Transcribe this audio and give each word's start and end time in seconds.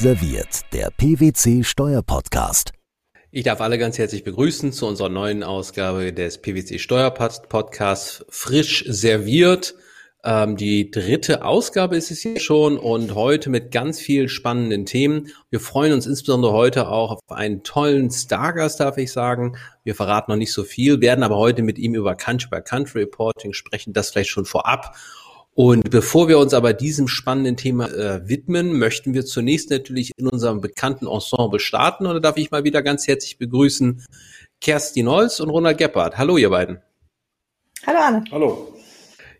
Serviert, 0.00 0.60
der 0.72 0.92
PwC 0.96 1.64
Steuerpodcast. 1.64 2.70
Ich 3.32 3.42
darf 3.42 3.60
alle 3.60 3.78
ganz 3.78 3.98
herzlich 3.98 4.22
begrüßen 4.22 4.72
zu 4.72 4.86
unserer 4.86 5.08
neuen 5.08 5.42
Ausgabe 5.42 6.12
des 6.12 6.40
PwC 6.40 6.78
Steuerpodcasts 6.78 8.24
Frisch 8.28 8.84
serviert. 8.86 9.74
Ähm, 10.22 10.56
die 10.56 10.92
dritte 10.92 11.44
Ausgabe 11.44 11.96
ist 11.96 12.12
es 12.12 12.20
hier 12.20 12.38
schon 12.38 12.78
und 12.78 13.16
heute 13.16 13.50
mit 13.50 13.72
ganz 13.72 13.98
vielen 13.98 14.28
spannenden 14.28 14.86
Themen. 14.86 15.32
Wir 15.50 15.58
freuen 15.58 15.92
uns 15.92 16.06
insbesondere 16.06 16.52
heute 16.52 16.88
auch 16.88 17.10
auf 17.10 17.20
einen 17.26 17.64
tollen 17.64 18.12
Stargast, 18.12 18.78
darf 18.78 18.98
ich 18.98 19.10
sagen. 19.10 19.56
Wir 19.82 19.96
verraten 19.96 20.30
noch 20.30 20.38
nicht 20.38 20.52
so 20.52 20.62
viel, 20.62 21.00
werden 21.00 21.24
aber 21.24 21.38
heute 21.38 21.62
mit 21.64 21.76
ihm 21.76 21.96
über 21.96 22.14
Country 22.14 22.48
by 22.52 22.62
Country 22.62 23.00
Reporting 23.00 23.52
sprechen, 23.52 23.94
das 23.94 24.10
vielleicht 24.10 24.30
schon 24.30 24.44
vorab. 24.44 24.94
Und 25.58 25.90
bevor 25.90 26.28
wir 26.28 26.38
uns 26.38 26.54
aber 26.54 26.72
diesem 26.72 27.08
spannenden 27.08 27.56
Thema 27.56 27.90
äh, 27.90 28.28
widmen, 28.28 28.78
möchten 28.78 29.12
wir 29.12 29.26
zunächst 29.26 29.70
natürlich 29.70 30.12
in 30.16 30.28
unserem 30.28 30.60
bekannten 30.60 31.08
Ensemble 31.08 31.58
starten. 31.58 32.06
Und 32.06 32.14
da 32.14 32.20
darf 32.20 32.36
ich 32.36 32.52
mal 32.52 32.62
wieder 32.62 32.80
ganz 32.80 33.08
herzlich 33.08 33.38
begrüßen 33.38 34.04
Kerstin 34.60 35.08
Holz 35.08 35.40
und 35.40 35.50
Ronald 35.50 35.78
Gebhardt. 35.78 36.16
Hallo, 36.16 36.36
ihr 36.36 36.50
beiden. 36.50 36.78
Hallo, 37.84 37.98
Anne. 37.98 38.24
Hallo. 38.30 38.72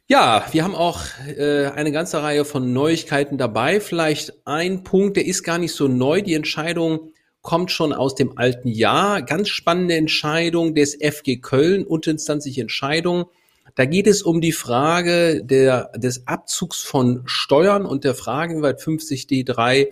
Ja, 0.08 0.44
wir 0.50 0.64
haben 0.64 0.74
auch 0.74 1.02
äh, 1.36 1.66
eine 1.66 1.92
ganze 1.92 2.20
Reihe 2.20 2.44
von 2.44 2.72
Neuigkeiten 2.72 3.38
dabei. 3.38 3.78
Vielleicht 3.78 4.44
ein 4.44 4.82
Punkt, 4.82 5.16
der 5.16 5.24
ist 5.24 5.44
gar 5.44 5.58
nicht 5.58 5.72
so 5.72 5.86
neu. 5.86 6.20
Die 6.20 6.34
Entscheidung 6.34 7.12
kommt 7.42 7.70
schon 7.70 7.92
aus 7.92 8.16
dem 8.16 8.36
alten 8.36 8.66
Jahr. 8.66 9.22
Ganz 9.22 9.50
spannende 9.50 9.94
Entscheidung 9.94 10.74
des 10.74 10.98
FG 11.00 11.36
Köln, 11.36 11.86
unterinstanzliche 11.86 12.62
Entscheidung 12.62 13.26
da 13.74 13.84
geht 13.84 14.06
es 14.06 14.22
um 14.22 14.40
die 14.40 14.52
Frage 14.52 15.42
der, 15.44 15.90
des 15.96 16.26
Abzugs 16.26 16.82
von 16.82 17.22
Steuern 17.26 17.86
und 17.86 18.04
der 18.04 18.14
Frage, 18.14 18.56
wie 18.56 18.62
weit 18.62 18.80
50d3 18.80 19.88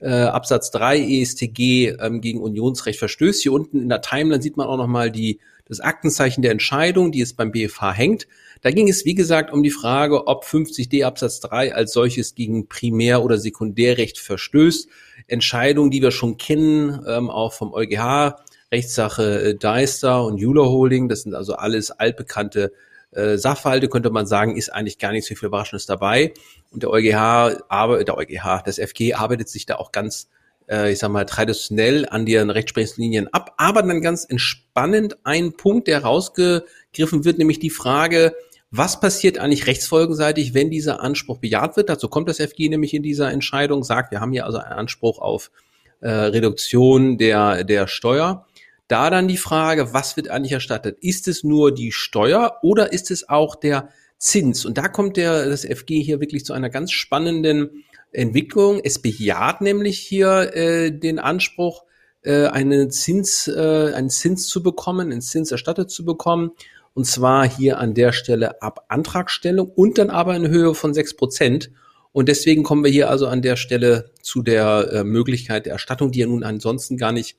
äh, 0.00 0.08
Absatz 0.08 0.70
3 0.70 1.00
ESTG 1.00 1.96
ähm, 2.00 2.20
gegen 2.20 2.40
Unionsrecht 2.40 2.98
verstößt. 2.98 3.42
Hier 3.42 3.52
unten 3.52 3.82
in 3.82 3.88
der 3.88 4.00
Timeline 4.00 4.42
sieht 4.42 4.56
man 4.56 4.66
auch 4.66 4.76
nochmal 4.76 5.10
die, 5.10 5.40
das 5.66 5.80
Aktenzeichen 5.80 6.42
der 6.42 6.52
Entscheidung, 6.52 7.12
die 7.12 7.20
es 7.20 7.34
beim 7.34 7.50
BFH 7.50 7.92
hängt. 7.92 8.28
Da 8.62 8.70
ging 8.70 8.88
es, 8.88 9.04
wie 9.04 9.14
gesagt, 9.14 9.52
um 9.52 9.62
die 9.62 9.70
Frage, 9.70 10.26
ob 10.26 10.44
50d 10.44 11.04
Absatz 11.04 11.40
3 11.40 11.74
als 11.74 11.92
solches 11.92 12.34
gegen 12.34 12.68
Primär- 12.68 13.22
oder 13.22 13.38
Sekundärrecht 13.38 14.18
verstößt. 14.18 14.88
Entscheidung, 15.26 15.90
die 15.90 16.02
wir 16.02 16.10
schon 16.10 16.36
kennen, 16.36 17.04
ähm, 17.06 17.30
auch 17.30 17.52
vom 17.52 17.72
EuGH, 17.72 18.36
Rechtssache 18.72 19.42
äh, 19.42 19.54
Deister 19.56 20.24
und 20.24 20.42
Euler 20.42 20.68
Holding. 20.68 21.08
Das 21.08 21.22
sind 21.22 21.34
also 21.34 21.54
alles 21.54 21.90
altbekannte 21.90 22.72
äh, 23.12 23.38
Sachverhalte 23.38 23.88
könnte 23.88 24.10
man 24.10 24.26
sagen, 24.26 24.56
ist 24.56 24.72
eigentlich 24.72 24.98
gar 24.98 25.12
nicht 25.12 25.26
so 25.26 25.34
viel 25.34 25.46
Überraschendes 25.46 25.86
dabei. 25.86 26.34
Und 26.70 26.82
der 26.82 26.90
EuGH, 26.90 27.62
aber 27.68 28.04
der 28.04 28.16
EuGH, 28.16 28.62
das 28.64 28.78
FG 28.78 29.14
arbeitet 29.14 29.48
sich 29.48 29.66
da 29.66 29.76
auch 29.76 29.92
ganz, 29.92 30.28
äh, 30.68 30.92
ich 30.92 30.98
sag 30.98 31.10
mal, 31.10 31.24
traditionell 31.24 32.06
an 32.08 32.26
den 32.26 32.50
Rechtsprechungslinien 32.50 33.32
ab. 33.32 33.54
Aber 33.56 33.82
dann 33.82 34.02
ganz 34.02 34.26
entspannend 34.28 35.16
ein 35.24 35.52
Punkt, 35.52 35.88
der 35.88 36.02
rausgegriffen 36.02 37.24
wird, 37.24 37.38
nämlich 37.38 37.58
die 37.58 37.70
Frage, 37.70 38.34
was 38.70 39.00
passiert 39.00 39.38
eigentlich 39.38 39.66
rechtsfolgenseitig, 39.66 40.52
wenn 40.52 40.70
dieser 40.70 41.00
Anspruch 41.00 41.38
bejaht 41.38 41.76
wird? 41.78 41.88
Dazu 41.88 42.08
kommt 42.08 42.28
das 42.28 42.38
FG 42.38 42.68
nämlich 42.68 42.92
in 42.92 43.02
dieser 43.02 43.32
Entscheidung, 43.32 43.82
sagt, 43.82 44.10
wir 44.10 44.20
haben 44.20 44.32
hier 44.32 44.44
also 44.44 44.58
einen 44.58 44.78
Anspruch 44.78 45.18
auf 45.20 45.50
äh, 46.00 46.10
Reduktion 46.10 47.16
der, 47.16 47.64
der 47.64 47.86
Steuer. 47.86 48.46
Da 48.88 49.10
dann 49.10 49.28
die 49.28 49.36
Frage, 49.36 49.92
was 49.92 50.16
wird 50.16 50.28
eigentlich 50.28 50.52
erstattet? 50.52 50.98
Ist 51.02 51.28
es 51.28 51.44
nur 51.44 51.72
die 51.74 51.92
Steuer 51.92 52.58
oder 52.62 52.92
ist 52.92 53.10
es 53.10 53.28
auch 53.28 53.54
der 53.54 53.90
Zins? 54.16 54.64
Und 54.64 54.78
da 54.78 54.88
kommt 54.88 55.18
der, 55.18 55.46
das 55.46 55.64
FG 55.64 56.02
hier 56.02 56.20
wirklich 56.20 56.46
zu 56.46 56.54
einer 56.54 56.70
ganz 56.70 56.90
spannenden 56.92 57.84
Entwicklung. 58.12 58.80
Es 58.82 59.00
bejaht 59.00 59.60
nämlich 59.60 59.98
hier 59.98 60.54
äh, 60.54 60.90
den 60.90 61.18
Anspruch, 61.18 61.84
äh, 62.22 62.46
einen 62.46 62.90
Zins, 62.90 63.46
äh, 63.46 63.92
einen 63.94 64.08
Zins 64.08 64.48
zu 64.48 64.62
bekommen, 64.62 65.12
einen 65.12 65.20
Zins 65.20 65.52
erstattet 65.52 65.90
zu 65.90 66.06
bekommen. 66.06 66.52
Und 66.94 67.04
zwar 67.04 67.48
hier 67.48 67.78
an 67.78 67.92
der 67.92 68.12
Stelle 68.12 68.62
ab 68.62 68.86
Antragstellung 68.88 69.70
und 69.70 69.98
dann 69.98 70.08
aber 70.08 70.34
in 70.34 70.48
Höhe 70.48 70.74
von 70.74 70.94
sechs 70.94 71.14
Prozent. 71.14 71.70
Und 72.12 72.28
deswegen 72.28 72.62
kommen 72.62 72.82
wir 72.82 72.90
hier 72.90 73.10
also 73.10 73.26
an 73.26 73.42
der 73.42 73.56
Stelle 73.56 74.10
zu 74.22 74.42
der 74.42 74.90
äh, 74.92 75.04
Möglichkeit 75.04 75.66
der 75.66 75.74
Erstattung, 75.74 76.10
die 76.10 76.20
ja 76.20 76.26
nun 76.26 76.42
ansonsten 76.42 76.96
gar 76.96 77.12
nicht 77.12 77.36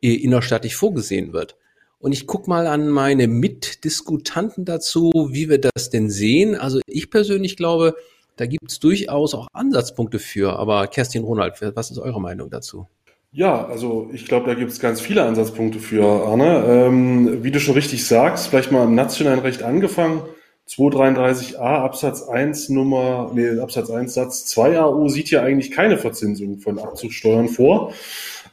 innerstaatlich 0.00 0.76
vorgesehen 0.76 1.32
wird. 1.32 1.56
Und 1.98 2.12
ich 2.12 2.26
gucke 2.26 2.48
mal 2.48 2.66
an 2.66 2.88
meine 2.88 3.26
Mitdiskutanten 3.26 4.64
dazu, 4.64 5.12
wie 5.30 5.48
wir 5.48 5.58
das 5.58 5.90
denn 5.90 6.10
sehen. 6.10 6.54
Also 6.54 6.80
ich 6.86 7.10
persönlich 7.10 7.56
glaube, 7.56 7.96
da 8.36 8.46
gibt 8.46 8.70
es 8.70 8.78
durchaus 8.78 9.34
auch 9.34 9.48
Ansatzpunkte 9.52 10.18
für. 10.18 10.58
Aber 10.58 10.86
Kerstin 10.88 11.24
Ronald, 11.24 11.54
was 11.74 11.90
ist 11.90 11.98
eure 11.98 12.20
Meinung 12.20 12.50
dazu? 12.50 12.86
Ja, 13.32 13.66
also 13.66 14.08
ich 14.12 14.26
glaube, 14.26 14.46
da 14.46 14.54
gibt 14.54 14.70
es 14.70 14.80
ganz 14.80 15.00
viele 15.00 15.24
Ansatzpunkte 15.24 15.78
für, 15.78 16.04
Arne. 16.04 16.64
Ähm, 16.66 17.42
wie 17.42 17.50
du 17.50 17.60
schon 17.60 17.74
richtig 17.74 18.06
sagst, 18.06 18.48
vielleicht 18.48 18.72
mal 18.72 18.84
im 18.84 18.94
nationalen 18.94 19.40
Recht 19.40 19.62
angefangen. 19.62 20.22
233a 20.68 21.58
Absatz 21.58 22.22
1 22.22 22.70
Nummer, 22.70 23.30
nee, 23.34 23.58
Absatz 23.60 23.88
1 23.90 24.14
Satz 24.14 24.46
2 24.46 24.80
AU 24.80 25.08
sieht 25.08 25.30
ja 25.30 25.42
eigentlich 25.42 25.70
keine 25.70 25.96
Verzinsung 25.96 26.58
von 26.58 26.78
Abzugssteuern 26.78 27.48
vor. 27.48 27.92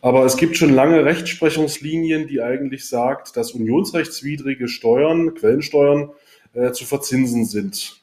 Aber 0.03 0.25
es 0.25 0.35
gibt 0.35 0.57
schon 0.57 0.73
lange 0.73 1.05
Rechtsprechungslinien, 1.05 2.27
die 2.27 2.41
eigentlich 2.41 2.89
sagt, 2.89 3.37
dass 3.37 3.53
unionsrechtswidrige 3.53 4.67
Steuern, 4.67 5.33
Quellensteuern 5.33 6.09
äh, 6.53 6.73
zu 6.73 6.83
verzinsen 6.83 7.45
sind. 7.45 8.01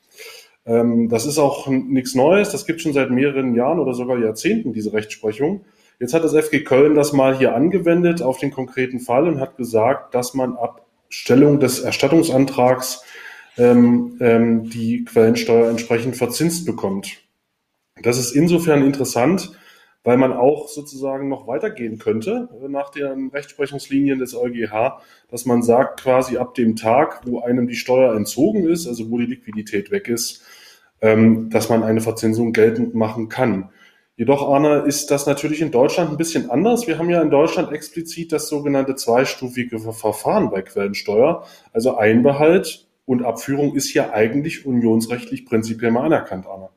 Ähm, 0.65 1.11
das 1.11 1.27
ist 1.27 1.37
auch 1.37 1.67
nichts 1.67 2.15
Neues. 2.15 2.49
Das 2.49 2.65
gibt 2.65 2.81
schon 2.81 2.95
seit 2.95 3.11
mehreren 3.11 3.55
Jahren 3.55 3.79
oder 3.79 3.93
sogar 3.93 4.19
Jahrzehnten 4.19 4.73
diese 4.73 4.95
Rechtsprechung. 4.95 5.67
Jetzt 5.99 6.15
hat 6.15 6.25
das 6.25 6.35
FG 6.35 6.65
Köln 6.65 6.95
das 6.95 7.13
mal 7.13 7.37
hier 7.37 7.55
angewendet 7.55 8.23
auf 8.23 8.39
den 8.39 8.51
konkreten 8.51 9.01
Fall 9.01 9.29
und 9.29 9.39
hat 9.39 9.59
gesagt, 9.59 10.15
dass 10.15 10.33
man 10.33 10.57
ab 10.57 10.87
Stellung 11.11 11.61
des 11.61 11.81
Erstattungsantrags 11.81 13.05
ähm, 13.59 14.17
ähm, 14.21 14.71
die 14.71 15.05
Quellensteuer 15.05 15.69
entsprechend 15.69 16.17
verzinst 16.17 16.65
bekommt. 16.65 17.19
Das 18.03 18.17
ist 18.17 18.31
insofern 18.31 18.87
interessant, 18.87 19.53
weil 20.03 20.17
man 20.17 20.33
auch 20.33 20.69
sozusagen 20.69 21.29
noch 21.29 21.47
weitergehen 21.47 21.99
könnte 21.99 22.49
nach 22.69 22.91
den 22.91 23.29
Rechtsprechungslinien 23.29 24.19
des 24.19 24.35
EuGH, 24.35 25.01
dass 25.31 25.45
man 25.45 25.63
sagt, 25.63 26.01
quasi 26.01 26.39
ab 26.39 26.55
dem 26.55 26.77
Tag, 26.77 27.21
wo 27.27 27.41
einem 27.41 27.67
die 27.67 27.75
Steuer 27.75 28.15
entzogen 28.15 28.67
ist, 28.67 28.87
also 28.87 29.11
wo 29.11 29.19
die 29.19 29.27
Liquidität 29.27 29.91
weg 29.91 30.09
ist, 30.09 30.43
ähm, 31.03 31.51
dass 31.51 31.69
man 31.69 31.83
eine 31.83 32.01
Verzinsung 32.01 32.53
geltend 32.53 32.95
machen 32.95 33.29
kann. 33.29 33.71
Jedoch, 34.17 34.51
Arne, 34.51 34.81
ist 34.81 35.11
das 35.11 35.27
natürlich 35.27 35.63
in 35.63 35.71
Deutschland 35.71 36.11
ein 36.11 36.19
bisschen 36.19 36.51
anders. 36.51 36.87
Wir 36.87 36.99
haben 36.99 37.09
ja 37.09 37.23
in 37.23 37.31
Deutschland 37.31 37.73
explizit 37.73 38.33
das 38.33 38.49
sogenannte 38.49 38.95
zweistufige 38.95 39.79
Verfahren 39.79 40.51
bei 40.51 40.61
Quellensteuer. 40.61 41.47
Also 41.73 41.97
Einbehalt 41.97 42.87
und 43.07 43.25
Abführung 43.25 43.75
ist 43.75 43.95
ja 43.95 44.13
eigentlich 44.13 44.67
unionsrechtlich 44.67 45.47
prinzipiell 45.47 45.91
mal 45.91 46.05
anerkannt, 46.05 46.47
Arne. 46.47 46.69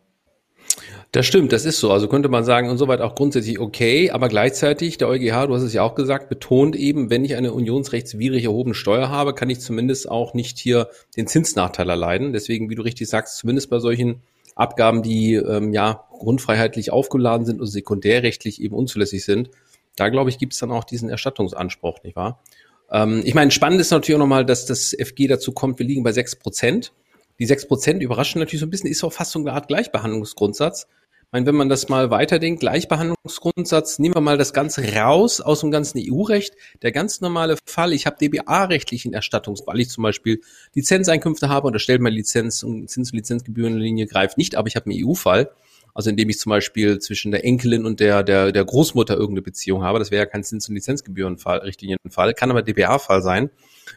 Das 1.14 1.28
stimmt, 1.28 1.54
das 1.54 1.64
ist 1.64 1.80
so. 1.80 1.92
Also 1.92 2.08
könnte 2.08 2.28
man 2.28 2.44
sagen, 2.44 2.72
insoweit 2.72 3.00
auch 3.00 3.14
grundsätzlich 3.14 3.60
okay, 3.60 4.10
aber 4.10 4.30
gleichzeitig, 4.30 4.98
der 4.98 5.10
EuGH, 5.10 5.46
du 5.46 5.54
hast 5.54 5.62
es 5.62 5.72
ja 5.72 5.84
auch 5.84 5.94
gesagt, 5.94 6.28
betont 6.28 6.76
eben, 6.76 7.12
wenn 7.12 7.24
ich 7.24 7.36
eine 7.36 7.54
unionsrechtswidrig 7.54 8.46
erhobene 8.46 8.74
Steuer 8.74 9.10
habe, 9.10 9.36
kann 9.36 9.48
ich 9.48 9.60
zumindest 9.60 10.10
auch 10.10 10.34
nicht 10.34 10.58
hier 10.58 10.90
den 11.16 11.28
Zinsnachteil 11.28 11.88
erleiden. 11.88 12.34
Deswegen, 12.34 12.72
wie 12.72 12.76
du 12.76 12.82
richtig 12.82 13.10
sagst, 13.10 13.38
zumindest 13.38 13.70
bei 13.70 13.78
solchen 13.78 14.24
Abgaben, 14.56 15.04
die 15.04 15.36
ähm, 15.36 15.72
ja 15.72 16.04
grundfreiheitlich 16.10 16.92
aufgeladen 16.92 17.46
sind 17.46 17.62
und 17.62 17.68
sekundärrechtlich 17.68 18.60
eben 18.60 18.76
unzulässig 18.76 19.24
sind, 19.24 19.52
da 19.96 20.10
glaube 20.10 20.32
ich, 20.32 20.40
gibt 20.40 20.54
es 20.54 20.60
dann 20.60 20.72
auch 20.72 20.84
diesen 20.84 21.10
Erstattungsanspruch, 21.10 22.02
nicht 22.02 22.16
wahr? 22.16 22.42
Ähm, 22.90 23.22
ich 23.24 23.36
meine, 23.36 23.52
spannend 23.52 23.80
ist 23.80 23.92
natürlich 23.92 24.16
auch 24.16 24.24
nochmal, 24.24 24.48
dass 24.48 24.66
das 24.66 24.96
FG 25.00 25.28
dazu 25.28 25.52
kommt, 25.52 25.78
wir 25.78 25.86
liegen 25.86 26.02
bei 26.02 26.12
sechs 26.12 26.36
Prozent. 26.36 26.92
Die 27.38 27.46
sechs 27.46 27.68
Prozent 27.68 28.02
überraschen 28.02 28.40
natürlich 28.40 28.62
so 28.62 28.66
ein 28.66 28.72
bisschen, 28.72 28.90
ist 28.90 29.04
auch 29.04 29.14
fast 29.14 29.32
so 29.32 29.40
eine 29.40 29.54
Art 29.54 29.68
Gleichbehandlungsgrundsatz 29.68 30.88
meine, 31.34 31.48
wenn 31.48 31.56
man 31.56 31.68
das 31.68 31.90
mal 31.90 32.12
weiterdenkt, 32.12 32.60
Gleichbehandlungsgrundsatz, 32.60 33.98
nehmen 33.98 34.14
wir 34.14 34.22
mal 34.22 34.38
das 34.38 34.54
Ganze 34.54 34.94
raus 34.94 35.42
aus 35.42 35.62
dem 35.62 35.72
ganzen 35.72 36.00
EU-Recht. 36.00 36.56
Der 36.84 36.92
ganz 36.92 37.22
normale 37.22 37.58
Fall, 37.66 37.92
ich 37.92 38.06
habe 38.06 38.18
DBA-rechtlichen 38.22 39.14
Erstattungs, 39.14 39.64
weil 39.66 39.80
ich 39.80 39.90
zum 39.90 40.04
Beispiel 40.04 40.42
Lizenzeinkünfte 40.76 41.50
habe 41.50 41.68
und 41.68 41.74
erstellt 41.74 42.02
meine 42.02 42.16
Lizenz 42.16 42.62
und 42.62 42.88
Zins- 42.88 43.12
und 43.12 43.18
Lizenzgebührenlinie 43.18 44.06
greift 44.06 44.38
nicht, 44.38 44.56
aber 44.56 44.68
ich 44.68 44.76
habe 44.76 44.90
einen 44.90 45.06
EU-Fall. 45.06 45.50
Also 45.96 46.10
indem 46.10 46.30
ich 46.30 46.40
zum 46.40 46.52
Beispiel 46.52 47.00
zwischen 47.00 47.32
der 47.32 47.44
Enkelin 47.46 47.86
und 47.86 48.00
der, 48.00 48.24
der, 48.24 48.52
der 48.52 48.66
Großmutter 48.66 49.16
irgendeine 49.16 49.44
Beziehung 49.44 49.84
habe. 49.84 50.00
Das 50.00 50.10
wäre 50.10 50.24
ja 50.24 50.26
kein 50.26 50.44
Zins- 50.44 50.68
und 50.70 50.76
Lizenzgebührenfall, 50.76 51.60
Richtlinienfall, 51.60 52.34
kann 52.34 52.52
aber 52.52 52.62
DBA-Fall 52.62 53.22
sein. 53.22 53.50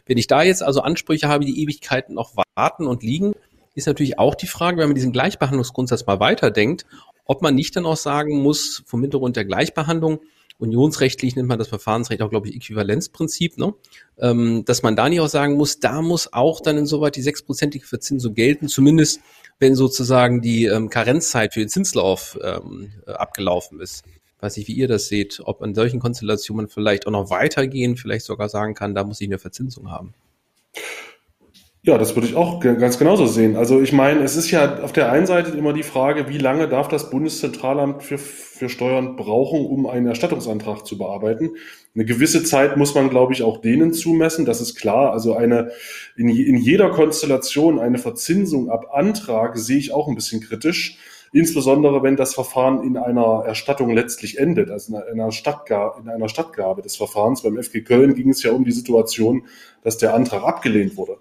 Wenn 0.05 0.17
ich 0.17 0.27
da 0.27 0.41
jetzt 0.41 0.63
also 0.63 0.81
Ansprüche 0.81 1.27
habe, 1.27 1.45
die 1.45 1.61
Ewigkeiten 1.61 2.15
noch 2.15 2.33
warten 2.55 2.87
und 2.87 3.03
liegen, 3.03 3.33
ist 3.77 3.85
natürlich 3.85 4.17
auch 4.17 4.33
die 4.33 4.47
Frage, 4.47 4.77
wenn 4.77 4.89
man 4.89 4.95
diesen 4.95 5.11
Gleichbehandlungsgrundsatz 5.11 6.05
mal 6.07 6.19
weiterdenkt, 6.19 6.87
ob 7.27 7.41
man 7.41 7.55
nicht 7.55 7.75
dann 7.75 7.85
auch 7.85 7.97
sagen 7.97 8.41
muss, 8.41 8.83
vom 8.85 9.01
Hintergrund 9.01 9.35
der 9.35 9.45
Gleichbehandlung, 9.45 10.19
unionsrechtlich 10.59 11.35
nennt 11.35 11.47
man 11.47 11.59
das 11.59 11.67
Verfahrensrecht 11.67 12.21
auch, 12.21 12.29
glaube 12.29 12.49
ich, 12.49 12.55
Äquivalenzprinzip, 12.55 13.57
ne? 13.57 13.73
ähm, 14.17 14.65
dass 14.65 14.81
man 14.81 14.95
da 14.95 15.07
nicht 15.07 15.19
auch 15.19 15.27
sagen 15.27 15.55
muss, 15.55 15.79
da 15.79 16.01
muss 16.01 16.33
auch 16.33 16.61
dann 16.61 16.77
insoweit 16.77 17.15
die 17.15 17.21
sechsprozentige 17.21 17.85
Verzinsung 17.85 18.33
gelten, 18.33 18.67
zumindest 18.67 19.19
wenn 19.59 19.75
sozusagen 19.75 20.41
die 20.41 20.65
ähm, 20.65 20.89
Karenzzeit 20.89 21.53
für 21.53 21.59
den 21.59 21.69
Zinslauf 21.69 22.39
ähm, 22.41 22.91
abgelaufen 23.05 23.79
ist. 23.79 24.03
weiß 24.39 24.57
nicht, 24.57 24.67
wie 24.67 24.73
ihr 24.73 24.87
das 24.87 25.07
seht, 25.07 25.41
ob 25.43 25.61
in 25.63 25.75
solchen 25.75 25.99
Konstellationen 25.99 26.69
vielleicht 26.69 27.07
auch 27.07 27.11
noch 27.11 27.29
weitergehen, 27.29 27.97
vielleicht 27.97 28.25
sogar 28.25 28.49
sagen 28.49 28.73
kann, 28.73 28.95
da 28.95 29.03
muss 29.03 29.21
ich 29.21 29.27
eine 29.27 29.39
Verzinsung 29.39 29.91
haben. 29.91 30.13
Ja, 31.87 31.97
das 31.97 32.17
würde 32.17 32.27
ich 32.27 32.35
auch 32.35 32.59
ganz 32.59 32.99
genauso 32.99 33.27
sehen. 33.27 33.55
Also 33.55 33.81
ich 33.81 33.93
meine, 33.93 34.21
es 34.21 34.35
ist 34.35 34.51
ja 34.51 34.79
auf 34.81 34.91
der 34.91 35.09
einen 35.09 35.25
Seite 35.25 35.57
immer 35.57 35.71
die 35.71 35.83
Frage, 35.83 36.27
wie 36.27 36.37
lange 36.37 36.67
darf 36.67 36.89
das 36.89 37.09
Bundeszentralamt 37.09 38.03
für, 38.03 38.17
für 38.17 38.67
Steuern 38.67 39.15
brauchen, 39.15 39.65
um 39.65 39.85
einen 39.85 40.05
Erstattungsantrag 40.05 40.85
zu 40.85 40.97
bearbeiten. 40.97 41.51
Eine 41.95 42.03
gewisse 42.03 42.43
Zeit 42.43 42.75
muss 42.75 42.93
man, 42.93 43.09
glaube 43.09 43.31
ich, 43.31 43.41
auch 43.41 43.61
denen 43.61 43.93
zumessen. 43.93 44.43
Das 44.43 44.59
ist 44.59 44.75
klar. 44.75 45.13
Also 45.13 45.37
eine 45.37 45.71
in, 46.17 46.27
in 46.27 46.57
jeder 46.57 46.89
Konstellation 46.89 47.79
eine 47.79 47.99
Verzinsung 47.99 48.69
ab 48.69 48.87
Antrag 48.91 49.57
sehe 49.57 49.77
ich 49.77 49.93
auch 49.93 50.09
ein 50.09 50.15
bisschen 50.15 50.41
kritisch. 50.41 50.97
Insbesondere 51.31 52.03
wenn 52.03 52.17
das 52.17 52.33
Verfahren 52.33 52.83
in 52.83 52.97
einer 52.97 53.43
Erstattung 53.45 53.91
letztlich 53.91 54.39
endet, 54.39 54.71
also 54.71 54.97
in 54.97 55.21
einer, 55.21 55.31
Stadtgabe, 55.31 56.01
in 56.01 56.09
einer 56.09 56.27
Stadtgabe 56.27 56.81
des 56.81 56.97
Verfahrens. 56.97 57.43
Beim 57.43 57.61
FG 57.61 57.81
Köln 57.81 58.13
ging 58.13 58.29
es 58.29 58.43
ja 58.43 58.51
um 58.51 58.65
die 58.65 58.73
Situation, 58.73 59.45
dass 59.83 59.97
der 59.97 60.13
Antrag 60.13 60.43
abgelehnt 60.43 60.97
wurde. 60.97 61.17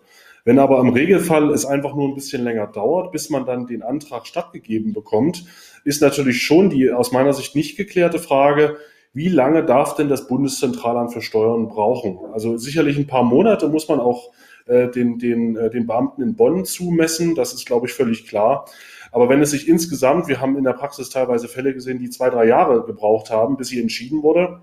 Wenn 0.47 0.61
aber 0.61 0.79
im 0.79 0.91
Regelfall 0.91 1.51
es 1.51 1.67
einfach 1.67 1.97
nur 1.97 2.07
ein 2.07 2.15
bisschen 2.15 2.45
länger 2.45 2.69
dauert, 2.69 3.11
bis 3.11 3.31
man 3.31 3.47
dann 3.47 3.67
den 3.67 3.83
Antrag 3.83 4.29
stattgegeben 4.29 4.93
bekommt, 4.93 5.45
ist 5.83 6.01
natürlich 6.01 6.41
schon 6.41 6.71
die 6.71 6.93
aus 6.93 7.11
meiner 7.11 7.33
Sicht 7.33 7.57
nicht 7.57 7.77
geklärte 7.77 8.21
Frage, 8.21 8.77
wie 9.13 9.29
lange 9.29 9.65
darf 9.65 9.97
denn 9.97 10.09
das 10.09 10.29
Bundeszentralamt 10.29 11.13
für 11.13 11.21
Steuern 11.21 11.67
brauchen? 11.67 12.21
Also 12.33 12.59
sicherlich 12.59 12.97
ein 12.97 13.09
paar 13.09 13.25
Monate 13.25 13.69
muss 13.69 13.89
man 13.89 13.99
auch 13.99 14.31
äh, 14.67 14.89
den, 14.89 15.19
den, 15.19 15.57
äh, 15.57 15.69
den 15.69 15.89
Beamten 15.89 16.23
in 16.23 16.37
Bonn 16.37 16.65
zumessen. 16.65 17.35
Das 17.35 17.53
ist, 17.53 17.67
glaube 17.67 17.89
ich, 17.89 17.93
völlig 17.93 18.29
klar. 18.29 18.67
Aber 19.11 19.29
wenn 19.29 19.43
es 19.43 19.51
sich 19.51 19.67
insgesamt, 19.67 20.29
wir 20.29 20.41
haben 20.41 20.57
in 20.57 20.63
der 20.63 20.75
Praxis 20.75 21.11
teilweise 21.11 21.49
Fälle 21.49 21.75
gesehen, 21.75 21.99
die 21.99 22.11
zwei, 22.11 22.31
drei 22.31 22.47
Jahre 22.47 22.87
gebraucht 22.87 23.31
haben, 23.31 23.57
bis 23.57 23.67
sie 23.67 23.81
entschieden 23.81 24.23
wurde, 24.23 24.61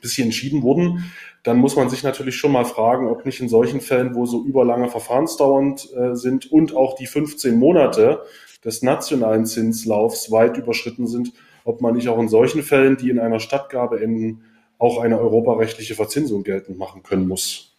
bis 0.00 0.14
sie 0.14 0.22
entschieden 0.22 0.62
wurden, 0.62 1.04
dann 1.44 1.58
muss 1.58 1.76
man 1.76 1.90
sich 1.90 2.02
natürlich 2.02 2.36
schon 2.36 2.52
mal 2.52 2.64
fragen, 2.64 3.06
ob 3.06 3.24
nicht 3.26 3.40
in 3.40 3.50
solchen 3.50 3.82
Fällen, 3.82 4.14
wo 4.14 4.24
so 4.26 4.44
überlange 4.44 4.88
Verfahrensdauernd 4.88 5.94
äh, 5.94 6.16
sind 6.16 6.50
und 6.50 6.74
auch 6.74 6.96
die 6.96 7.06
15 7.06 7.56
Monate 7.58 8.22
des 8.64 8.82
nationalen 8.82 9.44
Zinslaufs 9.44 10.30
weit 10.30 10.56
überschritten 10.56 11.06
sind, 11.06 11.32
ob 11.64 11.82
man 11.82 11.94
nicht 11.94 12.08
auch 12.08 12.18
in 12.18 12.28
solchen 12.28 12.62
Fällen, 12.62 12.96
die 12.96 13.10
in 13.10 13.20
einer 13.20 13.40
Stadtgabe 13.40 14.02
enden, 14.02 14.42
auch 14.78 14.98
eine 14.98 15.20
europarechtliche 15.20 15.94
Verzinsung 15.94 16.44
geltend 16.44 16.78
machen 16.78 17.02
können 17.02 17.28
muss. 17.28 17.76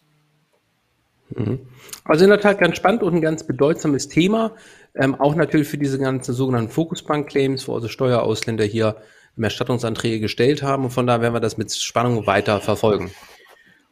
Mhm. 1.30 1.58
Also 2.04 2.22
in 2.22 2.30
der 2.30 2.40
Tat 2.40 2.60
ganz 2.60 2.76
spannend 2.76 3.02
und 3.02 3.14
ein 3.14 3.20
ganz 3.20 3.44
bedeutsames 3.44 4.08
Thema. 4.08 4.52
Ähm, 4.94 5.16
auch 5.16 5.34
natürlich 5.34 5.66
für 5.66 5.76
diese 5.76 5.98
ganzen 5.98 6.34
sogenannten 6.34 6.70
Fokusbank-Claims, 6.70 7.66
wo 7.66 7.74
also 7.74 7.88
Steuerausländer 7.88 8.64
hier 8.64 8.96
Erstattungsanträge 9.36 10.20
gestellt 10.20 10.62
haben. 10.62 10.84
Und 10.84 10.90
von 10.90 11.06
daher 11.08 11.20
werden 11.20 11.34
wir 11.34 11.40
das 11.40 11.58
mit 11.58 11.74
Spannung 11.74 12.28
weiter 12.28 12.60
verfolgen. 12.60 13.10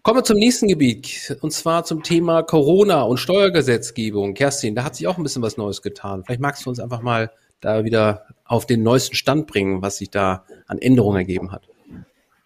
Kommen 0.05 0.19
wir 0.19 0.25
zum 0.25 0.37
nächsten 0.37 0.69
Gebiet, 0.69 1.35
und 1.41 1.51
zwar 1.51 1.83
zum 1.85 2.03
Thema 2.03 2.43
Corona 2.43 3.05
und 3.05 3.17
Steuergesetzgebung. 3.17 4.35
Kerstin, 4.35 4.75
da 4.75 4.85
hat 4.85 4.97
sich 4.97 5.07
auch 5.07 5.17
ein 5.17 5.23
bisschen 5.23 5.41
was 5.41 5.57
Neues 5.57 5.81
getan. 5.81 6.25
Vielleicht 6.25 6.43
magst 6.43 6.67
du 6.67 6.69
uns 6.69 6.79
einfach 6.79 7.01
mal 7.01 7.33
da 7.63 7.85
wieder 7.85 8.27
auf 8.45 8.67
den 8.67 8.83
neuesten 8.83 9.15
Stand 9.15 9.47
bringen, 9.47 9.81
was 9.81 9.97
sich 9.97 10.11
da 10.11 10.45
an 10.67 10.77
Änderungen 10.77 11.17
ergeben 11.17 11.53
hat. 11.53 11.71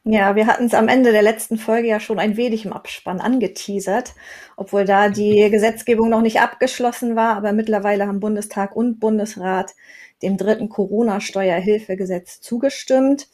Ja, 0.05 0.37
wir 0.37 0.47
hatten 0.47 0.67
es 0.67 0.75
am 0.75 0.87
Ende 0.87 1.11
der 1.11 1.23
letzten 1.23 1.59
Folge 1.59 1.89
ja 1.89 1.99
schon 1.99 2.21
ein 2.21 2.37
wenig 2.37 2.65
im 2.65 2.73
Abspann 2.73 3.21
angeteasert, 3.21 4.15
obwohl 4.57 4.85
da 4.85 5.09
die 5.09 5.51
Gesetzgebung 5.51 6.11
noch 6.11 6.23
nicht 6.23 6.41
abgeschlossen 6.41 7.17
war, 7.17 7.35
aber 7.35 7.53
mittlerweile 7.53 8.07
haben 8.07 8.21
Bundestag 8.21 8.77
und 8.77 9.01
Bundesrat 9.01 9.75
dem 10.23 10.37
dritten 10.37 10.69
Corona-Steuerhilfegesetz 10.69 12.41
zugestimmt 12.41 13.27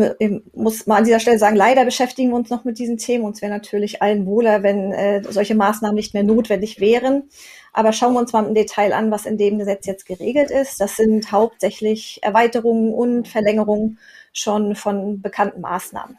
wir, 0.00 0.42
muss 0.54 0.86
mal 0.86 0.98
an 0.98 1.04
dieser 1.04 1.20
Stelle 1.20 1.38
sagen, 1.38 1.56
leider 1.56 1.84
beschäftigen 1.84 2.30
wir 2.30 2.36
uns 2.36 2.50
noch 2.50 2.64
mit 2.64 2.78
diesen 2.78 2.98
Themen. 2.98 3.24
Uns 3.24 3.42
wäre 3.42 3.52
natürlich 3.52 4.02
allen 4.02 4.26
wohler, 4.26 4.62
wenn 4.62 4.92
äh, 4.92 5.22
solche 5.28 5.54
Maßnahmen 5.54 5.94
nicht 5.94 6.14
mehr 6.14 6.22
notwendig 6.22 6.80
wären. 6.80 7.28
Aber 7.72 7.92
schauen 7.92 8.12
wir 8.12 8.20
uns 8.20 8.32
mal 8.32 8.44
im 8.46 8.54
Detail 8.54 8.92
an, 8.92 9.10
was 9.10 9.26
in 9.26 9.38
dem 9.38 9.58
Gesetz 9.58 9.86
jetzt 9.86 10.06
geregelt 10.06 10.50
ist. 10.50 10.80
Das 10.80 10.96
sind 10.96 11.32
hauptsächlich 11.32 12.20
Erweiterungen 12.22 12.92
und 12.92 13.28
Verlängerungen 13.28 13.98
schon 14.32 14.74
von 14.74 15.20
bekannten 15.20 15.60
Maßnahmen. 15.60 16.18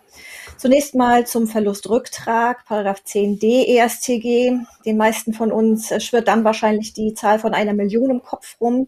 Zunächst 0.58 0.94
mal 0.96 1.25
zum 1.25 1.48
Verlustrücktrag, 1.48 2.66
Paragraph 2.66 3.02
10d 3.06 3.66
ESTG. 3.78 4.60
Den 4.86 4.98
meisten 4.98 5.34
von 5.34 5.52
uns 5.52 5.92
äh, 5.92 6.00
schwirrt 6.00 6.28
dann 6.28 6.44
wahrscheinlich 6.44 6.94
die 6.94 7.14
Zahl 7.14 7.40
von 7.40 7.54
einer 7.54 7.74
Million 7.74 8.12
im 8.12 8.24
Kopf 8.24 8.58
rum. 8.62 8.88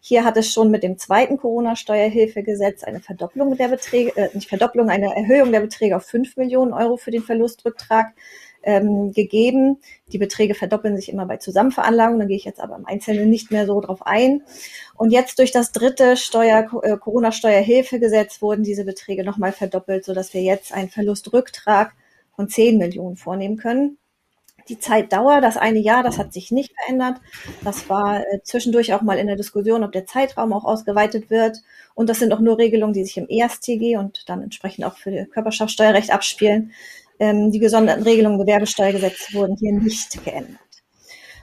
Hier 0.00 0.24
hat 0.24 0.36
es 0.36 0.52
schon 0.52 0.70
mit 0.70 0.82
dem 0.82 0.96
zweiten 0.96 1.36
Corona-Steuerhilfegesetz 1.38 2.84
eine 2.84 3.00
Verdopplung 3.00 3.56
der 3.56 3.68
Beträge, 3.68 4.16
äh, 4.16 4.28
nicht 4.34 4.48
Verdopplung, 4.48 4.88
eine 4.88 5.14
Erhöhung 5.14 5.50
der 5.52 5.60
Beträge 5.60 5.96
auf 5.96 6.04
5 6.04 6.36
Millionen 6.36 6.72
Euro 6.72 6.96
für 6.96 7.10
den 7.10 7.22
Verlustrücktrag 7.22 8.14
ähm, 8.62 9.12
gegeben. 9.12 9.78
Die 10.12 10.18
Beträge 10.18 10.54
verdoppeln 10.54 10.96
sich 10.96 11.08
immer 11.08 11.26
bei 11.26 11.36
Zusammenveranlagung, 11.38 12.18
da 12.18 12.26
gehe 12.26 12.36
ich 12.36 12.44
jetzt 12.44 12.60
aber 12.60 12.76
im 12.76 12.86
Einzelnen 12.86 13.28
nicht 13.28 13.50
mehr 13.50 13.66
so 13.66 13.80
drauf 13.80 14.06
ein. 14.06 14.42
Und 14.96 15.10
jetzt 15.10 15.38
durch 15.38 15.52
das 15.52 15.72
dritte 15.72 16.16
Steuer, 16.16 16.68
äh, 16.82 16.96
Corona-Steuerhilfegesetz 16.96 18.40
wurden 18.40 18.64
diese 18.64 18.84
Beträge 18.84 19.24
nochmal 19.24 19.52
verdoppelt, 19.52 20.04
sodass 20.04 20.32
wir 20.34 20.42
jetzt 20.42 20.72
einen 20.72 20.90
Verlustrücktrag 20.90 21.92
von 22.34 22.48
10 22.48 22.78
Millionen 22.78 23.16
vornehmen 23.16 23.56
können. 23.56 23.98
Die 24.68 24.78
Zeitdauer, 24.78 25.40
das 25.40 25.56
eine 25.56 25.78
Jahr, 25.78 26.02
das 26.02 26.18
hat 26.18 26.32
sich 26.32 26.50
nicht 26.50 26.74
verändert. 26.74 27.20
Das 27.64 27.88
war 27.88 28.20
äh, 28.20 28.42
zwischendurch 28.42 28.92
auch 28.92 29.02
mal 29.02 29.18
in 29.18 29.26
der 29.26 29.36
Diskussion, 29.36 29.82
ob 29.82 29.92
der 29.92 30.06
Zeitraum 30.06 30.52
auch 30.52 30.64
ausgeweitet 30.64 31.30
wird. 31.30 31.58
Und 31.94 32.08
das 32.10 32.18
sind 32.18 32.32
auch 32.32 32.40
nur 32.40 32.58
Regelungen, 32.58 32.92
die 32.92 33.04
sich 33.04 33.16
im 33.16 33.28
ESTG 33.28 33.96
und 33.96 34.28
dann 34.28 34.42
entsprechend 34.42 34.84
auch 34.84 34.96
für 34.96 35.10
das 35.10 35.30
Körperschaftssteuerrecht 35.30 36.12
abspielen. 36.12 36.72
Ähm, 37.18 37.50
die 37.50 37.58
gesonderten 37.58 38.04
Regelungen 38.04 38.38
Gewerbesteuergesetz 38.38 39.32
wurden 39.32 39.56
hier 39.56 39.72
nicht 39.72 40.22
geändert. 40.24 40.58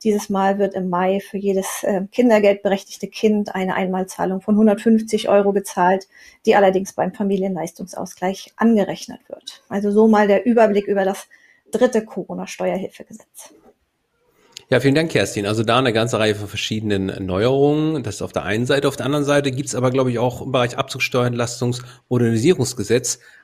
Dieses 0.03 0.29
Mal 0.29 0.57
wird 0.57 0.73
im 0.73 0.89
Mai 0.89 1.19
für 1.19 1.37
jedes 1.37 1.83
äh, 1.83 2.01
Kindergeldberechtigte 2.11 3.07
Kind 3.07 3.53
eine 3.53 3.75
Einmalzahlung 3.75 4.41
von 4.41 4.55
150 4.55 5.29
Euro 5.29 5.53
gezahlt, 5.53 6.07
die 6.47 6.55
allerdings 6.55 6.93
beim 6.93 7.13
Familienleistungsausgleich 7.13 8.53
angerechnet 8.55 9.19
wird. 9.29 9.61
Also 9.69 9.91
so 9.91 10.07
mal 10.07 10.27
der 10.27 10.47
Überblick 10.47 10.87
über 10.87 11.05
das 11.05 11.27
dritte 11.69 12.03
Corona-Steuerhilfegesetz. 12.03 13.53
Ja, 14.71 14.79
vielen 14.79 14.95
Dank, 14.95 15.11
Kerstin. 15.11 15.45
Also 15.45 15.63
da 15.63 15.79
eine 15.79 15.91
ganze 15.91 16.17
Reihe 16.17 16.33
von 16.33 16.47
verschiedenen 16.47 17.25
Neuerungen. 17.25 18.03
Das 18.03 18.15
ist 18.15 18.21
auf 18.21 18.31
der 18.31 18.43
einen 18.43 18.65
Seite. 18.65 18.87
Auf 18.87 18.95
der 18.95 19.05
anderen 19.05 19.25
Seite 19.25 19.51
gibt's 19.51 19.75
aber, 19.75 19.91
glaube 19.91 20.11
ich, 20.11 20.17
auch 20.17 20.41
im 20.41 20.53
Bereich 20.53 20.77
Abzugssteuerentlastungs- 20.77 21.81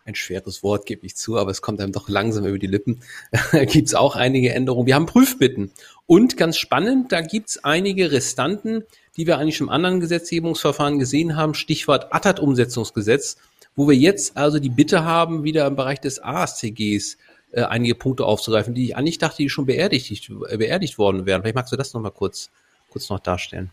ein 0.05 0.15
schweres 0.15 0.63
Wort, 0.63 0.85
gebe 0.85 1.05
ich 1.05 1.17
zu, 1.17 1.37
aber 1.37 1.51
es 1.51 1.61
kommt 1.61 1.81
einem 1.81 1.91
doch 1.91 2.07
langsam 2.07 2.45
über 2.45 2.57
die 2.57 2.67
Lippen, 2.67 3.01
gibt's 3.51 3.93
auch 3.93 4.15
einige 4.15 4.53
Änderungen. 4.53 4.87
Wir 4.87 4.95
haben 4.95 5.05
Prüfbitten. 5.05 5.73
Und 6.05 6.37
ganz 6.37 6.55
spannend, 6.55 7.11
da 7.11 7.19
gibt's 7.19 7.61
einige 7.61 8.13
Restanten, 8.13 8.85
die 9.17 9.27
wir 9.27 9.37
eigentlich 9.37 9.59
im 9.59 9.67
anderen 9.67 9.99
Gesetzgebungsverfahren 9.99 10.97
gesehen 10.97 11.35
haben. 11.35 11.55
Stichwort 11.55 12.13
ATTAT-Umsetzungsgesetz 12.13 13.35
wo 13.77 13.87
wir 13.87 13.95
jetzt 13.95 14.35
also 14.35 14.59
die 14.59 14.71
Bitte 14.71 15.05
haben, 15.05 15.43
wieder 15.43 15.67
im 15.67 15.75
Bereich 15.75 16.01
des 16.01 16.21
ASTGs 16.21 17.17
äh, 17.51 17.63
einige 17.63 17.95
Punkte 17.95 18.25
aufzugreifen, 18.25 18.73
die 18.73 18.85
ich 18.85 18.97
eigentlich 18.97 19.17
dachte, 19.17 19.37
die 19.37 19.49
schon 19.49 19.65
beerdigt, 19.65 20.31
beerdigt 20.57 20.97
worden 20.97 21.25
wären. 21.25 21.41
Vielleicht 21.41 21.55
magst 21.55 21.71
du 21.71 21.77
das 21.77 21.93
nochmal 21.93 22.11
kurz, 22.11 22.51
kurz 22.89 23.09
noch 23.09 23.19
darstellen. 23.19 23.71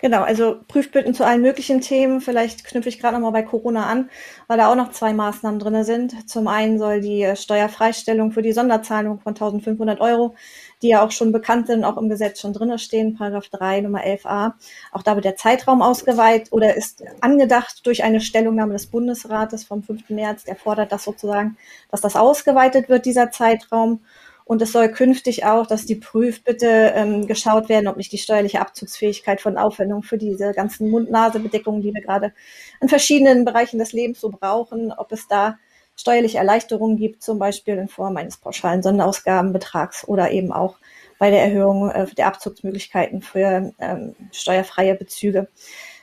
Genau, 0.00 0.22
also 0.22 0.60
Prüfbitten 0.68 1.14
zu 1.14 1.24
allen 1.24 1.40
möglichen 1.40 1.80
Themen. 1.80 2.20
Vielleicht 2.20 2.64
knüpfe 2.64 2.88
ich 2.88 3.00
gerade 3.00 3.14
noch 3.14 3.22
mal 3.22 3.30
bei 3.30 3.42
Corona 3.42 3.86
an, 3.86 4.10
weil 4.46 4.58
da 4.58 4.70
auch 4.70 4.76
noch 4.76 4.90
zwei 4.90 5.12
Maßnahmen 5.12 5.58
drin 5.58 5.82
sind. 5.84 6.28
Zum 6.28 6.46
einen 6.46 6.78
soll 6.78 7.00
die 7.00 7.32
Steuerfreistellung 7.34 8.30
für 8.30 8.42
die 8.42 8.52
Sonderzahlung 8.52 9.20
von 9.20 9.30
1500 9.30 10.00
Euro, 10.00 10.34
die 10.82 10.88
ja 10.88 11.02
auch 11.02 11.10
schon 11.10 11.32
bekannt 11.32 11.68
sind, 11.68 11.84
auch 11.84 11.96
im 11.96 12.08
Gesetz 12.08 12.40
schon 12.40 12.52
drin 12.52 12.78
stehen, 12.78 13.16
Paragraph 13.16 13.48
3 13.48 13.80
Nummer 13.80 14.04
11a. 14.04 14.52
Auch 14.92 15.02
da 15.02 15.14
wird 15.14 15.24
der 15.24 15.36
Zeitraum 15.36 15.80
ausgeweitet 15.80 16.52
oder 16.52 16.74
ist 16.76 17.02
angedacht 17.20 17.86
durch 17.86 18.04
eine 18.04 18.20
Stellungnahme 18.20 18.74
des 18.74 18.86
Bundesrates 18.86 19.64
vom 19.64 19.82
5. 19.82 20.10
März. 20.10 20.44
Der 20.44 20.56
fordert 20.56 20.92
das 20.92 21.04
sozusagen, 21.04 21.56
dass 21.90 22.00
das 22.02 22.16
ausgeweitet 22.16 22.88
wird, 22.88 23.06
dieser 23.06 23.30
Zeitraum. 23.30 24.00
Und 24.44 24.60
es 24.60 24.72
soll 24.72 24.90
künftig 24.90 25.46
auch, 25.46 25.66
dass 25.66 25.86
die 25.86 25.94
Prüfbitte 25.94 26.92
ähm, 26.94 27.26
geschaut 27.26 27.68
werden, 27.70 27.88
ob 27.88 27.96
nicht 27.96 28.12
die 28.12 28.18
steuerliche 28.18 28.60
Abzugsfähigkeit 28.60 29.40
von 29.40 29.56
Aufwendungen 29.56 30.02
für 30.02 30.18
diese 30.18 30.52
ganzen 30.52 30.90
Mund-Nase-Bedeckungen, 30.90 31.80
die 31.80 31.94
wir 31.94 32.02
gerade 32.02 32.32
in 32.80 32.88
verschiedenen 32.88 33.46
Bereichen 33.46 33.78
des 33.78 33.92
Lebens 33.92 34.20
so 34.20 34.28
brauchen, 34.28 34.92
ob 34.92 35.12
es 35.12 35.26
da 35.28 35.56
steuerliche 35.96 36.38
Erleichterungen 36.38 36.96
gibt, 36.96 37.22
zum 37.22 37.38
Beispiel 37.38 37.76
in 37.76 37.88
Form 37.88 38.16
eines 38.16 38.36
pauschalen 38.36 38.82
Sonderausgabenbetrags 38.82 40.06
oder 40.06 40.30
eben 40.30 40.52
auch 40.52 40.76
bei 41.18 41.30
der 41.30 41.42
Erhöhung 41.42 41.90
äh, 41.90 42.06
der 42.14 42.26
Abzugsmöglichkeiten 42.26 43.22
für 43.22 43.72
ähm, 43.78 44.14
steuerfreie 44.32 44.94
Bezüge. 44.94 45.48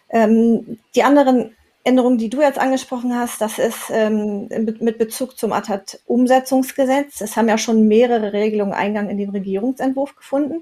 Ähm, 0.09 0.79
die 0.95 1.03
anderen 1.03 1.55
Änderung, 1.83 2.19
die 2.19 2.29
du 2.29 2.41
jetzt 2.41 2.59
angesprochen 2.59 3.15
hast, 3.15 3.41
das 3.41 3.57
ist 3.57 3.89
ähm, 3.89 4.47
mit 4.79 4.99
Bezug 4.99 5.37
zum 5.37 5.51
ATAT-Umsetzungsgesetz. 5.51 7.21
Es 7.21 7.35
haben 7.35 7.49
ja 7.49 7.57
schon 7.57 7.87
mehrere 7.87 8.33
Regelungen 8.33 8.73
Eingang 8.73 9.09
in 9.09 9.17
den 9.17 9.31
Regierungsentwurf 9.31 10.15
gefunden. 10.15 10.61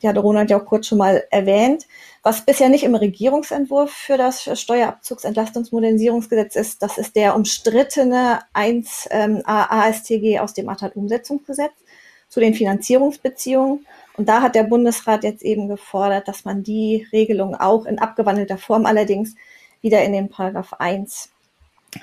Die 0.00 0.08
hat 0.08 0.16
Ronald 0.16 0.48
ja 0.48 0.58
auch 0.58 0.64
kurz 0.64 0.86
schon 0.86 0.98
mal 0.98 1.24
erwähnt. 1.30 1.86
Was 2.22 2.46
bisher 2.46 2.70
nicht 2.70 2.84
im 2.84 2.94
Regierungsentwurf 2.94 3.90
für 3.90 4.16
das 4.16 4.58
Steuerabzugsentlastungsmodernisierungsgesetz 4.58 6.56
ist, 6.56 6.82
das 6.82 6.96
ist 6.96 7.14
der 7.14 7.36
umstrittene 7.36 8.40
1 8.54 9.08
ähm, 9.10 9.42
ASTG 9.44 10.38
aus 10.38 10.54
dem 10.54 10.70
ATAT-Umsetzungsgesetz 10.70 11.74
zu 12.30 12.40
den 12.40 12.54
Finanzierungsbeziehungen. 12.54 13.86
Und 14.16 14.30
da 14.30 14.40
hat 14.40 14.54
der 14.54 14.62
Bundesrat 14.62 15.24
jetzt 15.24 15.42
eben 15.42 15.68
gefordert, 15.68 16.26
dass 16.26 16.46
man 16.46 16.62
die 16.62 17.06
Regelung 17.12 17.54
auch 17.54 17.84
in 17.84 17.98
abgewandelter 17.98 18.56
Form 18.56 18.86
allerdings 18.86 19.34
wieder 19.84 20.02
in 20.02 20.12
den 20.12 20.28
Paragraph 20.28 20.72
1 20.72 21.30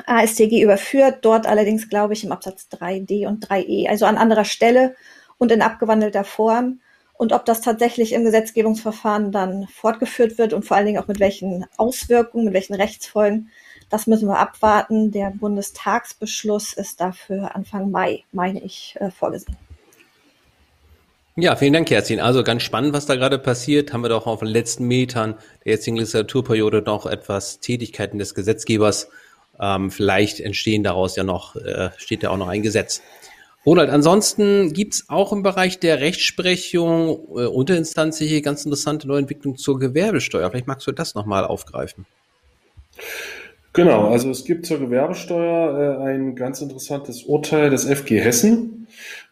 ASTG 0.06 0.62
überführt, 0.62 1.18
dort 1.24 1.46
allerdings, 1.46 1.90
glaube 1.90 2.14
ich, 2.14 2.24
im 2.24 2.32
Absatz 2.32 2.68
3d 2.72 3.28
und 3.28 3.46
3e, 3.46 3.90
also 3.90 4.06
an 4.06 4.18
anderer 4.18 4.46
Stelle 4.46 4.96
und 5.38 5.52
in 5.52 5.62
abgewandelter 5.62 6.24
Form. 6.24 6.80
Und 7.16 7.34
ob 7.34 7.46
das 7.46 7.62
tatsächlich 7.62 8.14
im 8.14 8.24
Gesetzgebungsverfahren 8.24 9.32
dann 9.32 9.68
fortgeführt 9.68 10.38
wird 10.38 10.54
und 10.54 10.64
vor 10.64 10.78
allen 10.78 10.86
Dingen 10.86 11.02
auch 11.02 11.08
mit 11.08 11.20
welchen 11.20 11.66
Auswirkungen, 11.78 12.46
mit 12.46 12.54
welchen 12.54 12.74
Rechtsfolgen, 12.74 13.50
das 13.90 14.08
müssen 14.08 14.28
wir 14.28 14.40
abwarten. 14.40 15.12
Der 15.12 15.32
Bundestagsbeschluss 15.32 16.74
ist 16.74 17.02
dafür 17.02 17.56
Anfang 17.56 17.92
Mai, 17.92 18.24
meine 18.32 18.64
ich, 18.64 18.96
äh, 19.00 19.12
vorgesehen. 19.12 19.58
Ja, 21.42 21.56
vielen 21.56 21.74
Dank, 21.74 21.88
Kerstin. 21.88 22.20
Also 22.20 22.44
ganz 22.44 22.62
spannend, 22.62 22.94
was 22.94 23.08
da 23.08 23.16
gerade 23.16 23.40
passiert. 23.40 23.94
Haben 23.94 24.04
wir 24.04 24.10
doch 24.10 24.28
auf 24.28 24.42
den 24.42 24.48
letzten 24.48 24.86
Metern 24.86 25.34
der 25.66 25.72
jetzigen 25.72 25.98
Legislaturperiode 25.98 26.84
noch 26.84 27.08
etwas 27.08 27.60
Tätigkeiten 27.60 28.20
des 28.20 28.36
Gesetzgebers. 28.36 29.10
Ähm, 29.60 29.90
vielleicht 29.90 30.40
entstehen 30.40 30.84
daraus 30.84 31.16
ja 31.16 31.24
noch, 31.24 31.56
äh, 31.56 31.90
steht 31.98 32.22
ja 32.22 32.30
auch 32.30 32.38
noch 32.38 32.48
ein 32.48 32.62
Gesetz. 32.62 33.02
Ronald, 33.66 33.90
ansonsten 33.90 34.72
gibt's 34.72 35.06
auch 35.10 35.34
im 35.34 35.42
Bereich 35.42 35.80
der 35.80 36.00
Rechtsprechung 36.00 37.10
äh, 37.10 37.48
unterinstanzliche 37.48 38.44
ganz 38.44 38.64
interessante 38.64 39.08
Neuentwicklungen 39.08 39.58
zur 39.58 39.80
Gewerbesteuer. 39.80 40.48
Vielleicht 40.52 40.68
magst 40.68 40.86
du 40.86 40.92
das 40.92 41.16
nochmal 41.16 41.44
aufgreifen. 41.44 42.06
Genau, 43.74 44.10
also 44.10 44.30
es 44.30 44.44
gibt 44.44 44.68
zur 44.68 44.80
Gewerbesteuer 44.80 46.02
äh, 46.06 46.12
ein 46.12 46.36
ganz 46.36 46.62
interessantes 46.62 47.24
Urteil 47.24 47.72
des 47.72 47.86
FG 47.86 48.20
Hessen. 48.20 48.88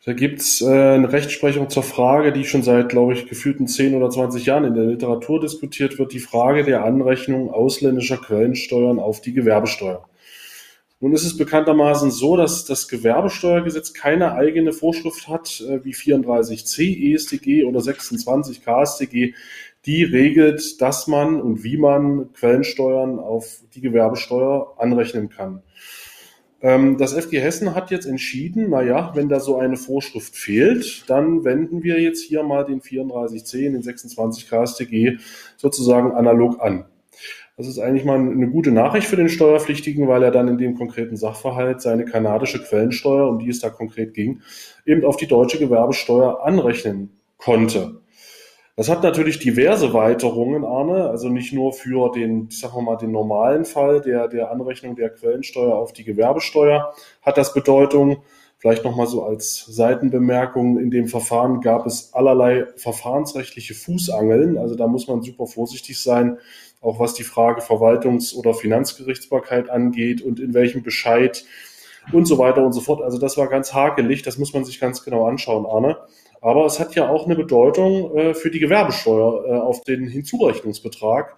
Da 0.10 0.16
gibt's 0.16 0.60
äh, 0.62 0.66
eine 0.66 1.12
Rechtsprechung 1.12 1.70
zur 1.70 1.84
Frage, 1.84 2.34
die 2.34 2.44
schon 2.44 2.64
seit, 2.64 2.90
glaube 2.90 3.14
ich, 3.14 3.28
gefühlten 3.28 3.68
10 3.68 3.94
oder 3.94 4.10
20 4.10 4.44
Jahren 4.44 4.64
in 4.64 4.74
der 4.74 4.86
Literatur 4.86 5.40
diskutiert 5.40 6.00
wird, 6.00 6.14
die 6.14 6.20
Frage 6.20 6.64
der 6.64 6.84
Anrechnung 6.84 7.52
ausländischer 7.52 8.18
Quellensteuern 8.18 8.98
auf 8.98 9.22
die 9.22 9.34
Gewerbesteuer. 9.34 10.10
Nun 11.00 11.14
ist 11.14 11.26
es 11.26 11.38
bekanntermaßen 11.38 12.10
so, 12.10 12.38
dass 12.38 12.66
das 12.66 12.88
Gewerbesteuergesetz 12.88 13.94
keine 13.94 14.34
eigene 14.34 14.74
Vorschrift 14.74 15.28
hat, 15.28 15.62
äh, 15.62 15.86
wie 15.86 15.94
34c 15.94 17.14
EStG 17.14 17.66
oder 17.66 17.80
26 17.80 18.66
KStG, 18.66 19.36
die 19.86 20.04
regelt, 20.06 20.82
dass 20.82 21.06
man 21.06 21.40
und 21.40 21.64
wie 21.64 21.78
man 21.78 22.34
Quellensteuern 22.34 23.20
auf 23.20 23.60
die 23.76 23.82
Gewerbesteuer 23.82 24.74
anrechnen 24.80 25.30
kann. 25.30 25.62
Ähm, 26.62 26.98
das 26.98 27.14
FG 27.14 27.40
Hessen 27.40 27.74
hat 27.74 27.92
jetzt 27.92 28.06
entschieden, 28.06 28.70
naja, 28.70 29.12
wenn 29.16 29.30
da 29.30 29.40
so 29.40 29.58
eine 29.58 29.78
Vorschrift 29.78 30.36
fehlt, 30.36 31.10
dann 31.10 31.44
wenden 31.46 31.84
wir 31.84 32.00
jetzt 32.02 32.24
hier 32.24 32.44
mal 32.44 32.66
den 32.66 32.82
34c, 32.82 33.72
den 33.72 33.82
26 33.82 34.50
KStG 34.50 35.18
sozusagen 35.56 36.12
analog 36.12 36.62
an. 36.62 36.86
Das 37.56 37.68
ist 37.68 37.78
eigentlich 37.78 38.06
mal 38.06 38.18
eine 38.18 38.50
gute 38.50 38.72
Nachricht 38.72 39.08
für 39.08 39.18
den 39.18 39.28
Steuerpflichtigen, 39.28 40.08
weil 40.08 40.24
er 40.24 40.32
dann 40.32 40.48
in 40.48 40.58
dem 40.58 40.78
konkreten 40.78 41.18
Sachverhalt 41.18 41.82
seine 41.82 42.06
kanadische 42.06 42.64
Quellensteuer, 42.64 43.28
um 43.28 43.40
die 43.40 43.50
es 43.50 43.60
da 43.60 43.70
konkret 43.70 44.14
ging, 44.14 44.40
eben 44.86 45.04
auf 45.04 45.18
die 45.18 45.28
deutsche 45.28 45.60
Gewerbesteuer 45.60 46.46
anrechnen 46.46 47.10
konnte. 47.38 47.99
Das 48.80 48.88
hat 48.88 49.04
natürlich 49.04 49.40
diverse 49.40 49.92
Weiterungen, 49.92 50.64
Arne, 50.64 51.10
also 51.10 51.28
nicht 51.28 51.52
nur 51.52 51.74
für 51.74 52.14
den, 52.14 52.48
ich 52.50 52.62
sag 52.62 52.74
mal, 52.80 52.96
den 52.96 53.12
normalen 53.12 53.66
Fall 53.66 54.00
der, 54.00 54.30
der 54.30 54.52
Anrechnung 54.52 54.96
der 54.96 55.10
Quellensteuer 55.10 55.76
auf 55.76 55.92
die 55.92 56.06
Gewerbesteuer 56.06 56.94
hat 57.22 57.38
das 57.38 57.54
Bedeutung. 57.54 58.24
Vielleicht 58.58 58.86
nochmal 58.86 59.08
so 59.08 59.22
als 59.24 59.66
Seitenbemerkung, 59.66 60.80
in 60.80 60.92
dem 60.92 61.10
Verfahren 61.10 61.60
gab 61.60 61.86
es 61.88 62.14
allerlei 62.14 62.68
verfahrensrechtliche 62.78 63.74
Fußangeln. 63.74 64.58
Also 64.58 64.76
da 64.76 64.88
muss 64.88 65.10
man 65.10 65.24
super 65.24 65.46
vorsichtig 65.46 66.02
sein, 66.02 66.38
auch 66.80 67.02
was 67.02 67.14
die 67.14 67.26
Frage 67.26 67.60
Verwaltungs- 67.60 68.34
oder 68.34 68.54
Finanzgerichtsbarkeit 68.54 69.70
angeht 69.70 70.22
und 70.22 70.40
in 70.40 70.54
welchem 70.54 70.84
Bescheid 70.84 71.44
und 72.14 72.28
so 72.28 72.38
weiter 72.38 72.66
und 72.66 72.72
so 72.72 72.80
fort. 72.80 73.02
Also 73.02 73.18
das 73.18 73.36
war 73.36 73.50
ganz 73.50 73.74
hakelig, 73.74 74.22
das 74.22 74.38
muss 74.38 74.54
man 74.54 74.64
sich 74.64 74.80
ganz 74.80 75.04
genau 75.04 75.28
anschauen, 75.28 75.66
Arne. 75.66 75.98
Aber 76.42 76.66
es 76.66 76.80
hat 76.80 76.96
ja 76.96 77.10
auch 77.10 77.26
eine 77.26 77.36
Bedeutung 77.36 78.16
äh, 78.16 78.34
für 78.34 78.50
die 78.50 78.60
Gewerbesteuer 78.60 79.46
äh, 79.46 79.60
auf 79.60 79.82
den 79.82 80.08
Hinzurechnungsbetrag. 80.08 81.36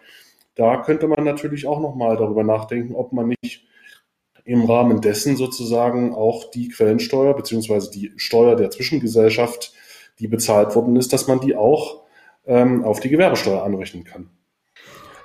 Da 0.55 0.77
könnte 0.77 1.07
man 1.07 1.23
natürlich 1.23 1.65
auch 1.65 1.79
nochmal 1.79 2.17
darüber 2.17 2.43
nachdenken, 2.43 2.95
ob 2.95 3.13
man 3.13 3.33
nicht 3.41 3.65
im 4.43 4.65
Rahmen 4.65 5.01
dessen 5.01 5.35
sozusagen 5.35 6.13
auch 6.13 6.51
die 6.51 6.69
Quellensteuer 6.69 7.35
beziehungsweise 7.35 7.91
die 7.91 8.11
Steuer 8.17 8.55
der 8.55 8.69
Zwischengesellschaft, 8.69 9.73
die 10.19 10.27
bezahlt 10.27 10.75
worden 10.75 10.95
ist, 10.95 11.13
dass 11.13 11.27
man 11.27 11.39
die 11.39 11.55
auch 11.55 12.03
ähm, 12.45 12.83
auf 12.83 12.99
die 12.99 13.09
Gewerbesteuer 13.09 13.63
anrechnen 13.63 14.03
kann. 14.03 14.29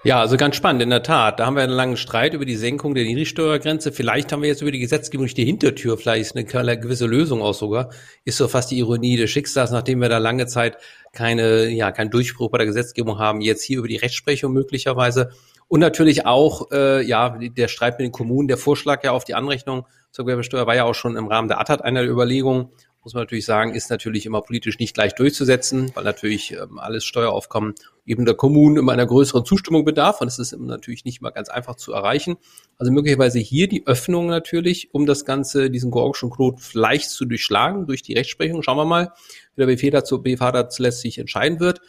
Ja, 0.06 0.20
also 0.20 0.36
ganz 0.36 0.54
spannend, 0.54 0.82
in 0.82 0.90
der 0.90 1.02
Tat. 1.02 1.40
Da 1.40 1.46
haben 1.46 1.56
wir 1.56 1.64
einen 1.64 1.72
langen 1.72 1.96
Streit 1.96 2.32
über 2.32 2.44
die 2.44 2.54
Senkung 2.54 2.94
der 2.94 3.02
Niedrigsteuergrenze. 3.02 3.90
Vielleicht 3.90 4.30
haben 4.30 4.40
wir 4.40 4.48
jetzt 4.48 4.62
über 4.62 4.70
die 4.70 4.78
Gesetzgebung 4.78 5.24
durch 5.24 5.34
die 5.34 5.44
Hintertür, 5.44 5.98
vielleicht 5.98 6.32
ist 6.32 6.36
eine 6.36 6.78
gewisse 6.78 7.06
Lösung 7.06 7.42
auch 7.42 7.54
sogar. 7.54 7.90
Ist 8.24 8.36
so 8.36 8.46
fast 8.46 8.70
die 8.70 8.78
Ironie 8.78 9.16
des 9.16 9.30
Schicksals, 9.30 9.72
nachdem 9.72 10.00
wir 10.00 10.08
da 10.08 10.18
lange 10.18 10.46
Zeit 10.46 10.78
keine, 11.12 11.70
ja, 11.70 11.90
keinen 11.90 12.12
Durchbruch 12.12 12.52
bei 12.52 12.58
der 12.58 12.68
Gesetzgebung 12.68 13.18
haben, 13.18 13.40
jetzt 13.40 13.64
hier 13.64 13.80
über 13.80 13.88
die 13.88 13.96
Rechtsprechung 13.96 14.52
möglicherweise. 14.52 15.30
Und 15.66 15.80
natürlich 15.80 16.24
auch, 16.24 16.70
äh, 16.70 17.04
ja, 17.04 17.36
der 17.40 17.66
Streit 17.66 17.98
mit 17.98 18.06
den 18.06 18.12
Kommunen, 18.12 18.46
der 18.46 18.58
Vorschlag 18.58 19.02
ja 19.02 19.10
auf 19.10 19.24
die 19.24 19.34
Anrechnung 19.34 19.88
zur 20.12 20.24
Gewerbesteuer 20.24 20.68
war 20.68 20.76
ja 20.76 20.84
auch 20.84 20.94
schon 20.94 21.16
im 21.16 21.26
Rahmen 21.26 21.48
der 21.48 21.60
ATAT 21.60 21.82
einer 21.82 22.04
Überlegung 22.04 22.70
muss 23.06 23.14
man 23.14 23.22
natürlich 23.22 23.44
sagen, 23.46 23.72
ist 23.72 23.88
natürlich 23.88 24.26
immer 24.26 24.42
politisch 24.42 24.80
nicht 24.80 24.96
leicht 24.96 25.20
durchzusetzen, 25.20 25.92
weil 25.94 26.02
natürlich 26.02 26.54
ähm, 26.54 26.80
alles 26.80 27.04
Steueraufkommen 27.04 27.76
eben 28.04 28.24
der 28.24 28.34
Kommunen 28.34 28.78
immer 28.78 28.90
einer 28.90 29.06
größeren 29.06 29.44
Zustimmung 29.44 29.84
bedarf 29.84 30.20
und 30.20 30.26
es 30.26 30.40
ist 30.40 30.58
natürlich 30.58 31.04
nicht 31.04 31.22
mal 31.22 31.30
ganz 31.30 31.48
einfach 31.48 31.76
zu 31.76 31.92
erreichen. 31.92 32.36
Also 32.78 32.90
möglicherweise 32.90 33.38
hier 33.38 33.68
die 33.68 33.86
Öffnung 33.86 34.26
natürlich, 34.26 34.92
um 34.92 35.06
das 35.06 35.24
Ganze, 35.24 35.70
diesen 35.70 35.92
Gorgischen 35.92 36.30
Knot 36.30 36.60
vielleicht 36.60 37.10
zu 37.10 37.26
durchschlagen 37.26 37.86
durch 37.86 38.02
die 38.02 38.14
Rechtsprechung. 38.14 38.64
Schauen 38.64 38.76
wir 38.76 38.84
mal, 38.84 39.12
wie 39.54 39.64
der 39.64 39.66
BFH 39.66 39.90
dazu, 39.90 40.20
BFH 40.20 40.50
dazu 40.50 40.82
letztlich 40.82 41.18
entscheiden 41.18 41.60
wird. 41.60 41.80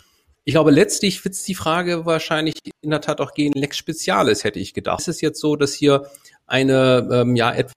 Ich 0.44 0.54
glaube, 0.54 0.70
letztlich 0.70 1.26
wird 1.26 1.36
die 1.48 1.56
Frage 1.56 2.06
wahrscheinlich 2.06 2.54
in 2.82 2.92
der 2.92 3.02
Tat 3.02 3.22
auch 3.22 3.34
gehen, 3.34 3.54
Lex 3.54 3.76
Spezialis 3.76 4.44
hätte 4.44 4.60
ich 4.60 4.76
gedacht. 4.76 5.00
Ist 5.00 5.08
es 5.08 5.22
jetzt 5.22 5.42
so, 5.42 5.56
dass 5.56 5.74
hier 5.74 6.12
eine 6.46 7.10
ähm, 7.12 7.36
ja, 7.36 7.52
etwas 7.52 7.74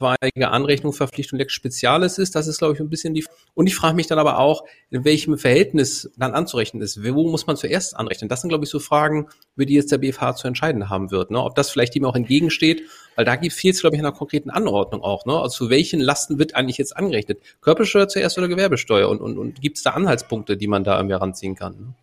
etwaige 0.00 0.50
Anrechnung, 0.50 0.92
Verpflichtung 0.92 1.38
Lex 1.38 1.52
Speziales 1.52 2.18
ist. 2.18 2.34
Das 2.34 2.46
ist, 2.46 2.58
glaube 2.58 2.74
ich, 2.74 2.80
ein 2.80 2.88
bisschen 2.88 3.14
die. 3.14 3.24
Und 3.54 3.66
ich 3.66 3.74
frage 3.74 3.94
mich 3.96 4.06
dann 4.06 4.18
aber 4.18 4.38
auch, 4.38 4.64
in 4.90 5.04
welchem 5.04 5.38
Verhältnis 5.38 6.10
dann 6.16 6.32
anzurechnen 6.32 6.82
ist. 6.82 7.04
Wo 7.04 7.28
muss 7.28 7.46
man 7.46 7.56
zuerst 7.56 7.96
anrechnen? 7.96 8.28
Das 8.28 8.40
sind, 8.40 8.48
glaube 8.48 8.64
ich, 8.64 8.70
so 8.70 8.78
Fragen, 8.78 9.28
über 9.56 9.66
die 9.66 9.74
jetzt 9.74 9.92
der 9.92 9.98
BFH 9.98 10.36
zu 10.36 10.48
entscheiden 10.48 10.88
haben 10.88 11.10
wird. 11.10 11.30
Ne? 11.30 11.42
Ob 11.42 11.54
das 11.54 11.70
vielleicht 11.70 11.94
ihm 11.96 12.04
auch 12.04 12.16
entgegensteht, 12.16 12.82
weil 13.16 13.24
da 13.24 13.36
gibt 13.36 13.52
es, 13.52 13.80
glaube 13.80 13.96
ich, 13.96 14.00
in 14.00 14.06
einer 14.06 14.16
konkreten 14.16 14.50
Anordnung 14.50 15.02
auch. 15.02 15.26
Ne? 15.26 15.34
Also 15.34 15.64
zu 15.64 15.70
welchen 15.70 16.00
Lasten 16.00 16.38
wird 16.38 16.54
eigentlich 16.54 16.78
jetzt 16.78 16.96
angerechnet? 16.96 17.40
Körpersteuer 17.60 18.08
zuerst 18.08 18.38
oder 18.38 18.48
Gewerbesteuer? 18.48 19.08
Und, 19.08 19.20
und, 19.20 19.38
und 19.38 19.60
gibt 19.60 19.76
es 19.76 19.82
da 19.82 19.90
Anhaltspunkte, 19.90 20.56
die 20.56 20.66
man 20.68 20.84
da 20.84 20.96
irgendwie 20.96 21.16
ranziehen 21.16 21.54
kann? 21.54 21.72
Ne? 21.72 21.94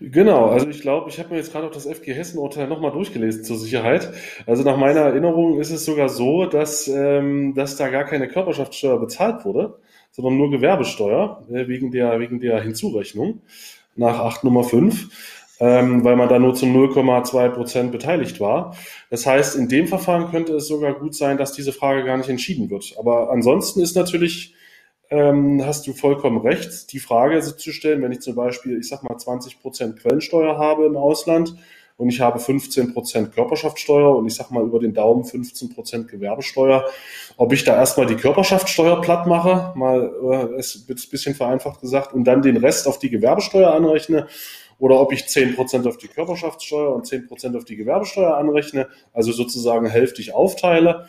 Genau, 0.00 0.46
also 0.46 0.68
ich 0.68 0.80
glaube, 0.80 1.10
ich 1.10 1.18
habe 1.18 1.30
mir 1.30 1.38
jetzt 1.38 1.50
gerade 1.50 1.66
auch 1.66 1.72
das 1.72 1.86
FG 1.86 2.14
Hessen-Urteil 2.14 2.68
nochmal 2.68 2.92
durchgelesen 2.92 3.42
zur 3.42 3.56
Sicherheit. 3.56 4.12
Also 4.46 4.62
nach 4.62 4.76
meiner 4.76 5.00
Erinnerung 5.00 5.58
ist 5.58 5.72
es 5.72 5.84
sogar 5.84 6.08
so, 6.08 6.46
dass, 6.46 6.86
ähm, 6.86 7.54
dass 7.54 7.76
da 7.76 7.88
gar 7.88 8.04
keine 8.04 8.28
Körperschaftssteuer 8.28 9.00
bezahlt 9.00 9.44
wurde, 9.44 9.78
sondern 10.12 10.36
nur 10.36 10.50
Gewerbesteuer 10.52 11.44
äh, 11.50 11.66
wegen, 11.66 11.90
der, 11.90 12.20
wegen 12.20 12.38
der 12.38 12.60
Hinzurechnung 12.60 13.42
nach 13.96 14.20
8 14.20 14.44
Nummer 14.44 14.62
5, 14.62 15.56
ähm, 15.58 16.04
weil 16.04 16.14
man 16.14 16.28
da 16.28 16.38
nur 16.38 16.54
zu 16.54 16.66
0,2 16.66 17.48
Prozent 17.48 17.90
beteiligt 17.90 18.38
war. 18.38 18.76
Das 19.10 19.26
heißt, 19.26 19.56
in 19.56 19.68
dem 19.68 19.88
Verfahren 19.88 20.30
könnte 20.30 20.54
es 20.54 20.68
sogar 20.68 20.94
gut 20.94 21.16
sein, 21.16 21.38
dass 21.38 21.52
diese 21.52 21.72
Frage 21.72 22.04
gar 22.04 22.16
nicht 22.16 22.28
entschieden 22.28 22.70
wird. 22.70 22.94
Aber 23.00 23.30
ansonsten 23.32 23.80
ist 23.80 23.96
natürlich 23.96 24.54
ähm, 25.10 25.64
hast 25.64 25.86
du 25.86 25.92
vollkommen 25.92 26.38
recht, 26.38 26.92
die 26.92 26.98
Frage 26.98 27.40
zu 27.40 27.72
stellen, 27.72 28.02
wenn 28.02 28.12
ich 28.12 28.20
zum 28.20 28.34
Beispiel, 28.34 28.78
ich 28.78 28.88
sag 28.88 29.02
mal, 29.02 29.16
20 29.16 29.60
Prozent 29.60 29.98
Quellensteuer 29.98 30.58
habe 30.58 30.84
im 30.86 30.96
Ausland 30.96 31.54
und 31.96 32.10
ich 32.10 32.20
habe 32.20 32.38
15 32.38 32.92
Prozent 32.92 33.34
Körperschaftssteuer 33.34 34.16
und 34.16 34.26
ich 34.26 34.34
sag 34.34 34.50
mal 34.50 34.62
über 34.62 34.78
den 34.78 34.94
Daumen 34.94 35.24
15 35.24 35.70
Prozent 35.70 36.08
Gewerbesteuer, 36.08 36.84
ob 37.36 37.52
ich 37.52 37.64
da 37.64 37.76
erstmal 37.76 38.06
die 38.06 38.16
Körperschaftssteuer 38.16 39.00
platt 39.00 39.26
mache, 39.26 39.72
mal 39.76 40.12
äh, 40.54 40.58
ist 40.58 40.88
ein 40.88 40.96
bisschen 41.10 41.34
vereinfacht 41.34 41.80
gesagt, 41.80 42.12
und 42.12 42.24
dann 42.24 42.42
den 42.42 42.58
Rest 42.58 42.86
auf 42.86 42.98
die 42.98 43.10
Gewerbesteuer 43.10 43.72
anrechne 43.72 44.26
oder 44.78 45.00
ob 45.00 45.12
ich 45.12 45.26
10 45.26 45.56
Prozent 45.56 45.86
auf 45.86 45.96
die 45.96 46.08
Körperschaftssteuer 46.08 46.94
und 46.94 47.06
10 47.06 47.26
Prozent 47.26 47.56
auf 47.56 47.64
die 47.64 47.76
Gewerbesteuer 47.76 48.36
anrechne, 48.36 48.88
also 49.12 49.32
sozusagen 49.32 49.86
hälftig 49.86 50.34
aufteile 50.34 51.08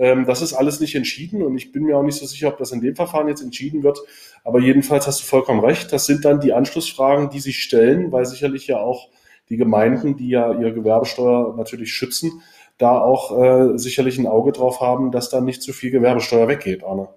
ähm, 0.00 0.24
das 0.24 0.40
ist 0.40 0.54
alles 0.54 0.80
nicht 0.80 0.94
entschieden 0.94 1.42
und 1.42 1.56
ich 1.56 1.72
bin 1.72 1.82
mir 1.82 1.98
auch 1.98 2.02
nicht 2.02 2.18
so 2.18 2.24
sicher, 2.24 2.48
ob 2.48 2.56
das 2.56 2.72
in 2.72 2.80
dem 2.80 2.96
Verfahren 2.96 3.28
jetzt 3.28 3.42
entschieden 3.42 3.82
wird. 3.82 3.98
Aber 4.44 4.58
jedenfalls 4.58 5.06
hast 5.06 5.20
du 5.20 5.24
vollkommen 5.26 5.60
recht. 5.60 5.92
Das 5.92 6.06
sind 6.06 6.24
dann 6.24 6.40
die 6.40 6.54
Anschlussfragen, 6.54 7.28
die 7.28 7.40
sich 7.40 7.62
stellen, 7.62 8.10
weil 8.10 8.24
sicherlich 8.24 8.66
ja 8.66 8.78
auch 8.78 9.10
die 9.50 9.58
Gemeinden, 9.58 10.16
die 10.16 10.30
ja 10.30 10.58
ihre 10.58 10.72
Gewerbesteuer 10.72 11.54
natürlich 11.54 11.92
schützen, 11.92 12.40
da 12.78 12.98
auch 12.98 13.38
äh, 13.38 13.78
sicherlich 13.78 14.18
ein 14.18 14.26
Auge 14.26 14.52
drauf 14.52 14.80
haben, 14.80 15.12
dass 15.12 15.28
da 15.28 15.42
nicht 15.42 15.62
zu 15.62 15.74
viel 15.74 15.90
Gewerbesteuer 15.90 16.48
weggeht, 16.48 16.82
Arne. 16.82 17.08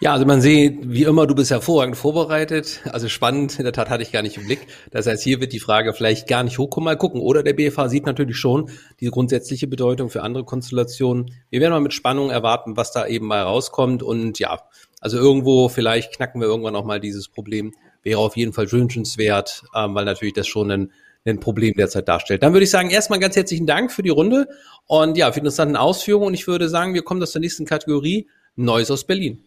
Ja, 0.00 0.12
also 0.12 0.26
man 0.26 0.40
sieht, 0.40 0.78
wie 0.82 1.04
immer, 1.04 1.28
du 1.28 1.34
bist 1.34 1.52
hervorragend 1.52 1.96
vorbereitet. 1.96 2.80
Also 2.90 3.08
spannend, 3.08 3.58
in 3.58 3.64
der 3.64 3.72
Tat 3.72 3.88
hatte 3.88 4.02
ich 4.02 4.10
gar 4.10 4.22
nicht 4.22 4.36
im 4.36 4.46
Blick. 4.46 4.66
Das 4.90 5.06
heißt, 5.06 5.22
hier 5.22 5.40
wird 5.40 5.52
die 5.52 5.60
Frage 5.60 5.92
vielleicht 5.92 6.26
gar 6.26 6.42
nicht 6.42 6.58
hochkommen. 6.58 6.86
Mal 6.86 6.96
gucken. 6.96 7.20
Oder 7.20 7.44
der 7.44 7.52
BFH 7.52 7.88
sieht 7.88 8.04
natürlich 8.04 8.36
schon 8.36 8.70
die 8.98 9.06
grundsätzliche 9.06 9.68
Bedeutung 9.68 10.10
für 10.10 10.22
andere 10.22 10.44
Konstellationen. 10.44 11.32
Wir 11.50 11.60
werden 11.60 11.72
mal 11.72 11.80
mit 11.80 11.94
Spannung 11.94 12.30
erwarten, 12.30 12.76
was 12.76 12.90
da 12.90 13.06
eben 13.06 13.26
mal 13.26 13.42
rauskommt. 13.42 14.02
Und 14.02 14.40
ja, 14.40 14.60
also 15.00 15.18
irgendwo, 15.18 15.68
vielleicht 15.68 16.16
knacken 16.16 16.40
wir 16.40 16.48
irgendwann 16.48 16.74
auch 16.74 16.84
mal 16.84 16.98
dieses 16.98 17.28
Problem. 17.28 17.72
Wäre 18.02 18.18
auf 18.18 18.36
jeden 18.36 18.52
Fall 18.52 18.72
wünschenswert, 18.72 19.64
ähm, 19.76 19.94
weil 19.94 20.04
natürlich 20.04 20.34
das 20.34 20.48
schon 20.48 20.70
ein, 20.70 20.92
ein 21.24 21.38
Problem 21.38 21.74
derzeit 21.76 22.08
darstellt. 22.08 22.42
Dann 22.42 22.54
würde 22.54 22.64
ich 22.64 22.70
sagen, 22.70 22.90
erstmal 22.90 23.20
ganz 23.20 23.36
herzlichen 23.36 23.66
Dank 23.66 23.92
für 23.92 24.02
die 24.02 24.08
Runde 24.08 24.48
und 24.86 25.16
ja, 25.16 25.28
für 25.30 25.34
die 25.34 25.40
interessanten 25.40 25.76
Ausführungen. 25.76 26.28
Und 26.28 26.34
ich 26.34 26.48
würde 26.48 26.68
sagen, 26.68 26.94
wir 26.94 27.02
kommen 27.02 27.24
zur 27.24 27.40
nächsten 27.40 27.66
Kategorie. 27.66 28.26
Neues 28.56 28.90
aus 28.90 29.04
Berlin. 29.04 29.44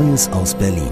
Neues 0.00 0.32
aus 0.32 0.54
Berlin. 0.54 0.90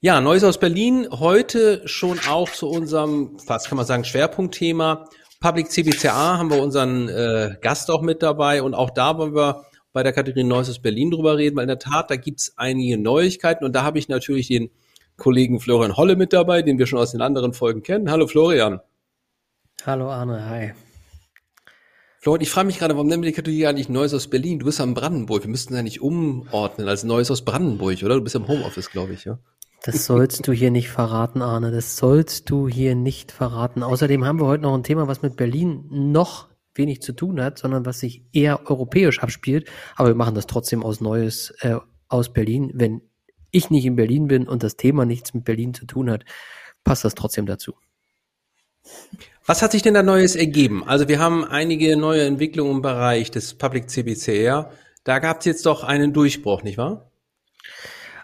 Ja, 0.00 0.20
Neues 0.20 0.42
aus 0.42 0.58
Berlin. 0.58 1.06
Heute 1.12 1.86
schon 1.86 2.18
auch 2.28 2.50
zu 2.50 2.68
unserem, 2.68 3.38
was 3.46 3.68
kann 3.68 3.76
man 3.76 3.86
sagen, 3.86 4.02
Schwerpunktthema. 4.02 5.08
Public 5.38 5.70
CBCA 5.70 6.38
haben 6.38 6.50
wir 6.50 6.60
unseren 6.60 7.08
äh, 7.08 7.54
Gast 7.60 7.88
auch 7.88 8.02
mit 8.02 8.20
dabei 8.20 8.64
und 8.64 8.74
auch 8.74 8.90
da 8.90 9.16
wollen 9.16 9.32
wir 9.36 9.62
bei 9.92 10.02
der 10.02 10.12
Kategorie 10.12 10.42
Neues 10.42 10.68
aus 10.68 10.82
Berlin 10.82 11.12
drüber 11.12 11.36
reden, 11.36 11.54
weil 11.54 11.62
in 11.62 11.68
der 11.68 11.78
Tat, 11.78 12.10
da 12.10 12.16
gibt's 12.16 12.54
einige 12.56 12.98
Neuigkeiten 12.98 13.64
und 13.64 13.76
da 13.76 13.84
habe 13.84 14.00
ich 14.00 14.08
natürlich 14.08 14.48
den 14.48 14.70
Kollegen 15.16 15.60
Florian 15.60 15.96
Holle 15.96 16.16
mit 16.16 16.32
dabei, 16.32 16.62
den 16.62 16.80
wir 16.80 16.88
schon 16.88 16.98
aus 16.98 17.12
den 17.12 17.22
anderen 17.22 17.52
Folgen 17.52 17.84
kennen. 17.84 18.10
Hallo 18.10 18.26
Florian. 18.26 18.80
Hallo 19.86 20.10
Arne, 20.10 20.50
hi. 20.50 20.72
Florian, 22.22 22.42
ich 22.42 22.50
frage 22.50 22.66
mich 22.66 22.78
gerade, 22.78 22.94
warum 22.96 23.06
nennen 23.06 23.22
wir 23.22 23.30
die 23.30 23.34
Kategorie 23.34 23.66
eigentlich 23.66 23.88
Neues 23.88 24.12
aus 24.12 24.28
Berlin? 24.28 24.58
Du 24.58 24.66
bist 24.66 24.78
in 24.78 24.92
Brandenburg. 24.92 25.42
Wir 25.42 25.48
müssten 25.48 25.74
ja 25.74 25.82
nicht 25.82 26.02
umordnen 26.02 26.86
als 26.86 27.02
Neues 27.02 27.30
aus 27.30 27.46
Brandenburg, 27.46 28.02
oder? 28.02 28.16
Du 28.16 28.20
bist 28.20 28.34
im 28.34 28.46
Homeoffice, 28.46 28.90
glaube 28.90 29.14
ich, 29.14 29.24
ja? 29.24 29.38
Das 29.84 30.04
sollst 30.04 30.46
du 30.46 30.52
hier 30.52 30.70
nicht 30.70 30.90
verraten, 30.90 31.40
Arne. 31.40 31.70
Das 31.70 31.96
sollst 31.96 32.50
du 32.50 32.68
hier 32.68 32.94
nicht 32.94 33.32
verraten. 33.32 33.82
Außerdem 33.82 34.26
haben 34.26 34.38
wir 34.38 34.44
heute 34.44 34.64
noch 34.64 34.74
ein 34.74 34.82
Thema, 34.82 35.08
was 35.08 35.22
mit 35.22 35.36
Berlin 35.36 35.86
noch 35.88 36.50
wenig 36.74 37.00
zu 37.00 37.14
tun 37.14 37.40
hat, 37.40 37.58
sondern 37.58 37.86
was 37.86 38.00
sich 38.00 38.22
eher 38.32 38.68
europäisch 38.70 39.20
abspielt. 39.20 39.70
Aber 39.96 40.08
wir 40.08 40.14
machen 40.14 40.34
das 40.34 40.46
trotzdem 40.46 40.82
aus 40.82 41.00
Neues 41.00 41.54
äh, 41.60 41.76
aus 42.08 42.34
Berlin. 42.34 42.70
Wenn 42.74 43.00
ich 43.50 43.70
nicht 43.70 43.86
in 43.86 43.96
Berlin 43.96 44.28
bin 44.28 44.46
und 44.46 44.62
das 44.62 44.76
Thema 44.76 45.06
nichts 45.06 45.32
mit 45.32 45.46
Berlin 45.46 45.72
zu 45.72 45.86
tun 45.86 46.10
hat, 46.10 46.26
passt 46.84 47.02
das 47.02 47.14
trotzdem 47.14 47.46
dazu. 47.46 47.72
Was 49.46 49.62
hat 49.62 49.72
sich 49.72 49.82
denn 49.82 49.94
da 49.94 50.02
Neues 50.02 50.36
ergeben? 50.36 50.84
Also 50.86 51.08
wir 51.08 51.18
haben 51.18 51.44
einige 51.44 51.96
neue 51.96 52.24
Entwicklungen 52.24 52.76
im 52.76 52.82
Bereich 52.82 53.30
des 53.30 53.54
Public 53.54 53.90
CBCR. 53.90 54.70
Da 55.04 55.18
gab 55.18 55.40
es 55.40 55.46
jetzt 55.46 55.66
doch 55.66 55.82
einen 55.82 56.12
Durchbruch, 56.12 56.62
nicht 56.62 56.78
wahr? 56.78 57.10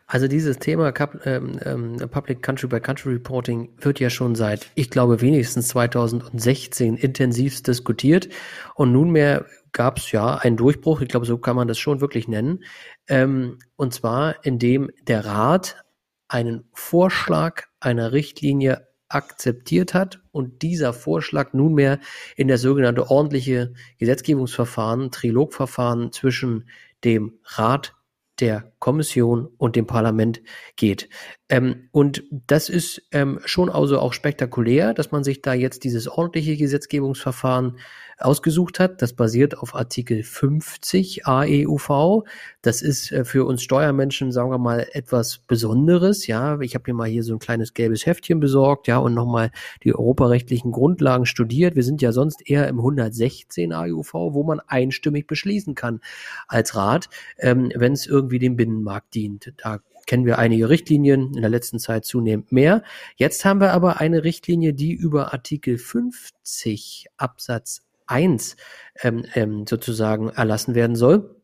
Also 0.07 0.29
dieses 0.29 0.61
Thema 0.61 0.95
ähm, 1.25 1.59
ähm, 1.65 1.97
Public 2.11 2.41
Country 2.43 2.69
by 2.69 2.79
Country 2.79 3.15
Reporting 3.15 3.71
wird 3.79 3.99
ja 3.99 4.09
schon 4.09 4.37
seit, 4.37 4.71
ich 4.77 4.89
glaube, 4.89 5.21
wenigstens 5.21 5.69
2016 5.69 6.97
intensiv 6.97 7.61
diskutiert. 7.63 8.29
Und 8.77 8.93
nunmehr 8.93 9.47
gab 9.73 9.99
es 9.99 10.13
ja 10.13 10.37
einen 10.37 10.57
Durchbruch, 10.57 11.01
ich 11.01 11.09
glaube, 11.09 11.27
so 11.27 11.39
kann 11.39 11.57
man 11.57 11.67
das 11.67 11.79
schon 11.79 12.01
wirklich 12.01 12.29
nennen. 12.29 12.63
Ähm, 13.09 13.59
und 13.75 13.95
zwar, 13.95 14.45
indem 14.45 14.91
der 15.09 15.27
Rat 15.27 15.83
einen 16.29 16.69
Vorschlag 16.73 17.65
einer 17.81 18.13
Richtlinie 18.13 18.87
akzeptiert 19.09 19.95
hat 19.95 20.21
und 20.33 20.63
dieser 20.63 20.93
Vorschlag 20.93 21.53
nunmehr 21.53 22.01
in 22.37 22.49
der 22.49 22.59
sogenannte 22.59 23.11
ordentliche 23.11 23.75
Gesetzgebungsverfahren, 23.99 25.11
Trilogverfahren 25.11 26.13
zwischen 26.13 26.69
dem 27.05 27.39
Rat, 27.45 27.95
der 28.41 28.73
Kommission 28.79 29.49
und 29.57 29.77
dem 29.77 29.87
Parlament 29.87 30.43
geht. 30.77 31.09
Ähm, 31.49 31.89
und 31.91 32.25
das 32.31 32.69
ist 32.69 33.03
ähm, 33.13 33.41
schon 33.45 33.71
also 33.71 33.99
auch 33.99 34.13
spektakulär, 34.13 34.93
dass 34.93 35.11
man 35.11 35.25
sich 35.25 35.41
da 35.41 35.55
jetzt 35.55 35.85
dieses 35.85 36.07
ordentliche 36.09 36.57
Gesetzgebungsverfahren 36.57 37.79
ausgesucht 38.19 38.81
hat. 38.81 39.03
Das 39.03 39.13
basiert 39.13 39.59
auf 39.59 39.75
Artikel 39.75 40.23
50 40.23 41.27
AEUV. 41.27 42.25
Das 42.63 42.83
ist 42.83 43.13
äh, 43.13 43.25
für 43.25 43.45
uns 43.45 43.63
Steuermenschen, 43.63 44.33
sagen 44.33 44.51
wir 44.51 44.59
mal, 44.59 44.87
etwas 44.93 45.39
Besonderes. 45.39 46.27
Ja, 46.27 46.61
ich 46.61 46.75
habe 46.75 46.85
mir 46.87 46.95
mal 46.95 47.09
hier 47.09 47.23
so 47.23 47.35
ein 47.35 47.39
kleines 47.39 47.75
gelbes 47.75 48.07
Heftchen 48.07 48.41
besorgt, 48.41 48.87
ja, 48.89 48.99
und 48.99 49.15
nochmal 49.15 49.51
die 49.85 49.95
europarechtlichen 49.95 50.73
Grundlagen 50.73 51.27
studiert. 51.27 51.77
Wir 51.77 51.85
sind 51.85 52.03
ja 52.03 52.13
sonst 52.13 52.49
eher 52.49 52.69
im 52.69 52.79
116 52.79 53.73
AEUV, 53.73 54.15
wo 54.15 54.43
man 54.45 54.61
einstimmig 54.61 55.27
beschließen 55.27 55.75
kann 55.75 56.01
als 56.49 56.75
Rat, 56.75 57.09
ähm, 57.39 57.71
wenn 57.75 57.93
es 57.93 58.07
irgendwie 58.07 58.39
dem 58.39 58.57
Binnenmarkt 58.57 59.15
dient. 59.15 59.53
Da 59.59 59.81
kennen 60.07 60.25
wir 60.25 60.39
einige 60.39 60.69
Richtlinien, 60.69 61.35
in 61.35 61.41
der 61.41 61.51
letzten 61.51 61.79
Zeit 61.79 62.05
zunehmend 62.05 62.53
mehr. 62.53 62.83
Jetzt 63.17 63.45
haben 63.45 63.61
wir 63.61 63.73
aber 63.73 64.01
eine 64.01 64.25
Richtlinie, 64.25 64.73
die 64.73 64.93
über 64.93 65.33
Artikel 65.33 65.79
50 65.79 67.07
Absatz 67.17 67.86
1 68.07 68.57
ähm, 69.03 69.25
ähm, 69.35 69.67
sozusagen 69.67 70.29
erlassen 70.31 70.75
werden 70.75 70.97
soll. 70.97 71.37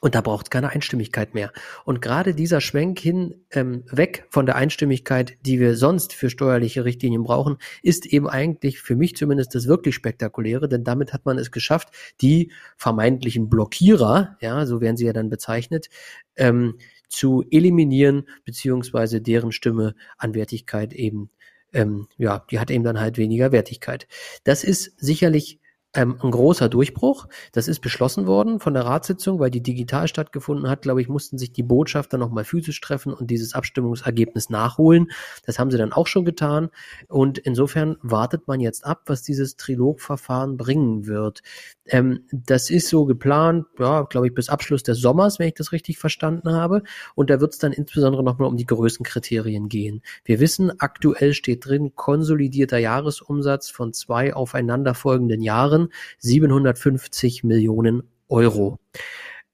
Und 0.00 0.14
da 0.14 0.22
braucht 0.22 0.46
es 0.46 0.50
keine 0.50 0.70
Einstimmigkeit 0.70 1.34
mehr. 1.34 1.52
Und 1.84 2.00
gerade 2.00 2.34
dieser 2.34 2.62
Schwenk 2.62 2.98
hin 2.98 3.44
ähm, 3.50 3.84
weg 3.90 4.26
von 4.30 4.46
der 4.46 4.56
Einstimmigkeit, 4.56 5.36
die 5.44 5.60
wir 5.60 5.76
sonst 5.76 6.14
für 6.14 6.30
steuerliche 6.30 6.86
Richtlinien 6.86 7.24
brauchen, 7.24 7.58
ist 7.82 8.06
eben 8.06 8.26
eigentlich 8.26 8.80
für 8.80 8.96
mich 8.96 9.16
zumindest 9.16 9.54
das 9.54 9.66
wirklich 9.66 9.94
Spektakuläre, 9.94 10.66
denn 10.66 10.82
damit 10.82 11.12
hat 11.12 11.26
man 11.26 11.36
es 11.36 11.50
geschafft, 11.50 11.90
die 12.22 12.52
vermeintlichen 12.78 13.50
Blockierer, 13.50 14.38
ja, 14.40 14.64
so 14.64 14.80
werden 14.80 14.96
sie 14.96 15.04
ja 15.04 15.12
dann 15.12 15.28
bezeichnet, 15.28 15.90
ähm, 16.36 16.78
zu 17.08 17.44
eliminieren, 17.50 18.26
beziehungsweise 18.46 19.20
deren 19.20 19.52
Stimme 19.52 19.94
an 20.16 20.34
Wertigkeit 20.34 20.94
eben, 20.94 21.28
ähm, 21.74 22.08
ja, 22.16 22.46
die 22.50 22.58
hat 22.58 22.70
eben 22.70 22.84
dann 22.84 22.98
halt 22.98 23.18
weniger 23.18 23.52
Wertigkeit. 23.52 24.08
Das 24.44 24.64
ist 24.64 24.94
sicherlich 24.96 25.60
ähm, 25.94 26.18
ein 26.22 26.30
großer 26.30 26.68
Durchbruch. 26.68 27.28
Das 27.52 27.68
ist 27.68 27.80
beschlossen 27.80 28.26
worden 28.26 28.60
von 28.60 28.74
der 28.74 28.84
Ratssitzung, 28.84 29.38
weil 29.38 29.50
die 29.50 29.62
digital 29.62 30.08
stattgefunden 30.08 30.68
hat. 30.68 30.82
Glaube 30.82 31.02
ich, 31.02 31.08
mussten 31.08 31.38
sich 31.38 31.52
die 31.52 31.62
Botschafter 31.62 32.18
nochmal 32.18 32.44
physisch 32.44 32.80
treffen 32.80 33.12
und 33.12 33.30
dieses 33.30 33.54
Abstimmungsergebnis 33.54 34.50
nachholen. 34.50 35.10
Das 35.44 35.58
haben 35.58 35.70
sie 35.70 35.78
dann 35.78 35.92
auch 35.92 36.06
schon 36.06 36.24
getan. 36.24 36.70
Und 37.08 37.38
insofern 37.38 37.96
wartet 38.02 38.48
man 38.48 38.60
jetzt 38.60 38.84
ab, 38.84 39.02
was 39.06 39.22
dieses 39.22 39.56
Trilogverfahren 39.56 40.56
bringen 40.56 41.06
wird. 41.06 41.42
Ähm, 41.86 42.26
das 42.30 42.70
ist 42.70 42.88
so 42.88 43.04
geplant, 43.06 43.66
ja, 43.78 44.02
glaube 44.02 44.28
ich, 44.28 44.34
bis 44.34 44.48
Abschluss 44.48 44.82
des 44.82 45.00
Sommers, 45.00 45.38
wenn 45.38 45.48
ich 45.48 45.54
das 45.54 45.72
richtig 45.72 45.98
verstanden 45.98 46.52
habe. 46.52 46.82
Und 47.14 47.30
da 47.30 47.40
wird 47.40 47.52
es 47.52 47.58
dann 47.58 47.72
insbesondere 47.72 48.22
nochmal 48.22 48.48
um 48.48 48.56
die 48.56 48.66
Größenkriterien 48.66 49.68
gehen. 49.68 50.02
Wir 50.24 50.40
wissen, 50.40 50.72
aktuell 50.80 51.34
steht 51.34 51.66
drin 51.66 51.94
konsolidierter 51.94 52.78
Jahresumsatz 52.78 53.68
von 53.70 53.92
zwei 53.92 54.34
aufeinanderfolgenden 54.34 55.42
Jahren, 55.42 55.88
750 56.18 57.44
Millionen 57.44 58.04
Euro. 58.28 58.78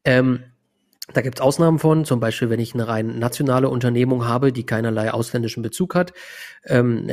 Ähm, 0.05 0.45
da 1.13 1.23
gibt 1.23 1.39
es 1.39 1.43
Ausnahmen 1.43 1.79
von, 1.79 2.05
zum 2.05 2.21
Beispiel, 2.21 2.51
wenn 2.51 2.61
ich 2.61 2.75
eine 2.75 2.87
rein 2.87 3.19
nationale 3.19 3.71
Unternehmung 3.71 4.27
habe, 4.27 4.53
die 4.53 4.67
keinerlei 4.67 5.11
ausländischen 5.13 5.63
Bezug 5.63 5.95
hat, 5.95 6.13
ähm, 6.65 7.09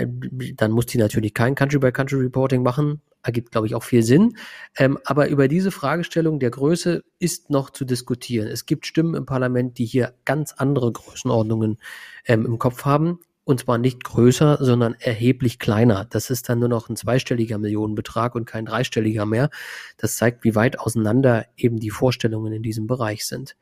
dann 0.57 0.71
muss 0.71 0.85
die 0.87 0.97
natürlich 0.97 1.33
kein 1.33 1.55
Country-by-Country-Reporting 1.55 2.61
machen. 2.61 3.01
Ergibt, 3.23 3.51
glaube 3.51 3.67
ich, 3.67 3.73
auch 3.73 3.83
viel 3.83 4.03
Sinn. 4.03 4.37
Ähm, 4.77 4.99
aber 5.05 5.29
über 5.29 5.47
diese 5.47 5.71
Fragestellung 5.71 6.39
der 6.39 6.51
Größe 6.51 7.03
ist 7.19 7.49
noch 7.49 7.69
zu 7.69 7.85
diskutieren. 7.85 8.47
Es 8.47 8.65
gibt 8.65 8.85
Stimmen 8.85 9.15
im 9.15 9.25
Parlament, 9.25 9.77
die 9.77 9.85
hier 9.85 10.13
ganz 10.25 10.53
andere 10.53 10.91
Größenordnungen 10.91 11.79
ähm, 12.25 12.45
im 12.45 12.59
Kopf 12.59 12.85
haben. 12.85 13.19
Und 13.45 13.61
zwar 13.61 13.77
nicht 13.77 14.03
größer, 14.03 14.57
sondern 14.59 14.95
erheblich 14.99 15.59
kleiner. 15.59 16.05
Das 16.09 16.29
ist 16.29 16.49
dann 16.49 16.59
nur 16.59 16.67
noch 16.67 16.89
ein 16.89 16.95
zweistelliger 16.95 17.59
Millionenbetrag 17.59 18.35
und 18.35 18.45
kein 18.45 18.65
dreistelliger 18.65 19.25
mehr. 19.25 19.49
Das 19.97 20.17
zeigt, 20.17 20.43
wie 20.43 20.55
weit 20.55 20.79
auseinander 20.79 21.45
eben 21.55 21.79
die 21.79 21.91
Vorstellungen 21.91 22.51
in 22.51 22.63
diesem 22.63 22.87
Bereich 22.87 23.25
sind. 23.25 23.55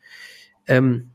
Ähm, 0.67 1.11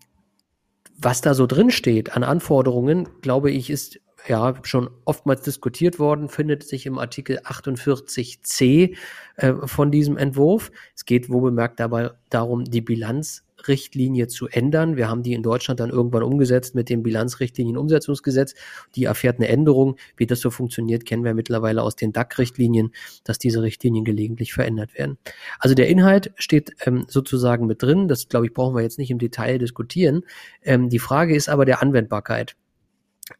was 0.99 1.23
da 1.23 1.33
so 1.33 1.47
drin 1.47 1.71
steht 1.71 2.15
an 2.15 2.25
Anforderungen, 2.25 3.09
glaube 3.23 3.51
ich, 3.51 3.71
ist 3.71 4.01
ja 4.27 4.55
schon 4.63 4.91
oftmals 5.05 5.43
diskutiert 5.43 5.99
worden, 5.99 6.29
findet 6.29 6.65
sich 6.65 6.87
im 6.87 6.99
Artikel 6.99 7.39
48c 7.39 8.97
äh, 9.37 9.55
von 9.65 9.91
diesem 9.91 10.17
Entwurf. 10.17 10.71
Es 10.95 11.05
geht 11.05 11.31
wo 11.31 11.41
bemerkt 11.41 11.81
dabei 11.81 12.11
darum, 12.31 12.65
die 12.65 12.81
Bilanz 12.81 13.45
Bilanzrichtlinie 13.59 14.29
zu 14.29 14.49
ändern. 14.49 14.97
Wir 14.97 15.09
haben 15.09 15.23
die 15.23 15.33
in 15.33 15.43
Deutschland 15.43 15.81
dann 15.81 15.91
irgendwann 15.91 16.23
umgesetzt 16.23 16.75
mit 16.75 16.89
dem 16.89 17.03
Bilanzrichtlinienumsetzungsgesetz. 17.03 18.55
Die 18.95 19.05
erfährt 19.05 19.39
eine 19.39 19.49
Änderung. 19.49 19.97
Wie 20.17 20.27
das 20.27 20.41
so 20.41 20.51
funktioniert, 20.51 21.05
kennen 21.05 21.25
wir 21.25 21.35
mittlerweile 21.35 21.83
aus 21.83 21.97
den 21.97 22.13
DAC-Richtlinien, 22.13 22.93
dass 23.25 23.39
diese 23.39 23.63
Richtlinien 23.63 24.05
gelegentlich 24.05 24.53
verändert 24.53 24.95
werden. 24.97 25.19
Also 25.59 25.75
der 25.75 25.89
Inhalt 25.89 26.33
steht 26.37 26.73
ähm, 26.87 27.05
sozusagen 27.09 27.67
mit 27.67 27.83
drin. 27.83 28.09
Das, 28.09 28.29
glaube 28.29 28.47
ich, 28.47 28.55
brauchen 28.55 28.75
wir 28.75 28.83
jetzt 28.83 28.99
nicht 28.99 29.11
im 29.11 29.19
Detail 29.19 29.59
diskutieren. 29.59 30.23
Ähm, 30.63 30.89
die 30.89 30.99
Frage 30.99 31.35
ist 31.35 31.49
aber 31.49 31.65
der 31.65 31.83
Anwendbarkeit. 31.83 32.57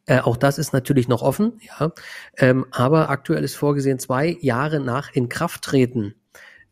Äh, 0.05 0.19
auch 0.19 0.37
das 0.37 0.57
ist 0.57 0.73
natürlich 0.73 1.07
noch 1.07 1.21
offen, 1.21 1.59
ja. 1.61 1.91
Ähm, 2.37 2.65
aber 2.71 3.09
aktuell 3.09 3.43
ist 3.43 3.55
vorgesehen, 3.55 3.99
zwei 3.99 4.37
Jahre 4.41 4.79
nach 4.79 5.11
Inkrafttreten 5.13 6.15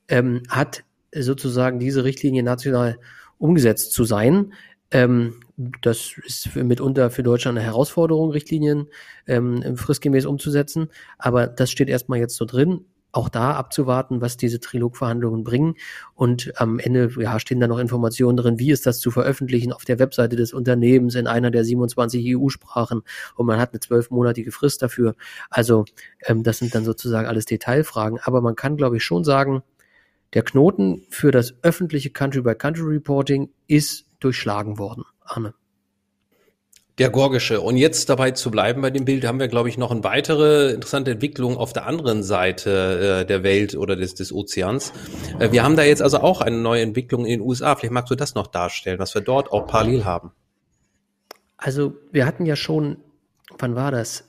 ähm, 0.08 0.44
hat 0.50 0.84
sozusagen 1.14 1.80
diese 1.80 2.04
Richtlinie 2.04 2.44
national 2.44 3.00
umgesetzt 3.38 3.94
zu 3.94 4.04
sein. 4.04 4.54
Ähm, 4.92 5.40
das 5.82 6.14
ist 6.24 6.50
für, 6.50 6.64
mitunter 6.64 7.10
für 7.10 7.24
Deutschland 7.24 7.58
eine 7.58 7.66
Herausforderung, 7.66 8.32
Richtlinien 8.32 8.88
ähm, 9.26 9.76
fristgemäß 9.76 10.26
umzusetzen. 10.26 10.90
Aber 11.18 11.48
das 11.48 11.72
steht 11.72 11.90
erstmal 11.90 12.20
jetzt 12.20 12.36
so 12.36 12.46
drin. 12.46 12.86
Auch 13.18 13.30
da 13.30 13.56
abzuwarten, 13.56 14.22
was 14.22 14.38
diese 14.38 14.60
Trilogverhandlungen 14.60 15.44
bringen. 15.44 15.74
Und 16.14 16.54
am 16.62 16.78
Ende 16.78 17.10
ja, 17.18 17.40
stehen 17.40 17.60
da 17.60 17.66
noch 17.68 17.80
Informationen 17.80 18.38
drin, 18.38 18.60
wie 18.60 18.70
ist 18.70 18.86
das 18.86 19.00
zu 19.00 19.10
veröffentlichen 19.10 19.74
auf 19.74 19.86
der 19.86 19.98
Webseite 19.98 20.36
des 20.36 20.54
Unternehmens 20.54 21.16
in 21.16 21.26
einer 21.26 21.50
der 21.50 21.64
27 21.64 22.38
EU-Sprachen. 22.38 23.02
Und 23.34 23.48
man 23.48 23.60
hat 23.60 23.74
eine 23.74 23.80
zwölfmonatige 23.80 24.52
Frist 24.52 24.84
dafür. 24.84 25.16
Also 25.50 25.86
ähm, 26.28 26.44
das 26.44 26.60
sind 26.60 26.76
dann 26.76 26.86
sozusagen 26.86 27.28
alles 27.28 27.46
Detailfragen. 27.46 28.20
Aber 28.22 28.42
man 28.42 28.56
kann, 28.56 28.78
glaube 28.78 28.98
ich, 28.98 29.04
schon 29.04 29.24
sagen, 29.24 29.64
der 30.36 30.44
Knoten 30.44 31.08
für 31.10 31.32
das 31.32 31.56
öffentliche 31.64 32.12
Country-by-Country-Reporting 32.12 33.50
ist 33.66 34.06
durchschlagen 34.20 34.78
worden. 34.78 35.06
Arne. 35.22 35.56
Der 36.98 37.12
Gorgische. 37.12 37.62
Und 37.62 37.78
jetzt 37.78 38.10
dabei 38.10 38.32
zu 38.32 38.50
bleiben 38.50 38.82
bei 38.82 38.90
dem 38.90 39.06
Bild, 39.06 39.26
haben 39.26 39.40
wir, 39.40 39.48
glaube 39.48 39.70
ich, 39.70 39.78
noch 39.78 39.92
eine 39.92 40.04
weitere 40.04 40.72
interessante 40.72 41.12
Entwicklung 41.12 41.56
auf 41.56 41.72
der 41.72 41.86
anderen 41.86 42.24
Seite 42.24 43.22
äh, 43.22 43.26
der 43.26 43.44
Welt 43.44 43.76
oder 43.76 43.96
des, 43.96 44.16
des 44.16 44.34
Ozeans. 44.34 44.94
Äh, 45.38 45.52
wir 45.52 45.64
haben 45.64 45.76
da 45.76 45.84
jetzt 45.84 46.02
also 46.02 46.20
auch 46.20 46.42
eine 46.42 46.58
neue 46.58 46.82
Entwicklung 46.82 47.26
in 47.26 47.40
den 47.40 47.42
USA. 47.42 47.76
Vielleicht 47.76 47.94
magst 47.94 48.10
du 48.10 48.16
das 48.16 48.34
noch 48.34 48.48
darstellen, 48.48 48.98
was 48.98 49.14
wir 49.14 49.22
dort 49.22 49.52
auch 49.52 49.68
parallel 49.68 50.06
haben. 50.06 50.32
Also 51.58 51.94
wir 52.12 52.26
hatten 52.26 52.48
ja 52.48 52.56
schon, 52.56 52.98
wann 53.60 53.76
war 53.76 53.92
das? 53.92 54.27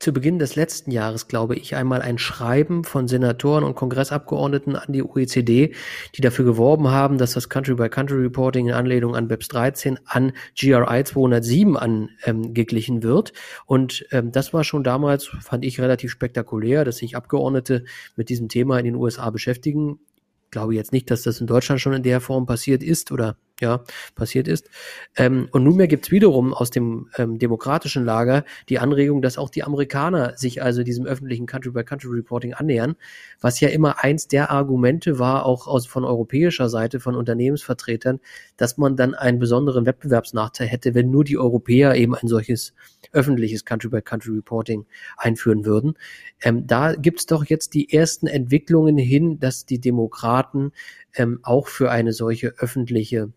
Zu 0.00 0.12
Beginn 0.12 0.40
des 0.40 0.56
letzten 0.56 0.90
Jahres, 0.90 1.28
glaube 1.28 1.54
ich, 1.54 1.76
einmal 1.76 2.02
ein 2.02 2.18
Schreiben 2.18 2.82
von 2.82 3.06
Senatoren 3.06 3.62
und 3.62 3.76
Kongressabgeordneten 3.76 4.74
an 4.74 4.92
die 4.92 5.02
OECD, 5.02 5.74
die 6.14 6.20
dafür 6.20 6.44
geworben 6.44 6.88
haben, 6.88 7.18
dass 7.18 7.34
das 7.34 7.48
Country-by-Country-Reporting 7.48 8.68
in 8.68 8.74
Anlehnung 8.74 9.14
an 9.14 9.28
BEPS 9.28 9.48
13 9.48 10.00
an 10.04 10.32
GRI 10.58 11.04
207 11.04 11.76
angeglichen 11.76 12.96
ähm, 12.96 13.02
wird. 13.04 13.32
Und 13.66 14.04
ähm, 14.10 14.32
das 14.32 14.52
war 14.52 14.64
schon 14.64 14.82
damals, 14.82 15.26
fand 15.26 15.64
ich, 15.64 15.80
relativ 15.80 16.10
spektakulär, 16.10 16.84
dass 16.84 16.96
sich 16.96 17.16
Abgeordnete 17.16 17.84
mit 18.16 18.28
diesem 18.28 18.48
Thema 18.48 18.78
in 18.78 18.86
den 18.86 18.96
USA 18.96 19.30
beschäftigen. 19.30 20.00
Ich 20.46 20.50
glaube 20.50 20.74
jetzt 20.74 20.92
nicht, 20.92 21.10
dass 21.12 21.22
das 21.22 21.40
in 21.40 21.46
Deutschland 21.46 21.80
schon 21.80 21.92
in 21.92 22.02
der 22.02 22.20
Form 22.20 22.46
passiert 22.46 22.82
ist 22.82 23.12
oder 23.12 23.36
ja, 23.60 23.82
passiert 24.14 24.48
ist. 24.48 24.68
Ähm, 25.16 25.48
und 25.52 25.64
nunmehr 25.64 25.88
gibt's 25.88 26.10
wiederum 26.10 26.52
aus 26.52 26.70
dem 26.70 27.08
ähm, 27.16 27.38
demokratischen 27.38 28.04
Lager 28.04 28.44
die 28.68 28.78
Anregung, 28.78 29.22
dass 29.22 29.38
auch 29.38 29.50
die 29.50 29.64
Amerikaner 29.64 30.36
sich 30.36 30.62
also 30.62 30.82
diesem 30.82 31.06
öffentlichen 31.06 31.46
Country-by-Country-Reporting 31.46 32.54
annähern, 32.54 32.96
was 33.40 33.60
ja 33.60 33.68
immer 33.68 34.04
eins 34.04 34.28
der 34.28 34.50
Argumente 34.50 35.18
war, 35.18 35.46
auch 35.46 35.66
aus 35.66 35.86
von 35.86 36.04
europäischer 36.04 36.68
Seite, 36.68 37.00
von 37.00 37.14
Unternehmensvertretern, 37.14 38.20
dass 38.56 38.76
man 38.76 38.96
dann 38.96 39.14
einen 39.14 39.38
besonderen 39.38 39.86
Wettbewerbsnachteil 39.86 40.66
hätte, 40.66 40.94
wenn 40.94 41.10
nur 41.10 41.24
die 41.24 41.38
Europäer 41.38 41.94
eben 41.94 42.14
ein 42.14 42.28
solches 42.28 42.74
öffentliches 43.12 43.64
Country-by-Country-Reporting 43.64 44.86
einführen 45.16 45.64
würden. 45.64 45.94
Ähm, 46.42 46.66
da 46.66 46.94
gibt's 46.94 47.26
doch 47.26 47.44
jetzt 47.44 47.74
die 47.74 47.92
ersten 47.92 48.26
Entwicklungen 48.26 48.98
hin, 48.98 49.38
dass 49.38 49.64
die 49.64 49.80
Demokraten 49.80 50.72
ähm, 51.14 51.40
auch 51.42 51.68
für 51.68 51.90
eine 51.90 52.12
solche 52.12 52.54
öffentliche 52.58 53.32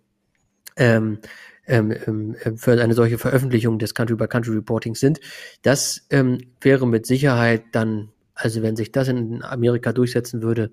ähm, 0.80 1.20
ähm, 1.68 1.94
ähm, 2.08 2.58
für 2.58 2.82
eine 2.82 2.96
solche 2.96 3.20
Veröffentlichung 3.20 3.78
des 3.78 3.94
Country-by-Country-Reportings 3.94 5.00
sind. 5.00 5.20
Das 5.62 6.08
ähm, 6.10 6.40
wäre 6.62 6.88
mit 6.88 7.06
Sicherheit 7.06 7.64
dann, 7.74 8.10
also 8.34 8.64
wenn 8.64 8.76
sich 8.76 8.92
das 8.92 9.08
in 9.08 9.44
Amerika 9.44 9.94
durchsetzen 9.94 10.42
würde, 10.42 10.72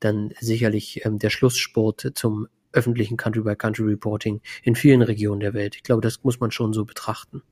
dann 0.00 0.32
sicherlich 0.40 1.04
ähm, 1.04 1.20
der 1.20 1.30
Schlusssport 1.30 2.10
zum 2.14 2.48
öffentlichen 2.72 3.16
Country-by-Country-Reporting 3.16 4.40
in 4.64 4.74
vielen 4.74 5.02
Regionen 5.02 5.40
der 5.40 5.54
Welt. 5.54 5.76
Ich 5.76 5.84
glaube, 5.84 6.02
das 6.02 6.24
muss 6.24 6.40
man 6.40 6.50
schon 6.50 6.72
so 6.72 6.84
betrachten. 6.84 7.42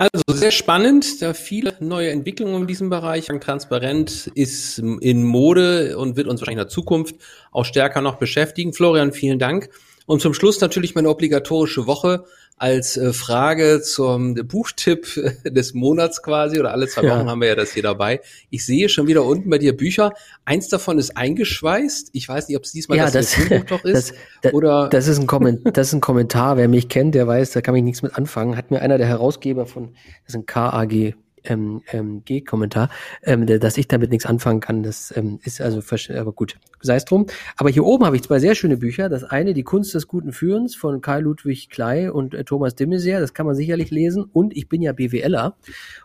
Also 0.00 0.22
sehr 0.28 0.50
spannend, 0.50 1.20
da 1.20 1.34
viele 1.34 1.74
neue 1.80 2.08
Entwicklungen 2.08 2.62
in 2.62 2.66
diesem 2.66 2.88
Bereich. 2.88 3.26
Transparent 3.26 4.30
ist 4.34 4.78
in 4.78 5.24
Mode 5.24 5.98
und 5.98 6.16
wird 6.16 6.26
uns 6.26 6.40
wahrscheinlich 6.40 6.62
in 6.62 6.68
der 6.68 6.68
Zukunft 6.70 7.16
auch 7.52 7.66
stärker 7.66 8.00
noch 8.00 8.14
beschäftigen. 8.14 8.72
Florian, 8.72 9.12
vielen 9.12 9.38
Dank. 9.38 9.68
Und 10.06 10.22
zum 10.22 10.32
Schluss 10.32 10.58
natürlich 10.62 10.94
meine 10.94 11.10
obligatorische 11.10 11.86
Woche 11.86 12.24
als 12.60 12.98
äh, 12.98 13.14
Frage 13.14 13.80
zum 13.80 14.34
Buchtipp 14.34 15.06
des 15.44 15.72
Monats 15.72 16.22
quasi 16.22 16.60
oder 16.60 16.72
alle 16.72 16.88
zwei 16.88 17.02
Wochen 17.02 17.08
ja. 17.08 17.26
haben 17.26 17.40
wir 17.40 17.48
ja 17.48 17.54
das 17.54 17.72
hier 17.72 17.82
dabei. 17.82 18.20
Ich 18.50 18.66
sehe 18.66 18.90
schon 18.90 19.06
wieder 19.06 19.24
unten 19.24 19.48
bei 19.48 19.56
dir 19.56 19.74
Bücher. 19.74 20.12
Eins 20.44 20.68
davon 20.68 20.98
ist 20.98 21.16
eingeschweißt. 21.16 22.10
Ich 22.12 22.28
weiß 22.28 22.48
nicht, 22.48 22.58
ob 22.58 22.64
es 22.64 22.72
diesmal 22.72 22.98
ja, 22.98 23.10
das, 23.10 23.34
das 23.34 23.48
Buch 23.48 23.64
doch 23.66 23.84
ist. 23.84 24.12
Das, 24.42 24.52
oder 24.52 24.90
das 24.90 25.08
ist, 25.08 25.18
ein 25.18 25.26
Kommentar, 25.26 25.72
das 25.72 25.88
ist 25.88 25.94
ein 25.94 26.00
Kommentar. 26.02 26.58
Wer 26.58 26.68
mich 26.68 26.90
kennt, 26.90 27.14
der 27.14 27.26
weiß, 27.26 27.52
da 27.52 27.62
kann 27.62 27.74
ich 27.76 27.82
nichts 27.82 28.02
mit 28.02 28.14
anfangen. 28.14 28.58
Hat 28.58 28.70
mir 28.70 28.82
einer 28.82 28.98
der 28.98 29.06
Herausgeber 29.06 29.64
von, 29.64 29.94
das 30.26 30.34
ist 30.34 30.36
ein 30.36 30.44
KAG 30.44 31.14
ähm, 31.44 31.82
ähm, 31.92 32.24
G-Kommentar, 32.24 32.90
ähm, 33.22 33.46
dass 33.46 33.76
ich 33.76 33.88
damit 33.88 34.10
nichts 34.10 34.26
anfangen 34.26 34.60
kann. 34.60 34.82
Das 34.82 35.12
ähm, 35.16 35.38
ist 35.42 35.60
also, 35.60 35.80
aber 36.14 36.32
gut, 36.32 36.58
sei 36.80 36.96
es 36.96 37.04
drum. 37.04 37.26
Aber 37.56 37.70
hier 37.70 37.84
oben 37.84 38.04
habe 38.04 38.16
ich 38.16 38.22
zwei 38.22 38.38
sehr 38.38 38.54
schöne 38.54 38.76
Bücher. 38.76 39.08
Das 39.08 39.24
eine, 39.24 39.54
Die 39.54 39.62
Kunst 39.62 39.94
des 39.94 40.06
guten 40.06 40.32
Führens 40.32 40.74
von 40.74 41.00
Karl 41.00 41.22
Ludwig 41.22 41.70
Klei 41.70 42.10
und 42.10 42.34
äh, 42.34 42.44
Thomas 42.44 42.74
de 42.74 42.86
Maizière. 42.86 43.20
Das 43.20 43.34
kann 43.34 43.46
man 43.46 43.54
sicherlich 43.54 43.90
lesen. 43.90 44.24
Und 44.24 44.56
ich 44.56 44.68
bin 44.68 44.82
ja 44.82 44.92
BWLer. 44.92 45.56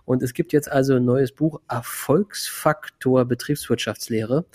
Und 0.06 0.24
es 0.24 0.34
gibt 0.34 0.54
jetzt 0.54 0.72
also 0.72 0.96
ein 0.96 1.06
neues 1.06 1.32
Buch, 1.32 1.62
Erfolgsfaktor 1.70 3.26
Betriebswirtschaftslehre. 3.26 4.46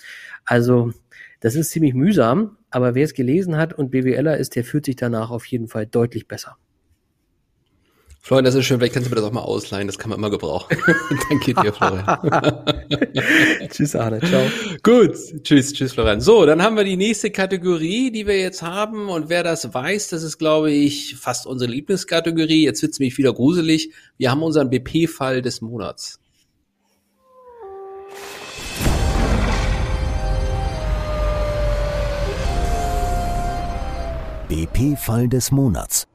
Also, 0.45 0.93
das 1.41 1.55
ist 1.55 1.71
ziemlich 1.71 1.95
mühsam, 1.95 2.59
aber 2.71 2.95
wer 2.95 3.05
es 3.05 3.15
gelesen 3.15 3.57
hat 3.57 3.73
und 3.73 3.91
BWLer 3.91 4.37
ist, 4.37 4.57
der 4.57 4.65
fühlt 4.65 4.85
sich 4.85 4.97
danach 4.97 5.31
auf 5.31 5.47
jeden 5.47 5.69
Fall 5.69 5.87
deutlich 5.87 6.29
besser. 6.29 6.57
Florian, 8.23 8.45
das 8.45 8.55
ist 8.55 8.67
schön. 8.67 8.79
Vielleicht 8.79 8.93
kannst 8.93 9.09
du 9.09 9.11
mir 9.11 9.17
das 9.17 9.25
auch 9.25 9.33
mal 9.33 9.41
ausleihen. 9.41 9.87
Das 9.87 9.99
kann 9.99 10.11
man 10.11 10.19
immer 10.19 10.31
gebrauchen. 10.31 10.77
Danke 11.31 11.55
dir, 11.55 11.73
Florian. 11.73 13.69
tschüss, 13.71 13.97
Arne. 13.97 14.21
Ciao. 14.21 14.43
Gut. 14.83 15.17
Tschüss, 15.43 15.73
tschüss, 15.73 15.95
Florian. 15.95 16.21
So, 16.21 16.45
dann 16.45 16.63
haben 16.63 16.77
wir 16.77 16.85
die 16.85 16.99
nächste 16.99 17.31
Kategorie, 17.31 18.11
die 18.11 18.27
wir 18.27 18.39
jetzt 18.39 18.63
haben. 18.63 19.09
Und 19.09 19.31
wer 19.31 19.43
das 19.43 19.73
weiß, 19.73 20.09
das 20.09 20.23
ist, 20.23 20.37
glaube 20.37 20.71
ich, 20.71 21.17
fast 21.17 21.47
unsere 21.47 21.71
Lieblingskategorie. 21.71 22.65
Jetzt 22.65 22.83
wird's 22.83 22.99
mich 22.99 23.17
wieder 23.17 23.33
gruselig. 23.33 23.91
Wir 24.19 24.31
haben 24.31 24.43
unseren 24.43 24.69
BP-Fall 24.69 25.41
des 25.41 25.63
Monats. 25.63 26.21
BP-Fall 34.49 35.29
des 35.29 35.51
Monats. 35.53 36.10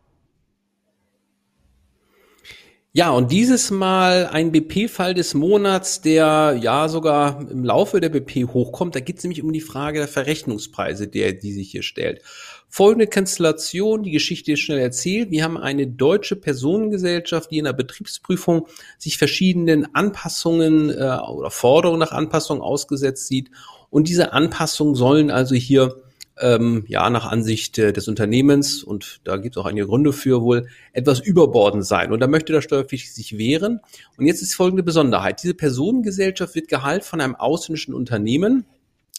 Ja, 2.97 3.09
und 3.09 3.29
dieses 3.29 3.71
Mal 3.71 4.27
ein 4.27 4.53
BP-Fall 4.53 5.13
des 5.13 5.33
Monats, 5.33 5.99
der 5.99 6.57
ja 6.61 6.87
sogar 6.87 7.41
im 7.51 7.65
Laufe 7.65 7.99
der 7.99 8.07
BP 8.07 8.47
hochkommt. 8.53 8.95
Da 8.95 9.01
geht 9.01 9.17
es 9.17 9.25
nämlich 9.25 9.43
um 9.43 9.51
die 9.51 9.59
Frage 9.59 9.99
der 9.99 10.07
Verrechnungspreise, 10.07 11.09
der 11.09 11.33
die 11.33 11.51
sich 11.51 11.71
hier 11.71 11.83
stellt. 11.83 12.21
Folgende 12.69 13.07
Konstellation, 13.07 14.03
die 14.03 14.11
Geschichte 14.11 14.53
ist 14.53 14.61
schnell 14.61 14.79
erzählt. 14.79 15.29
Wir 15.29 15.43
haben 15.43 15.57
eine 15.57 15.87
deutsche 15.87 16.37
Personengesellschaft, 16.37 17.51
die 17.51 17.57
in 17.57 17.65
der 17.65 17.73
Betriebsprüfung 17.73 18.65
sich 18.97 19.17
verschiedenen 19.17 19.93
Anpassungen 19.93 20.89
äh, 20.89 20.93
oder 20.93 21.51
Forderungen 21.51 21.99
nach 21.99 22.13
Anpassung 22.13 22.61
ausgesetzt 22.61 23.27
sieht. 23.27 23.51
Und 23.89 24.07
diese 24.07 24.31
Anpassungen 24.31 24.95
sollen 24.95 25.31
also 25.31 25.53
hier 25.53 26.01
ähm, 26.39 26.83
ja 26.87 27.09
nach 27.09 27.25
Ansicht 27.25 27.77
äh, 27.77 27.93
des 27.93 28.07
Unternehmens, 28.07 28.83
und 28.83 29.21
da 29.23 29.37
gibt 29.37 29.55
es 29.55 29.61
auch 29.61 29.65
einige 29.65 29.87
Gründe 29.87 30.11
für 30.11 30.41
wohl, 30.41 30.67
etwas 30.93 31.19
überbordend 31.19 31.85
sein. 31.85 32.11
Und 32.11 32.19
da 32.19 32.27
möchte 32.27 32.53
der 32.53 32.61
Steuerpflichtige 32.61 33.13
sich 33.13 33.37
wehren. 33.37 33.79
Und 34.17 34.25
jetzt 34.25 34.41
ist 34.41 34.53
folgende 34.53 34.83
Besonderheit. 34.83 35.41
Diese 35.43 35.53
Personengesellschaft 35.53 36.55
wird 36.55 36.67
Gehalt 36.67 37.03
von 37.03 37.21
einem 37.21 37.35
ausländischen 37.35 37.93
Unternehmen, 37.93 38.65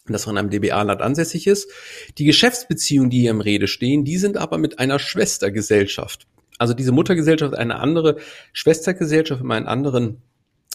das 0.06 0.24
von 0.24 0.36
einem 0.36 0.50
DBA-Land 0.50 1.00
ansässig 1.00 1.46
ist. 1.46 1.70
Die 2.18 2.24
Geschäftsbeziehungen, 2.24 3.10
die 3.10 3.20
hier 3.20 3.30
im 3.30 3.40
Rede 3.40 3.66
stehen, 3.66 4.04
die 4.04 4.18
sind 4.18 4.36
aber 4.36 4.58
mit 4.58 4.78
einer 4.78 4.98
Schwestergesellschaft. 4.98 6.26
Also 6.58 6.74
diese 6.74 6.92
Muttergesellschaft 6.92 7.54
eine 7.54 7.76
andere 7.76 8.16
Schwestergesellschaft 8.52 9.42
in 9.42 9.50
einem 9.50 9.66
anderen 9.66 10.22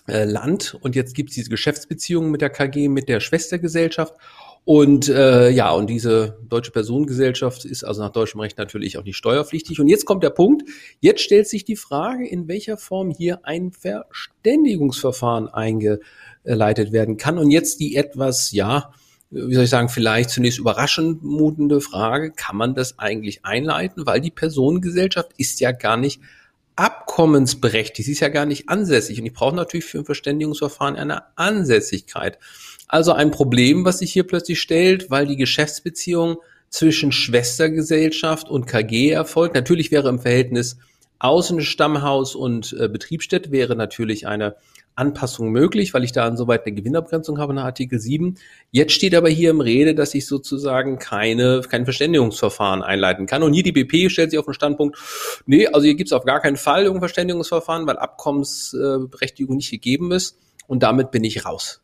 äh, 0.07 0.25
Land. 0.25 0.77
Und 0.81 0.95
jetzt 0.95 1.15
gibt 1.15 1.29
es 1.29 1.35
diese 1.35 1.49
Geschäftsbeziehungen 1.49 2.31
mit 2.31 2.41
der 2.41 2.49
KG, 2.49 2.87
mit 2.87 3.09
der 3.09 3.19
Schwestergesellschaft. 3.19 4.15
Und 4.63 5.09
äh, 5.09 5.49
ja, 5.49 5.71
und 5.71 5.89
diese 5.89 6.37
deutsche 6.47 6.71
Personengesellschaft 6.71 7.65
ist 7.65 7.83
also 7.83 8.01
nach 8.01 8.11
deutschem 8.11 8.41
Recht 8.41 8.59
natürlich 8.59 8.97
auch 8.97 9.03
nicht 9.03 9.17
steuerpflichtig. 9.17 9.79
Und 9.79 9.87
jetzt 9.87 10.05
kommt 10.05 10.23
der 10.23 10.29
Punkt, 10.29 10.69
jetzt 10.99 11.21
stellt 11.21 11.47
sich 11.47 11.65
die 11.65 11.75
Frage, 11.75 12.27
in 12.27 12.47
welcher 12.47 12.77
Form 12.77 13.09
hier 13.09 13.39
ein 13.43 13.71
Verständigungsverfahren 13.71 15.47
eingeleitet 15.47 16.91
werden 16.91 17.17
kann. 17.17 17.39
Und 17.39 17.49
jetzt 17.49 17.79
die 17.79 17.95
etwas, 17.95 18.51
ja, 18.51 18.91
wie 19.31 19.55
soll 19.55 19.63
ich 19.63 19.69
sagen, 19.69 19.89
vielleicht 19.89 20.29
zunächst 20.29 20.59
überraschend 20.59 21.23
mutende 21.23 21.81
Frage, 21.81 22.31
kann 22.31 22.55
man 22.55 22.75
das 22.75 22.99
eigentlich 22.99 23.43
einleiten? 23.43 24.05
Weil 24.05 24.21
die 24.21 24.29
Personengesellschaft 24.29 25.31
ist 25.37 25.59
ja 25.59 25.71
gar 25.71 25.97
nicht 25.97 26.21
abkommensberechtigt, 26.75 28.05
sie 28.05 28.13
ist 28.13 28.21
ja 28.21 28.29
gar 28.29 28.45
nicht 28.45 28.69
ansässig. 28.69 29.19
Und 29.19 29.25
ich 29.25 29.33
brauche 29.33 29.55
natürlich 29.55 29.85
für 29.85 29.99
ein 29.99 30.05
Verständigungsverfahren 30.05 30.95
eine 30.95 31.37
Ansässigkeit. 31.37 32.37
Also 32.91 33.13
ein 33.13 33.31
Problem, 33.31 33.85
was 33.85 33.99
sich 33.99 34.11
hier 34.11 34.27
plötzlich 34.27 34.59
stellt, 34.59 35.09
weil 35.09 35.25
die 35.25 35.37
Geschäftsbeziehung 35.37 36.39
zwischen 36.67 37.13
Schwestergesellschaft 37.13 38.49
und 38.49 38.67
KG 38.67 39.11
erfolgt. 39.11 39.55
Natürlich 39.55 39.91
wäre 39.91 40.09
im 40.09 40.19
Verhältnis 40.19 40.77
Außenstammhaus 41.19 42.35
und 42.35 42.75
äh, 42.77 42.89
Betriebsstätte 42.89 43.49
wäre 43.49 43.77
natürlich 43.77 44.27
eine 44.27 44.57
Anpassung 44.93 45.51
möglich, 45.51 45.93
weil 45.93 46.03
ich 46.03 46.11
da 46.11 46.27
insoweit 46.27 46.65
eine 46.65 46.75
Gewinnabgrenzung 46.75 47.39
habe 47.39 47.53
nach 47.53 47.63
Artikel 47.63 47.97
7. 47.97 48.35
Jetzt 48.71 48.91
steht 48.91 49.15
aber 49.15 49.29
hier 49.29 49.51
im 49.51 49.61
Rede, 49.61 49.95
dass 49.95 50.13
ich 50.13 50.27
sozusagen 50.27 50.99
keine, 50.99 51.61
kein 51.61 51.85
Verständigungsverfahren 51.85 52.83
einleiten 52.83 53.25
kann. 53.25 53.41
Und 53.41 53.53
hier 53.53 53.63
die 53.63 53.71
BP 53.71 54.11
stellt 54.11 54.31
sich 54.31 54.39
auf 54.39 54.45
den 54.45 54.53
Standpunkt, 54.53 54.97
nee, 55.45 55.65
also 55.65 55.85
hier 55.85 55.95
gibt 55.95 56.09
es 56.09 56.13
auf 56.13 56.25
gar 56.25 56.41
keinen 56.41 56.57
Fall 56.57 56.81
irgendein 56.81 57.07
Verständigungsverfahren, 57.07 57.87
weil 57.87 57.97
Abkommensberechtigung 57.97 59.55
nicht 59.55 59.71
gegeben 59.71 60.11
ist. 60.11 60.37
Und 60.67 60.83
damit 60.83 61.11
bin 61.11 61.23
ich 61.23 61.45
raus. 61.45 61.81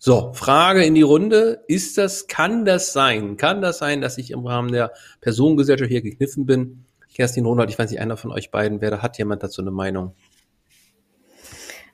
So, 0.00 0.32
Frage 0.32 0.84
in 0.84 0.94
die 0.94 1.02
Runde. 1.02 1.64
Ist 1.66 1.98
das, 1.98 2.28
kann 2.28 2.64
das 2.64 2.92
sein? 2.92 3.36
Kann 3.36 3.60
das 3.60 3.78
sein, 3.78 4.00
dass 4.00 4.16
ich 4.16 4.30
im 4.30 4.46
Rahmen 4.46 4.70
der 4.70 4.92
Personengesellschaft 5.20 5.90
hier 5.90 6.02
gekniffen 6.02 6.46
bin? 6.46 6.84
Kerstin 7.14 7.44
Ronald, 7.46 7.68
ich 7.68 7.78
weiß 7.78 7.90
nicht, 7.90 8.00
einer 8.00 8.16
von 8.16 8.30
euch 8.30 8.52
beiden, 8.52 8.80
wer 8.80 8.92
da 8.92 9.02
hat 9.02 9.18
jemand 9.18 9.42
dazu 9.42 9.60
eine 9.60 9.72
Meinung? 9.72 10.14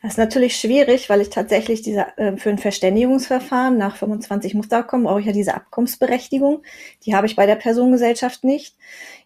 Das 0.04 0.12
ist 0.12 0.18
natürlich 0.18 0.56
schwierig, 0.56 1.08
weil 1.08 1.22
ich 1.22 1.30
tatsächlich 1.30 1.80
diese, 1.80 2.04
äh, 2.18 2.36
für 2.36 2.50
ein 2.50 2.58
Verständigungsverfahren 2.58 3.78
nach 3.78 3.96
25 3.96 4.52
Musterabkommen 4.52 5.06
brauche 5.06 5.20
ich 5.20 5.24
ja 5.24 5.32
diese 5.32 5.54
Abkommensberechtigung. 5.54 6.62
Die 7.06 7.14
habe 7.14 7.26
ich 7.26 7.36
bei 7.36 7.46
der 7.46 7.54
Personengesellschaft 7.54 8.44
nicht. 8.44 8.76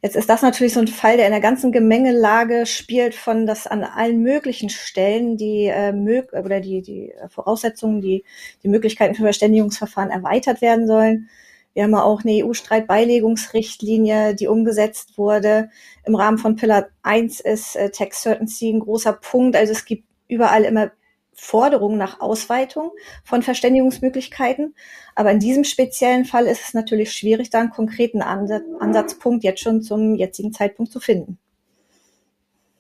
Jetzt 0.03 0.15
ist 0.15 0.29
das 0.29 0.41
natürlich 0.43 0.75
so 0.75 0.79
ein 0.79 0.87
Fall, 0.87 1.17
der 1.17 1.27
in 1.27 1.33
der 1.33 1.41
ganzen 1.41 1.73
Gemengelage 1.73 2.65
spielt 2.65 3.17
von, 3.17 3.45
dass 3.45 3.67
an 3.67 3.83
allen 3.83 4.23
möglichen 4.23 4.69
Stellen 4.69 5.37
die 5.37 5.65
äh, 5.65 5.91
mög 5.91 6.33
oder 6.33 6.61
die, 6.61 6.81
die 6.81 7.13
Voraussetzungen, 7.29 8.01
die, 8.01 8.23
die 8.63 8.69
Möglichkeiten 8.69 9.17
für 9.17 9.25
Verständigungsverfahren 9.25 10.11
erweitert 10.11 10.61
werden 10.61 10.87
sollen. 10.87 11.29
Wir 11.75 11.83
haben 11.83 11.95
auch 11.97 12.23
eine 12.23 12.45
EU-Streitbeilegungsrichtlinie, 12.45 14.37
die 14.37 14.47
umgesetzt 14.47 15.19
wurde. 15.19 15.71
Im 16.05 16.15
Rahmen 16.15 16.39
von 16.39 16.55
Pillar 16.55 16.87
1 17.03 17.41
ist 17.41 17.75
äh, 17.75 17.91
Tax 17.91 18.23
Certainty 18.23 18.71
ein 18.71 18.79
großer 18.79 19.15
Punkt. 19.15 19.57
Also 19.57 19.73
es 19.73 19.85
gibt 19.85 20.08
überall 20.29 20.65
immer 20.65 20.91
Forderungen 21.35 21.99
nach 21.99 22.21
Ausweitung 22.21 22.91
von 23.25 23.43
Verständigungsmöglichkeiten. 23.43 24.75
Aber 25.15 25.31
in 25.31 25.39
diesem 25.39 25.65
speziellen 25.65 26.25
Fall 26.25 26.47
ist 26.47 26.63
es 26.67 26.75
natürlich 26.75 27.13
schwierig, 27.13 27.51
da 27.51 27.61
einen 27.61 27.71
konkreten 27.71 28.23
Ansatzpunkt 28.23 29.45
jetzt 29.45 29.63
schon 29.63 29.83
zum 29.83 30.17
jetzigen 30.17 30.53
Zeitpunkt 30.53 30.91
zu 30.91 30.99
finden. 30.99 31.39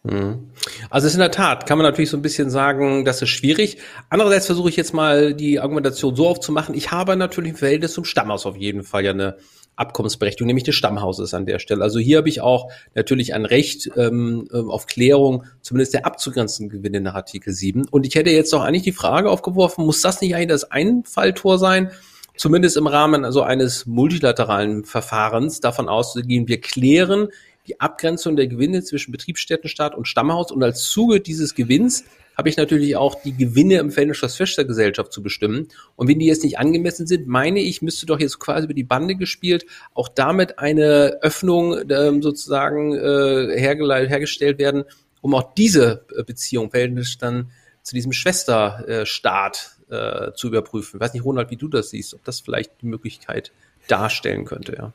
Mhm. 0.02 0.50
Also 0.90 1.06
ist 1.06 1.14
in 1.14 1.20
der 1.20 1.30
Tat, 1.30 1.66
kann 1.66 1.78
man 1.78 1.86
natürlich 1.86 2.10
so 2.10 2.16
ein 2.16 2.22
bisschen 2.22 2.50
sagen, 2.50 3.04
das 3.04 3.22
ist 3.22 3.28
schwierig. 3.28 3.78
Andererseits 4.10 4.46
versuche 4.46 4.70
ich 4.70 4.76
jetzt 4.76 4.94
mal 4.94 5.34
die 5.34 5.60
Argumentation 5.60 6.16
so 6.16 6.26
aufzumachen. 6.28 6.74
Ich 6.74 6.90
habe 6.90 7.16
natürlich 7.16 7.50
im 7.50 7.56
Verhältnis 7.56 7.92
zum 7.92 8.04
Stammhaus 8.04 8.46
auf 8.46 8.56
jeden 8.56 8.82
Fall 8.84 9.04
ja 9.04 9.10
eine 9.10 9.36
Abkommensberechtigung, 9.78 10.46
nämlich 10.46 10.64
des 10.64 10.74
Stammhauses 10.74 11.34
an 11.34 11.46
der 11.46 11.58
Stelle. 11.58 11.82
Also 11.82 11.98
hier 11.98 12.18
habe 12.18 12.28
ich 12.28 12.40
auch 12.40 12.70
natürlich 12.94 13.34
ein 13.34 13.44
Recht 13.44 13.90
ähm, 13.96 14.48
äh, 14.52 14.58
auf 14.58 14.86
Klärung, 14.86 15.44
zumindest 15.62 15.94
der 15.94 16.06
abzugrenzenden 16.06 16.76
Gewinne 16.76 17.00
nach 17.00 17.14
Artikel 17.14 17.52
7. 17.52 17.86
Und 17.88 18.06
ich 18.06 18.14
hätte 18.14 18.30
jetzt 18.30 18.54
auch 18.54 18.62
eigentlich 18.62 18.82
die 18.82 18.92
Frage 18.92 19.30
aufgeworfen, 19.30 19.84
muss 19.84 20.00
das 20.00 20.20
nicht 20.20 20.34
eigentlich 20.34 20.48
das 20.48 20.70
Einfalltor 20.70 21.58
sein? 21.58 21.90
Zumindest 22.36 22.76
im 22.76 22.86
Rahmen 22.86 23.24
also 23.24 23.42
eines 23.42 23.86
multilateralen 23.86 24.84
Verfahrens 24.84 25.60
davon 25.60 25.88
auszugehen, 25.88 26.46
wir 26.46 26.60
klären 26.60 27.28
die 27.68 27.80
Abgrenzung 27.80 28.36
der 28.36 28.46
Gewinne 28.46 28.82
zwischen 28.82 29.12
Betriebsstättenstaat 29.12 29.94
und 29.94 30.08
Stammhaus 30.08 30.50
und 30.50 30.62
als 30.62 30.84
Zuge 30.84 31.20
dieses 31.20 31.54
Gewinns 31.54 32.04
habe 32.36 32.48
ich 32.48 32.56
natürlich 32.56 32.96
auch 32.96 33.20
die 33.20 33.36
Gewinne 33.36 33.78
im 33.78 33.90
Verhältnis 33.90 34.20
zur 34.20 34.28
Schwestergesellschaft 34.28 35.12
zu 35.12 35.24
bestimmen. 35.24 35.66
Und 35.96 36.06
wenn 36.06 36.20
die 36.20 36.26
jetzt 36.26 36.44
nicht 36.44 36.56
angemessen 36.58 37.06
sind, 37.08 37.26
meine 37.26 37.58
ich, 37.58 37.82
müsste 37.82 38.06
doch 38.06 38.20
jetzt 38.20 38.38
quasi 38.38 38.64
über 38.64 38.74
die 38.74 38.84
Bande 38.84 39.16
gespielt 39.16 39.66
auch 39.92 40.08
damit 40.08 40.60
eine 40.60 41.18
Öffnung 41.20 41.90
ähm, 41.90 42.22
sozusagen 42.22 42.94
äh, 42.94 43.58
hergestellt 43.58 44.58
werden, 44.58 44.84
um 45.20 45.34
auch 45.34 45.52
diese 45.54 46.04
äh, 46.16 46.22
Beziehung, 46.22 46.70
Verhältnis 46.70 47.18
dann 47.18 47.50
zu 47.82 47.96
diesem 47.96 48.12
Schwesterstaat 48.12 49.76
äh, 49.90 50.32
zu 50.32 50.46
überprüfen. 50.46 50.98
Ich 50.98 51.00
weiß 51.00 51.14
nicht, 51.14 51.24
Ronald, 51.24 51.50
wie 51.50 51.56
du 51.56 51.66
das 51.66 51.90
siehst, 51.90 52.14
ob 52.14 52.22
das 52.24 52.40
vielleicht 52.40 52.82
die 52.82 52.86
Möglichkeit 52.86 53.50
darstellen 53.88 54.44
könnte, 54.44 54.76
ja. 54.76 54.92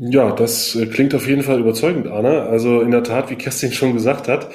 Ja, 0.00 0.30
das 0.30 0.76
äh, 0.76 0.86
klingt 0.86 1.12
auf 1.16 1.26
jeden 1.26 1.42
Fall 1.42 1.58
überzeugend, 1.58 2.06
Arne. 2.06 2.42
Also 2.42 2.82
in 2.82 2.92
der 2.92 3.02
Tat, 3.02 3.30
wie 3.30 3.34
Kerstin 3.34 3.72
schon 3.74 3.94
gesagt 3.94 4.28
hat, 4.28 4.48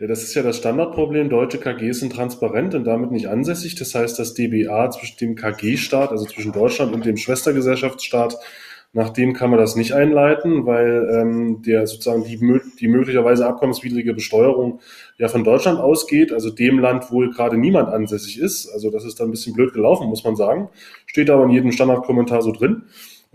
äh, 0.00 0.06
das 0.06 0.22
ist 0.22 0.34
ja 0.34 0.42
das 0.42 0.56
Standardproblem. 0.56 1.28
Deutsche 1.28 1.58
KGs 1.58 2.00
sind 2.00 2.12
transparent 2.14 2.74
und 2.74 2.84
damit 2.84 3.10
nicht 3.10 3.28
ansässig. 3.28 3.74
Das 3.74 3.94
heißt, 3.94 4.18
das 4.18 4.32
DBA 4.32 4.90
zwischen 4.90 5.18
dem 5.18 5.34
KG-Staat, 5.34 6.10
also 6.12 6.24
zwischen 6.24 6.52
Deutschland 6.52 6.94
und 6.94 7.04
dem 7.04 7.18
Schwestergesellschaftsstaat, 7.18 8.38
nach 8.94 9.10
dem 9.10 9.34
kann 9.34 9.50
man 9.50 9.58
das 9.58 9.76
nicht 9.76 9.92
einleiten, 9.92 10.64
weil 10.64 11.06
ähm, 11.12 11.60
der 11.60 11.86
sozusagen 11.86 12.24
die, 12.24 12.38
die 12.80 12.88
möglicherweise 12.88 13.46
abkommenswidrige 13.46 14.14
Besteuerung 14.14 14.80
ja 15.18 15.28
von 15.28 15.44
Deutschland 15.44 15.78
ausgeht, 15.78 16.32
also 16.32 16.48
dem 16.48 16.78
Land 16.78 17.12
wohl 17.12 17.30
gerade 17.30 17.58
niemand 17.58 17.90
ansässig 17.90 18.38
ist. 18.38 18.70
Also 18.72 18.90
das 18.90 19.04
ist 19.04 19.20
dann 19.20 19.28
ein 19.28 19.32
bisschen 19.32 19.52
blöd 19.52 19.74
gelaufen, 19.74 20.08
muss 20.08 20.24
man 20.24 20.36
sagen. 20.36 20.70
Steht 21.04 21.28
aber 21.28 21.44
in 21.44 21.50
jedem 21.50 21.72
Standardkommentar 21.72 22.40
so 22.40 22.52
drin. 22.52 22.84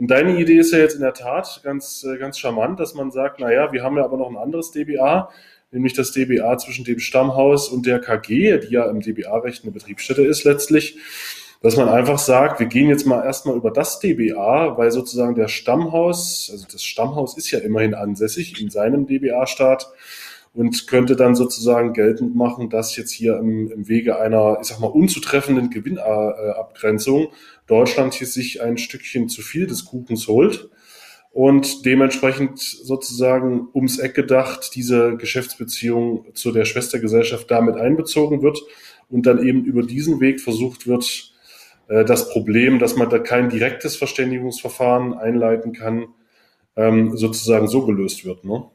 Und 0.02 0.08
deine 0.08 0.36
Idee 0.40 0.58
ist 0.58 0.74
ja 0.74 0.80
jetzt 0.80 0.96
in 0.96 1.02
der 1.02 1.14
Tat 1.14 1.62
ganz, 1.64 2.04
äh, 2.04 2.18
ganz 2.18 2.40
charmant, 2.40 2.80
dass 2.80 2.96
man 2.96 3.12
sagt, 3.12 3.40
naja, 3.40 3.72
wir 3.72 3.84
haben 3.84 3.98
ja 3.98 4.04
aber 4.04 4.18
noch 4.18 4.32
ein 4.32 4.36
anderes 4.36 4.72
DBA, 4.72 5.30
nämlich 5.70 5.94
das 5.94 6.12
DBA 6.12 6.58
zwischen 6.58 6.86
dem 6.86 6.98
Stammhaus 6.98 7.70
und 7.70 7.86
der 7.86 8.00
KG, 8.00 8.58
die 8.58 8.74
ja 8.74 8.90
im 8.90 9.02
DBA-Recht 9.02 9.62
eine 9.62 9.72
Betriebsstätte 9.72 10.24
ist 10.24 10.44
letztlich, 10.44 10.98
dass 11.62 11.78
man 11.78 11.88
einfach 11.88 12.18
sagt, 12.18 12.60
wir 12.60 12.66
gehen 12.66 12.90
jetzt 12.90 13.06
mal 13.06 13.24
erstmal 13.24 13.56
über 13.56 13.70
das 13.70 14.00
DBA, 14.00 14.76
weil 14.76 14.90
sozusagen 14.90 15.36
der 15.36 15.48
Stammhaus, 15.48 16.50
also 16.52 16.66
das 16.72 16.84
Stammhaus 16.84 17.38
ist 17.38 17.52
ja 17.52 17.60
immerhin 17.60 17.94
ansässig 17.94 18.60
in 18.60 18.72
seinem 18.72 19.06
DBA-Staat 19.06 19.88
und 20.56 20.88
könnte 20.88 21.16
dann 21.16 21.36
sozusagen 21.36 21.94
geltend 21.94 22.36
machen, 22.36 22.72
dass 22.72 22.98
jetzt 22.98 23.12
hier 23.12 23.38
im, 23.38 23.72
im 23.72 23.88
Wege 23.88 24.20
einer, 24.20 24.58
ich 24.62 24.68
sag 24.68 24.80
mal, 24.80 24.88
unzutreffenden 24.88 25.70
Gewinnabgrenzung 25.70 27.28
Deutschland 27.72 28.14
hier 28.14 28.28
sich 28.28 28.62
ein 28.62 28.78
Stückchen 28.78 29.30
zu 29.30 29.42
viel 29.42 29.66
des 29.66 29.86
Kuchens 29.86 30.28
holt 30.28 30.70
und 31.32 31.86
dementsprechend 31.86 32.60
sozusagen 32.60 33.70
ums 33.74 33.98
Eck 33.98 34.14
gedacht 34.14 34.72
diese 34.76 35.16
Geschäftsbeziehung 35.16 36.26
zu 36.34 36.52
der 36.52 36.66
Schwestergesellschaft 36.66 37.50
damit 37.50 37.76
einbezogen 37.78 38.42
wird 38.42 38.60
und 39.10 39.26
dann 39.26 39.46
eben 39.46 39.64
über 39.64 39.84
diesen 39.84 40.20
Weg 40.20 40.42
versucht 40.42 40.88
wird, 40.88 41.34
äh, 41.88 42.04
das 42.04 42.30
Problem, 42.30 42.80
dass 42.80 42.98
man 42.98 43.10
da 43.10 43.20
kein 43.20 43.50
direktes 43.50 43.96
Verständigungsverfahren 43.96 45.14
einleiten 45.14 45.72
kann, 45.72 46.08
ähm, 46.76 47.16
sozusagen 47.16 47.70
so 47.70 47.86
gelöst 47.86 48.26
wird. 48.26 48.44
Ne? 48.44 48.66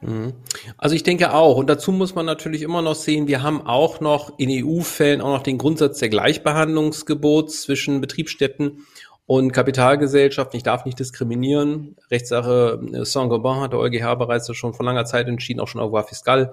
Mhm. 0.00 0.34
Also 0.76 0.94
ich 0.94 1.02
denke 1.02 1.32
auch. 1.32 1.56
Und 1.56 1.68
dazu 1.68 1.92
muss 1.92 2.14
man 2.14 2.26
natürlich 2.26 2.62
immer 2.62 2.82
noch 2.82 2.94
sehen, 2.94 3.28
wir 3.28 3.42
haben 3.42 3.66
auch 3.66 4.00
noch 4.00 4.38
in 4.38 4.50
EU-Fällen 4.50 5.20
auch 5.20 5.32
noch 5.36 5.42
den 5.42 5.58
Grundsatz 5.58 5.98
der 5.98 6.08
Gleichbehandlungsgebots 6.08 7.62
zwischen 7.62 8.00
Betriebsstätten 8.00 8.84
und 9.26 9.52
Kapitalgesellschaften. 9.52 10.56
Ich 10.56 10.62
darf 10.62 10.84
nicht 10.84 10.98
diskriminieren. 10.98 11.96
Rechtssache 12.10 12.80
äh, 12.92 13.04
Saint-Gobain 13.04 13.60
hat 13.60 13.72
der 13.72 13.80
EuGH 13.80 14.14
bereits 14.16 14.54
schon 14.54 14.72
vor 14.72 14.86
langer 14.86 15.04
Zeit 15.04 15.26
entschieden, 15.26 15.60
auch 15.60 15.68
schon 15.68 15.80
auf 15.80 16.08
Fiskal, 16.08 16.52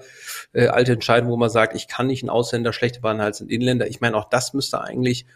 äh, 0.53 0.67
alte 0.67 0.93
Entscheidung, 0.93 1.29
wo 1.29 1.37
man 1.37 1.51
sagt, 1.51 1.75
ich 1.75 1.87
kann 1.87 2.07
nicht 2.07 2.23
einen 2.23 2.31
Ausländer 2.31 2.73
schlechter 2.73 3.01
behandeln 3.01 3.27
als 3.27 3.41
einen 3.41 3.51
Inländer. 3.51 3.87
Ich 3.87 4.01
meine, 4.01 4.17
auch 4.17 4.27
das 4.29 4.53
müsste 4.53 4.81
eigentlich 4.81 5.27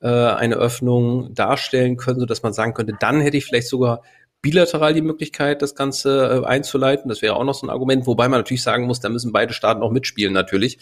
äh, 0.00 0.08
eine 0.08 0.56
Öffnung 0.56 1.34
darstellen 1.34 1.98
können, 1.98 2.20
so 2.20 2.26
dass 2.26 2.42
man 2.42 2.54
sagen 2.54 2.72
könnte, 2.72 2.94
dann 2.98 3.20
hätte 3.20 3.36
ich 3.36 3.44
vielleicht 3.44 3.68
sogar 3.68 4.02
bilateral 4.46 4.94
die 4.94 5.02
Möglichkeit, 5.02 5.60
das 5.60 5.74
Ganze 5.74 6.42
äh, 6.44 6.46
einzuleiten. 6.46 7.08
Das 7.08 7.20
wäre 7.20 7.34
auch 7.34 7.42
noch 7.42 7.54
so 7.54 7.66
ein 7.66 7.70
Argument, 7.70 8.06
wobei 8.06 8.28
man 8.28 8.38
natürlich 8.38 8.62
sagen 8.62 8.86
muss, 8.86 9.00
da 9.00 9.08
müssen 9.08 9.32
beide 9.32 9.52
Staaten 9.52 9.82
auch 9.82 9.90
mitspielen 9.90 10.32
natürlich, 10.32 10.78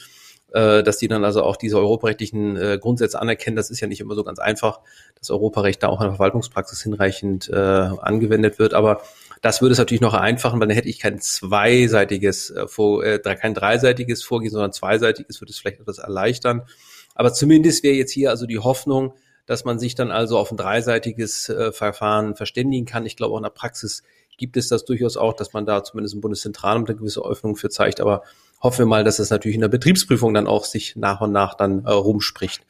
äh, 0.52 0.82
dass 0.82 0.98
die 0.98 1.08
dann 1.08 1.24
also 1.24 1.42
auch 1.42 1.56
diese 1.56 1.78
europarechtlichen 1.78 2.58
äh, 2.58 2.78
Grundsätze 2.78 3.18
anerkennen. 3.18 3.56
Das 3.56 3.70
ist 3.70 3.80
ja 3.80 3.86
nicht 3.86 4.00
immer 4.00 4.16
so 4.16 4.22
ganz 4.22 4.38
einfach, 4.38 4.80
dass 5.18 5.30
Europarecht 5.30 5.82
da 5.82 5.88
auch 5.88 6.02
in 6.02 6.08
der 6.08 6.16
Verwaltungspraxis 6.16 6.82
hinreichend 6.82 7.48
äh, 7.48 7.54
angewendet 7.54 8.58
wird. 8.58 8.74
Aber 8.74 9.00
das 9.40 9.62
würde 9.62 9.72
es 9.72 9.78
natürlich 9.78 10.02
noch 10.02 10.10
vereinfachen, 10.10 10.60
weil 10.60 10.68
dann 10.68 10.76
hätte 10.76 10.90
ich 10.90 11.00
kein 11.00 11.18
zweiseitiges, 11.18 12.50
äh, 12.50 12.66
äh, 13.02 13.18
kein 13.36 13.54
dreiseitiges 13.54 14.22
Vorgehen, 14.22 14.52
sondern 14.52 14.72
zweiseitiges, 14.72 15.40
würde 15.40 15.52
es 15.52 15.58
vielleicht 15.58 15.80
etwas 15.80 15.96
erleichtern. 15.96 16.64
Aber 17.14 17.32
zumindest 17.32 17.82
wäre 17.82 17.94
jetzt 17.94 18.12
hier 18.12 18.28
also 18.28 18.44
die 18.44 18.58
Hoffnung, 18.58 19.14
dass 19.46 19.64
man 19.64 19.78
sich 19.78 19.94
dann 19.94 20.10
also 20.10 20.38
auf 20.38 20.50
ein 20.50 20.56
dreiseitiges 20.56 21.48
äh, 21.48 21.72
Verfahren 21.72 22.34
verständigen 22.34 22.86
kann. 22.86 23.06
Ich 23.06 23.16
glaube, 23.16 23.34
auch 23.34 23.38
in 23.38 23.44
der 23.44 23.50
Praxis 23.50 24.02
gibt 24.36 24.56
es 24.56 24.68
das 24.68 24.84
durchaus 24.84 25.16
auch, 25.16 25.34
dass 25.34 25.52
man 25.52 25.66
da 25.66 25.84
zumindest 25.84 26.14
im 26.14 26.20
Bundeszentralamt 26.20 26.88
eine 26.88 26.98
gewisse 26.98 27.24
Öffnung 27.24 27.56
für 27.56 27.68
zeigt. 27.68 28.00
Aber 28.00 28.22
hoffen 28.60 28.80
wir 28.80 28.86
mal, 28.86 29.04
dass 29.04 29.18
es 29.18 29.30
natürlich 29.30 29.54
in 29.54 29.60
der 29.60 29.68
Betriebsprüfung 29.68 30.34
dann 30.34 30.46
auch 30.46 30.64
sich 30.64 30.96
nach 30.96 31.20
und 31.20 31.32
nach 31.32 31.54
dann 31.54 31.84
äh, 31.84 31.90
rumspricht. 31.90 32.64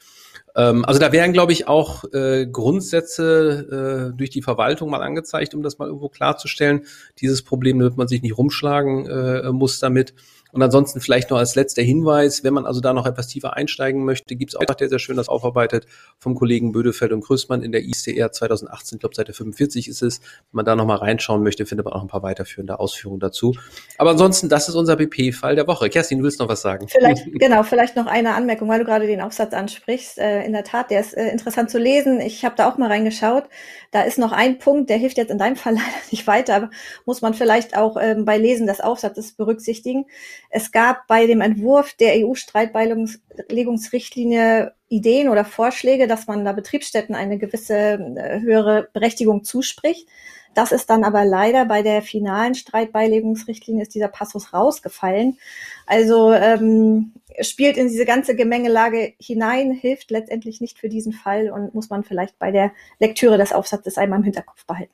Ähm, 0.55 0.85
also 0.85 0.99
da 0.99 1.11
wären, 1.11 1.33
glaube 1.33 1.51
ich, 1.51 1.67
auch 1.67 2.03
äh, 2.13 2.47
Grundsätze 2.47 4.11
äh, 4.11 4.17
durch 4.17 4.29
die 4.29 4.41
Verwaltung 4.41 4.89
mal 4.89 5.01
angezeigt, 5.01 5.53
um 5.55 5.63
das 5.63 5.77
mal 5.77 5.87
irgendwo 5.87 6.09
klarzustellen. 6.09 6.85
Dieses 7.19 7.43
Problem 7.43 7.79
wird 7.79 7.97
man 7.97 8.07
sich 8.07 8.21
nicht 8.21 8.37
rumschlagen 8.37 9.07
äh, 9.07 9.51
muss 9.51 9.79
damit. 9.79 10.13
Und 10.55 10.63
ansonsten 10.63 11.01
vielleicht 11.01 11.31
noch 11.31 11.37
als 11.37 11.55
letzter 11.55 11.81
Hinweis, 11.81 12.45
wenn 12.45 12.53
man 12.53 12.65
also 12.65 12.79
da 12.79 12.93
noch 12.93 13.05
etwas 13.05 13.27
tiefer 13.27 13.57
einsteigen 13.57 14.05
möchte, 14.05 14.37
gibt 14.37 14.53
es 14.53 14.55
auch, 14.55 14.73
der 14.73 14.87
sehr 14.87 14.99
schön 14.99 15.17
das 15.17 15.27
aufarbeitet, 15.27 15.85
vom 16.17 16.33
Kollegen 16.33 16.71
Bödefeld 16.71 17.11
und 17.11 17.25
Grüßmann 17.25 17.61
in 17.61 17.73
der 17.73 17.83
ICR 17.83 18.31
2018, 18.31 18.95
ich 18.95 18.99
glaube 19.01 19.15
Seite 19.15 19.33
45 19.33 19.89
ist 19.89 20.01
es. 20.01 20.21
Wenn 20.21 20.59
man 20.59 20.65
da 20.65 20.77
nochmal 20.77 20.99
reinschauen 20.99 21.43
möchte, 21.43 21.65
findet 21.65 21.83
man 21.83 21.93
auch 21.93 22.01
ein 22.01 22.07
paar 22.07 22.23
weiterführende 22.23 22.79
Ausführungen 22.79 23.19
dazu. 23.19 23.53
Aber 23.97 24.11
ansonsten, 24.11 24.47
das 24.47 24.69
ist 24.69 24.75
unser 24.75 24.95
BP-Fall 24.95 25.55
der 25.55 25.67
Woche. 25.67 25.89
Kerstin, 25.89 26.19
du 26.19 26.23
willst 26.23 26.39
noch 26.39 26.47
was 26.47 26.61
sagen? 26.61 26.87
Vielleicht, 26.87 27.25
genau, 27.33 27.63
vielleicht 27.63 27.97
noch 27.97 28.07
eine 28.07 28.33
Anmerkung, 28.33 28.69
weil 28.69 28.79
du 28.79 28.85
gerade 28.85 29.07
den 29.07 29.19
Aufsatz 29.19 29.53
ansprichst. 29.53 30.19
Äh, 30.19 30.45
in 30.45 30.53
der 30.53 30.63
Tat, 30.63 30.89
der 30.89 31.01
ist 31.01 31.17
äh, 31.17 31.31
interessant 31.31 31.69
zu 31.69 31.79
lesen. 31.79 32.21
Ich 32.21 32.45
habe 32.45 32.55
da 32.55 32.69
auch 32.69 32.77
mal 32.77 32.87
reingeschaut. 32.87 33.43
Da 33.91 34.03
ist 34.03 34.17
noch 34.17 34.31
ein 34.31 34.57
Punkt, 34.57 34.89
der 34.89 34.95
hilft 34.95 35.17
jetzt 35.17 35.31
in 35.31 35.37
deinem 35.37 35.57
Fall 35.57 35.73
leider 35.75 35.85
nicht 36.11 36.25
weiter, 36.27 36.55
aber 36.55 36.69
muss 37.05 37.21
man 37.21 37.33
vielleicht 37.33 37.75
auch 37.75 37.97
ähm, 37.99 38.23
bei 38.23 38.37
Lesen 38.37 38.67
des 38.67 38.79
Aufsatzes 38.79 39.33
berücksichtigen. 39.33 40.05
Es 40.49 40.71
gab 40.71 41.05
bei 41.07 41.27
dem 41.27 41.41
Entwurf 41.41 41.93
der 41.93 42.25
EU-Streitbeilegungsrichtlinie 42.25 44.73
Ideen 44.87 45.29
oder 45.29 45.45
Vorschläge, 45.45 46.07
dass 46.07 46.25
man 46.27 46.45
da 46.45 46.53
Betriebsstätten 46.53 47.15
eine 47.15 47.37
gewisse 47.37 47.75
äh, 47.75 48.39
höhere 48.39 48.87
Berechtigung 48.93 49.43
zuspricht. 49.43 50.07
Das 50.53 50.71
ist 50.71 50.89
dann 50.89 51.03
aber 51.03 51.25
leider 51.25 51.65
bei 51.65 51.81
der 51.81 52.01
finalen 52.01 52.55
Streitbeilegungsrichtlinie 52.55 53.81
ist 53.81 53.93
dieser 53.93 54.07
Passus 54.07 54.53
rausgefallen. 54.53 55.37
Also 55.85 56.31
ähm, 56.31 57.11
spielt 57.41 57.75
in 57.75 57.89
diese 57.89 58.05
ganze 58.05 58.35
Gemengelage 58.35 59.15
hinein, 59.19 59.71
hilft 59.71 60.11
letztendlich 60.11 60.61
nicht 60.61 60.79
für 60.79 60.87
diesen 60.87 61.11
Fall 61.11 61.49
und 61.49 61.75
muss 61.75 61.89
man 61.89 62.05
vielleicht 62.05 62.39
bei 62.39 62.51
der 62.51 62.71
Lektüre 62.99 63.37
des 63.37 63.51
Aufsatzes 63.51 63.97
einmal 63.97 64.19
im 64.19 64.23
Hinterkopf 64.23 64.65
behalten. 64.65 64.93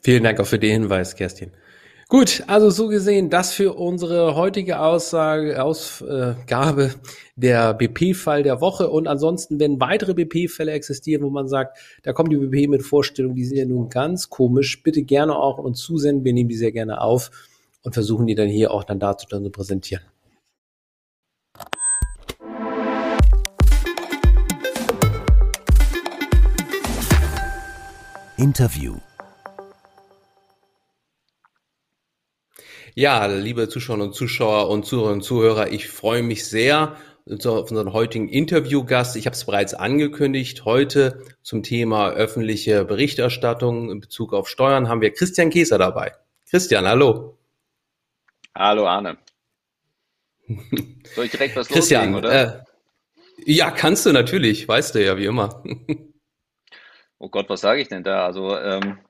Vielen 0.00 0.22
Dank 0.22 0.38
auch 0.38 0.46
für 0.46 0.60
den 0.60 0.82
Hinweis, 0.82 1.16
Kerstin. 1.16 1.50
Gut, 2.08 2.44
also 2.46 2.70
so 2.70 2.86
gesehen, 2.86 3.30
das 3.30 3.52
für 3.52 3.72
unsere 3.72 4.36
heutige 4.36 4.78
Aussage, 4.78 5.60
Ausgabe 5.60 6.94
der 7.34 7.74
BP-Fall 7.74 8.44
der 8.44 8.60
Woche. 8.60 8.90
Und 8.90 9.08
ansonsten, 9.08 9.58
wenn 9.58 9.80
weitere 9.80 10.14
BP-Fälle 10.14 10.70
existieren, 10.70 11.24
wo 11.24 11.30
man 11.30 11.48
sagt, 11.48 11.78
da 12.04 12.12
kommt 12.12 12.30
die 12.30 12.36
BP 12.36 12.68
mit 12.68 12.84
Vorstellungen, 12.84 13.34
die 13.34 13.44
sind 13.44 13.56
ja 13.56 13.64
nun 13.64 13.88
ganz 13.88 14.30
komisch, 14.30 14.84
bitte 14.84 15.02
gerne 15.02 15.34
auch 15.34 15.58
uns 15.58 15.80
zusenden. 15.80 16.24
Wir 16.24 16.32
nehmen 16.32 16.48
die 16.48 16.54
sehr 16.54 16.70
gerne 16.70 17.00
auf 17.00 17.32
und 17.82 17.94
versuchen 17.94 18.28
die 18.28 18.36
dann 18.36 18.48
hier 18.48 18.70
auch 18.70 18.84
dann 18.84 19.00
dazu 19.00 19.26
dann 19.28 19.42
zu 19.42 19.50
präsentieren. 19.50 20.04
Interview 28.36 28.94
Ja, 32.98 33.26
liebe 33.26 33.68
Zuschauerinnen 33.68 34.08
und 34.08 34.14
Zuschauer 34.14 34.70
und 34.70 34.86
Zuhörerinnen 34.86 35.18
und 35.18 35.22
Zuhörer, 35.22 35.70
ich 35.70 35.86
freue 35.86 36.22
mich 36.22 36.46
sehr 36.46 36.96
auf 37.28 37.70
unseren 37.70 37.92
heutigen 37.92 38.26
Interviewgast. 38.30 39.16
Ich 39.16 39.26
habe 39.26 39.34
es 39.34 39.44
bereits 39.44 39.74
angekündigt. 39.74 40.64
Heute 40.64 41.22
zum 41.42 41.62
Thema 41.62 42.08
öffentliche 42.12 42.86
Berichterstattung 42.86 43.90
in 43.90 44.00
Bezug 44.00 44.32
auf 44.32 44.48
Steuern 44.48 44.88
haben 44.88 45.02
wir 45.02 45.12
Christian 45.12 45.50
Käser 45.50 45.76
dabei. 45.76 46.14
Christian, 46.48 46.86
hallo. 46.86 47.36
Hallo 48.54 48.86
Arne. 48.86 49.18
Soll 50.48 51.26
ich 51.26 51.32
direkt 51.32 51.54
was 51.54 51.68
Christian, 51.68 52.12
loslegen, 52.12 52.30
oder? 52.30 52.64
Äh, 53.44 53.52
ja, 53.52 53.72
kannst 53.72 54.06
du 54.06 54.12
natürlich, 54.12 54.66
weißt 54.66 54.94
du 54.94 55.04
ja, 55.04 55.18
wie 55.18 55.26
immer. 55.26 55.62
oh 57.18 57.28
Gott, 57.28 57.50
was 57.50 57.60
sage 57.60 57.82
ich 57.82 57.88
denn 57.88 58.04
da? 58.04 58.24
Also 58.24 58.56
ähm, 58.56 59.00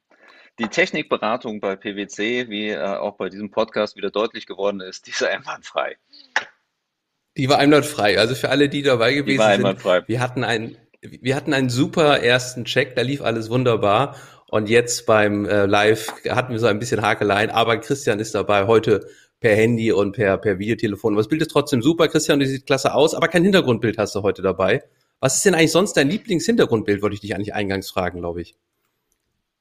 die 0.59 0.69
Technikberatung 0.69 1.61
bei 1.61 1.77
PwC, 1.77 2.49
wie 2.49 2.71
äh, 2.71 2.79
auch 2.79 3.16
bei 3.16 3.29
diesem 3.29 3.51
Podcast 3.51 3.97
wieder 3.97 4.11
deutlich 4.11 4.47
geworden 4.47 4.81
ist, 4.81 5.07
die 5.07 5.11
ist 5.11 5.23
einwandfrei. 5.23 5.97
Die 7.37 7.49
war 7.49 7.59
einwandfrei. 7.59 8.19
Also 8.19 8.35
für 8.35 8.49
alle, 8.49 8.69
die 8.69 8.83
dabei 8.83 9.12
gewesen 9.12 9.35
die 9.35 9.38
war 9.38 9.49
einwandfrei. 9.49 9.99
sind, 9.99 10.09
wir 10.09 10.21
hatten 10.21 10.45
einen, 10.45 10.77
wir 11.03 11.37
hatten 11.37 11.53
einen 11.53 11.69
super 11.69 12.21
ersten 12.21 12.64
Check, 12.64 12.97
da 12.97 13.03
lief 13.03 13.21
alles 13.21 13.51
wunderbar. 13.51 14.16
Und 14.49 14.69
jetzt 14.69 15.07
beim 15.07 15.45
äh, 15.45 15.66
Live 15.66 16.12
hatten 16.29 16.53
wir 16.53 16.61
so 16.61 16.66
ein 16.66 16.79
bisschen 16.79 17.03
Hakeleien, 17.03 17.51
aber 17.51 17.79
Christian 17.79 18.21
ist 18.21 18.35
dabei 18.35 18.66
heute 18.66 19.07
per 19.40 19.55
Handy 19.55 19.92
und 19.92 20.12
per, 20.12 20.38
per 20.38 20.59
Videotelefon. 20.59 21.14
Aber 21.14 21.21
das 21.21 21.29
Bild 21.29 21.42
ist 21.42 21.51
trotzdem 21.51 21.83
super, 21.83 22.09
Christian, 22.09 22.38
du 22.38 22.47
sieht 22.47 22.66
klasse 22.66 22.95
aus, 22.95 23.14
aber 23.14 23.29
kein 23.29 23.42
Hintergrundbild 23.42 23.99
hast 23.99 24.14
du 24.14 24.23
heute 24.23 24.42
dabei. 24.42 24.83
Was 25.21 25.37
ist 25.37 25.45
denn 25.45 25.55
eigentlich 25.55 25.73
sonst 25.73 25.95
dein 25.95 26.09
Lieblingshintergrundbild, 26.09 27.03
wollte 27.03 27.14
ich 27.14 27.21
dich 27.21 27.35
eigentlich 27.35 27.55
eingangs 27.55 27.90
fragen, 27.90 28.21
glaube 28.21 28.42
ich. 28.42 28.55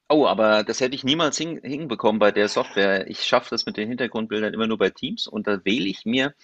Oh, 0.10 0.28
aber 0.28 0.64
das 0.64 0.82
hätte 0.82 0.96
ich 0.96 1.04
niemals 1.04 1.36
hin 1.38 1.60
hinbekommen 1.64 2.20
bei 2.20 2.32
der 2.32 2.48
Software. 2.48 3.08
Ich 3.10 3.24
schaffe 3.24 3.50
das 3.50 3.66
mit 3.66 3.76
den 3.76 3.88
Hintergrundbildern 3.90 4.54
immer 4.54 4.68
nur 4.68 4.78
bei 4.78 4.92
Teams 4.92 5.28
und 5.28 5.48
da 5.48 5.66
wähle 5.66 5.88
ich 5.88 6.06
mir 6.06 6.36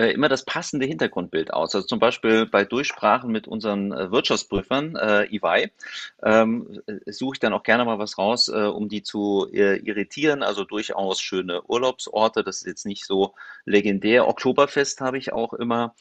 äh, 0.00 0.12
immer 0.12 0.30
das 0.30 0.46
passende 0.46 0.86
Hintergrundbild 0.86 1.52
aus. 1.52 1.74
Also 1.74 1.86
zum 1.86 1.98
Beispiel 1.98 2.46
bei 2.46 2.64
Durchsprachen 2.64 3.30
mit 3.30 3.46
unseren 3.46 3.92
äh, 3.92 4.10
Wirtschaftsprüfern, 4.10 4.96
äh, 4.96 5.24
EY, 5.26 5.70
ähm, 6.22 6.80
äh, 6.86 7.12
suche 7.12 7.34
ich 7.34 7.40
dann 7.40 7.52
auch 7.52 7.62
gerne 7.62 7.84
mal 7.84 7.98
was 7.98 8.16
raus, 8.16 8.48
äh, 8.48 8.62
um 8.62 8.88
die 8.88 9.02
zu 9.02 9.46
äh, 9.52 9.76
irritieren. 9.76 10.42
Also 10.42 10.64
durchaus 10.64 11.20
schöne 11.20 11.62
Urlaubsorte. 11.64 12.42
Das 12.42 12.62
ist 12.62 12.66
jetzt 12.66 12.86
nicht 12.86 13.04
so 13.04 13.34
legendär. 13.66 14.26
Oktoberfest 14.26 15.02
habe 15.02 15.18
ich 15.18 15.32
auch 15.32 15.52
immer. 15.52 15.94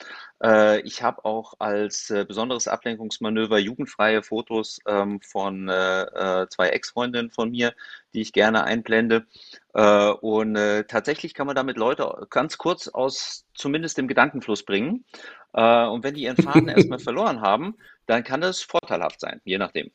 Ich 0.83 1.03
habe 1.03 1.25
auch 1.25 1.55
als 1.59 2.13
besonderes 2.29 2.69
Ablenkungsmanöver 2.69 3.59
jugendfreie 3.59 4.23
Fotos 4.23 4.79
ähm, 4.87 5.19
von 5.19 5.67
zwei 5.67 6.69
Ex-Freundinnen 6.69 7.29
von 7.29 7.51
mir, 7.51 7.73
die 8.13 8.21
ich 8.21 8.31
gerne 8.31 8.63
einblende. 8.63 9.25
Äh, 9.74 10.09
und 10.09 10.55
äh, 10.55 10.86
tatsächlich 10.86 11.34
kann 11.34 11.47
man 11.47 11.55
damit 11.55 11.78
Leute 11.78 12.28
ganz 12.30 12.57
kurz 12.57 12.88
aus 12.88 13.45
zumindest 13.53 13.97
dem 13.97 14.07
Gedankenfluss 14.07 14.63
bringen. 14.63 15.05
Äh, 15.53 15.86
und 15.86 16.03
wenn 16.03 16.15
die 16.15 16.24
ihren 16.24 16.38
Faden 16.38 16.67
erstmal 16.67 16.99
verloren 16.99 17.41
haben, 17.41 17.76
dann 18.05 18.24
kann 18.24 18.41
das 18.41 18.61
vorteilhaft 18.61 19.20
sein, 19.20 19.41
je 19.43 19.57
nachdem. 19.57 19.91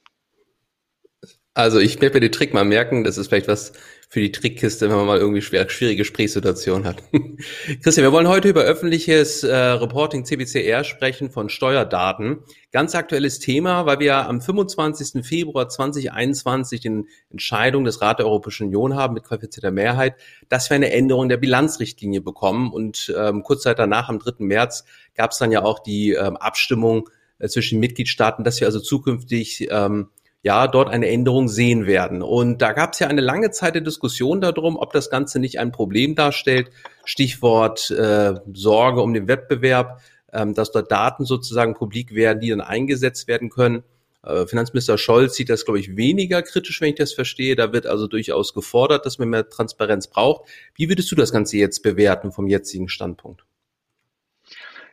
Also 1.57 1.79
ich 1.79 2.01
werde 2.01 2.15
mir 2.15 2.21
den 2.21 2.33
Trick 2.33 2.53
mal 2.53 2.65
merken, 2.65 3.05
das 3.05 3.17
ist 3.17 3.29
vielleicht 3.29 3.47
was 3.47 3.73
für 4.09 4.19
die 4.19 4.33
Trickkiste, 4.33 4.89
wenn 4.89 4.97
man 4.97 5.07
mal 5.07 5.19
irgendwie 5.19 5.41
schwer, 5.41 5.69
schwierige 5.69 5.99
Gesprächssituationen 5.99 6.85
hat. 6.85 7.03
Christian, 7.83 8.05
wir 8.05 8.11
wollen 8.11 8.27
heute 8.27 8.49
über 8.49 8.63
öffentliches 8.63 9.45
äh, 9.45 9.55
Reporting 9.55 10.25
CBCR 10.25 10.83
sprechen 10.83 11.31
von 11.31 11.49
Steuerdaten. 11.49 12.41
Ganz 12.73 12.97
aktuelles 12.97 13.39
Thema, 13.39 13.87
weil 13.87 14.01
wir 14.01 14.29
am 14.29 14.41
25. 14.41 15.25
Februar 15.25 15.69
2021 15.69 16.81
den 16.81 17.09
Entscheidung 17.31 17.85
des 17.85 18.01
Rat 18.01 18.19
der 18.19 18.27
Europäischen 18.27 18.67
Union 18.67 18.97
haben 18.97 19.15
mit 19.15 19.23
qualifizierter 19.23 19.71
Mehrheit, 19.71 20.17
dass 20.49 20.71
wir 20.71 20.75
eine 20.75 20.91
Änderung 20.91 21.29
der 21.29 21.37
Bilanzrichtlinie 21.37 22.21
bekommen. 22.21 22.73
Und 22.73 23.15
ähm, 23.17 23.45
kurz 23.45 23.63
Zeit 23.63 23.79
danach, 23.79 24.09
am 24.09 24.19
3. 24.19 24.45
März, 24.45 24.85
gab 25.15 25.31
es 25.31 25.39
dann 25.39 25.53
ja 25.53 25.63
auch 25.63 25.79
die 25.79 26.15
ähm, 26.15 26.37
Abstimmung 26.37 27.11
äh, 27.39 27.49
zwischen 27.49 27.79
Mitgliedstaaten, 27.79 28.43
dass 28.43 28.59
wir 28.59 28.67
also 28.67 28.81
zukünftig 28.81 29.69
ähm, 29.71 30.09
ja 30.45 30.69
dort 30.69 30.91
eine 30.91 31.09
Änderung 31.09 31.49
sehen 31.49 31.87
werden. 31.87 32.23
Und 32.23 32.61
da 32.61 32.73
gab 32.73 32.93
es 32.93 32.99
ja 32.99 33.09
eine 33.09 33.23
lange 33.23 33.51
Zeit 33.51 33.75
der 33.75 33.83
Diskussion 33.83 34.43
darum, 34.43 34.77
ob 34.77 34.93
das 34.93 35.09
Ganze 35.09 35.41
nicht 35.41 35.59
ein 35.59 35.73
Problem 35.73 36.15
darstellt. 36.15 36.71
Stichwort 37.07 37.91
äh, 37.91 38.35
Sorge 38.53 39.01
um 39.01 39.15
den 39.15 39.27
Wettbewerb, 39.27 40.03
ähm, 40.33 40.53
dass 40.53 40.71
dort 40.71 40.93
Daten 40.93 41.25
sozusagen 41.25 41.75
publik 41.75 42.15
werden, 42.15 42.41
die 42.41 42.51
dann 42.51 42.61
eingesetzt 42.61 43.27
werden 43.27 43.49
können. 43.49 43.85
Äh, 44.23 44.47
Finanzminister 44.47 44.99
Scholz 44.99 45.35
sieht 45.35 45.49
das, 45.49 45.65
glaube 45.65 45.81
ich, 45.81 45.97
weniger 45.97 46.43
kritisch, 46.43 46.79
wenn 46.83 46.91
ich 46.91 46.97
das 46.97 47.15
verstehe. 47.15 47.57
Da 47.57 47.73
wird 47.73 47.87
also 47.87 48.07
durchaus 48.07 48.53
gefordert, 48.53 49.07
dass 49.07 49.19
man 49.19 49.31
mehr 49.31 49.49
Transparenz 49.49 50.09
braucht. 50.09 50.47
Wie 50.75 50.91
würdest 50.91 51.11
du 51.11 51.17
das 51.17 51.33
Ganze 51.33 51.57
jetzt 51.57 51.83
bewerten 51.83 52.33
vom 52.33 52.49
jetzigen 52.49 52.91
Standpunkt? 52.91 53.47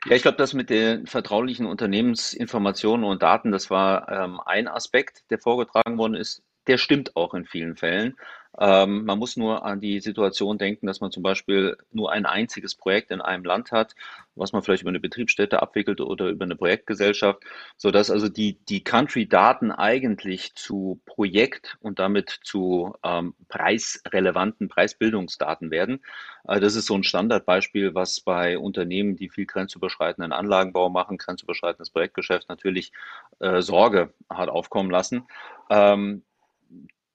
Ja, 0.04 0.16
ich 0.16 0.22
glaube, 0.22 0.36
das 0.36 0.52
mit 0.52 0.68
den 0.68 1.06
vertraulichen 1.06 1.66
Unternehmensinformationen 1.66 3.04
und 3.04 3.22
Daten, 3.22 3.52
das 3.52 3.70
war 3.70 4.08
ähm, 4.08 4.40
ein 4.44 4.66
Aspekt, 4.66 5.22
der 5.30 5.38
vorgetragen 5.38 5.96
worden 5.96 6.14
ist. 6.14 6.42
Der 6.66 6.76
stimmt 6.76 7.16
auch 7.16 7.34
in 7.34 7.44
vielen 7.44 7.76
Fällen. 7.76 8.16
Ähm, 8.58 9.04
man 9.06 9.18
muss 9.18 9.36
nur 9.36 9.64
an 9.64 9.80
die 9.80 10.00
Situation 10.00 10.58
denken, 10.58 10.86
dass 10.86 11.00
man 11.00 11.10
zum 11.10 11.22
Beispiel 11.22 11.76
nur 11.90 12.12
ein 12.12 12.26
einziges 12.26 12.74
Projekt 12.74 13.10
in 13.10 13.22
einem 13.22 13.44
Land 13.44 13.72
hat, 13.72 13.94
was 14.34 14.52
man 14.52 14.62
vielleicht 14.62 14.82
über 14.82 14.90
eine 14.90 15.00
Betriebsstätte 15.00 15.62
abwickelt 15.62 16.00
oder 16.00 16.28
über 16.28 16.44
eine 16.44 16.56
Projektgesellschaft, 16.56 17.42
so 17.76 17.90
dass 17.90 18.10
also 18.10 18.28
die, 18.28 18.58
die 18.68 18.84
Country-Daten 18.84 19.72
eigentlich 19.72 20.54
zu 20.54 21.00
Projekt 21.06 21.78
und 21.80 21.98
damit 21.98 22.40
zu 22.42 22.94
ähm, 23.02 23.34
preisrelevanten 23.48 24.68
Preisbildungsdaten 24.68 25.70
werden. 25.70 26.00
Äh, 26.46 26.60
das 26.60 26.74
ist 26.74 26.86
so 26.86 26.94
ein 26.94 27.04
Standardbeispiel, 27.04 27.94
was 27.94 28.20
bei 28.20 28.58
Unternehmen, 28.58 29.16
die 29.16 29.30
viel 29.30 29.46
grenzüberschreitenden 29.46 30.32
Anlagenbau 30.32 30.90
machen, 30.90 31.16
grenzüberschreitendes 31.16 31.90
Projektgeschäft 31.90 32.50
natürlich 32.50 32.92
äh, 33.40 33.62
Sorge 33.62 34.12
hat 34.28 34.50
aufkommen 34.50 34.90
lassen. 34.90 35.26
Ähm, 35.70 36.22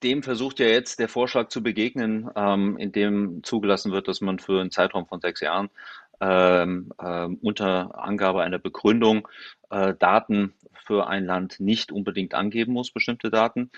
dem 0.04 0.24
versucht 0.24 0.60
ja 0.60 0.68
jetzt 0.68 1.00
der 1.00 1.10
Vorschlag 1.10 1.50
zu 1.50 1.64
begegnen, 1.64 2.30
ähm, 2.36 2.78
in 2.78 2.92
dem 2.92 3.44
zugelassen 3.44 3.92
wird, 3.92 4.08
dass 4.08 4.22
man 4.22 4.40
für 4.40 4.62
einen 4.62 4.72
Zeitraum 4.72 5.08
von 5.08 5.22
sechs 5.22 5.42
Jahren 5.42 5.70
ähm, 6.20 6.92
ähm, 7.02 7.38
unter 7.42 8.04
Angabe 8.04 8.44
einer 8.44 8.60
Begründung 8.60 9.28
äh, 9.70 9.94
Daten 9.94 10.54
für 10.86 11.08
ein 11.08 11.26
Land 11.26 11.60
nicht 11.60 11.92
unbedingt 11.92 12.34
angeben 12.34 12.74
muss, 12.74 12.92
bestimmte 12.92 13.30
Daten. 13.30 13.72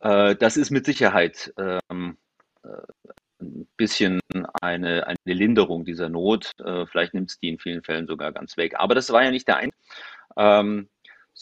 Äh, 0.00 0.36
das 0.36 0.56
ist 0.56 0.70
mit 0.70 0.86
Sicherheit 0.86 1.52
ähm, 1.58 2.16
äh, 2.62 2.68
ein 3.40 3.66
bisschen 3.76 4.20
eine, 4.60 5.06
eine 5.06 5.16
Linderung 5.24 5.84
dieser 5.84 6.08
Not. 6.08 6.52
Äh, 6.64 6.86
vielleicht 6.86 7.14
nimmt 7.14 7.30
es 7.30 7.40
die 7.40 7.48
in 7.48 7.58
vielen 7.58 7.82
Fällen 7.82 8.06
sogar 8.06 8.32
ganz 8.32 8.56
weg. 8.56 8.74
Aber 8.76 8.94
das 8.94 9.10
war 9.10 9.24
ja 9.24 9.30
nicht 9.30 9.48
der 9.48 9.56
ein. 9.56 9.72
Ähm, 10.36 10.88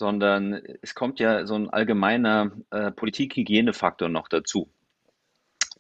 sondern 0.01 0.55
es 0.81 0.95
kommt 0.95 1.21
ja 1.21 1.47
so 1.47 1.55
ein 1.55 1.69
allgemeiner 1.69 2.53
äh, 2.71 2.91
Politikhygienefaktor 2.91 4.09
noch 4.09 4.29
dazu. 4.29 4.73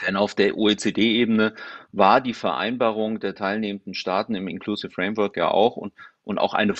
Denn 0.06 0.16
auf 0.16 0.34
der 0.34 0.58
OECD-Ebene 0.58 1.54
war 1.92 2.20
die 2.20 2.34
Vereinbarung 2.34 3.18
der 3.18 3.34
teilnehmenden 3.34 3.94
Staaten 3.94 4.34
im 4.34 4.46
Inclusive 4.46 4.92
Framework 4.92 5.38
ja 5.38 5.50
auch 5.50 5.76
und, 5.76 5.94
und 6.22 6.38
auch 6.38 6.52
eine 6.52 6.74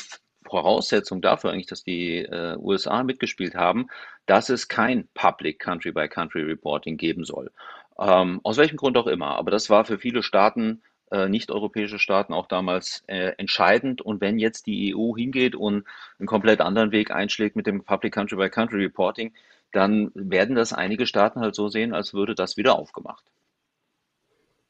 Voraussetzung 0.46 1.22
dafür 1.22 1.50
eigentlich, 1.50 1.66
dass 1.66 1.82
die 1.82 2.18
äh, 2.18 2.56
USA 2.58 3.02
mitgespielt 3.04 3.54
haben, 3.54 3.86
dass 4.26 4.50
es 4.50 4.68
kein 4.68 5.08
Public 5.14 5.60
Country-by-Country 5.60 6.42
Reporting 6.42 6.98
geben 6.98 7.24
soll. 7.24 7.50
Ähm, 7.98 8.40
aus 8.44 8.58
welchem 8.58 8.76
Grund 8.76 8.98
auch 8.98 9.06
immer. 9.06 9.38
Aber 9.38 9.50
das 9.50 9.70
war 9.70 9.86
für 9.86 9.98
viele 9.98 10.22
Staaten 10.22 10.82
äh, 11.10 11.28
nicht-europäische 11.28 11.98
Staaten 11.98 12.32
auch 12.32 12.46
damals 12.46 13.02
äh, 13.06 13.32
entscheidend. 13.36 14.02
Und 14.02 14.20
wenn 14.20 14.38
jetzt 14.38 14.66
die 14.66 14.94
EU 14.94 15.14
hingeht 15.16 15.54
und 15.54 15.84
einen 16.18 16.26
komplett 16.26 16.60
anderen 16.60 16.92
Weg 16.92 17.10
einschlägt 17.10 17.56
mit 17.56 17.66
dem 17.66 17.84
Public 17.84 18.14
Country 18.14 18.36
by 18.36 18.50
Country 18.50 18.82
Reporting, 18.82 19.32
dann 19.72 20.10
werden 20.14 20.56
das 20.56 20.72
einige 20.72 21.06
Staaten 21.06 21.40
halt 21.40 21.54
so 21.54 21.68
sehen, 21.68 21.94
als 21.94 22.14
würde 22.14 22.34
das 22.34 22.56
wieder 22.56 22.78
aufgemacht. 22.78 23.24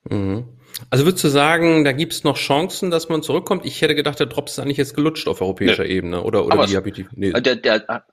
Mhm. 0.08 0.44
Also 0.88 1.04
würdest 1.04 1.24
du 1.24 1.28
sagen, 1.28 1.84
da 1.84 1.92
gibt 1.92 2.12
es 2.12 2.24
noch 2.24 2.36
Chancen, 2.36 2.90
dass 2.90 3.08
man 3.08 3.22
zurückkommt? 3.22 3.66
Ich 3.66 3.82
hätte 3.82 3.94
gedacht, 3.94 4.18
der 4.18 4.26
Drops 4.26 4.52
ist 4.52 4.58
eigentlich 4.58 4.78
jetzt 4.78 4.94
gelutscht 4.94 5.28
auf 5.28 5.40
europäischer 5.42 5.84
nee. 5.84 5.90
Ebene. 5.90 6.22
Oder, 6.22 6.46
oder 6.46 6.68
wie 6.68 6.76
habe 6.76 6.88
ich 6.88 6.94
die? 6.94 7.06
Nee. 7.12 7.32
Der, 7.32 7.56
der, 7.56 8.04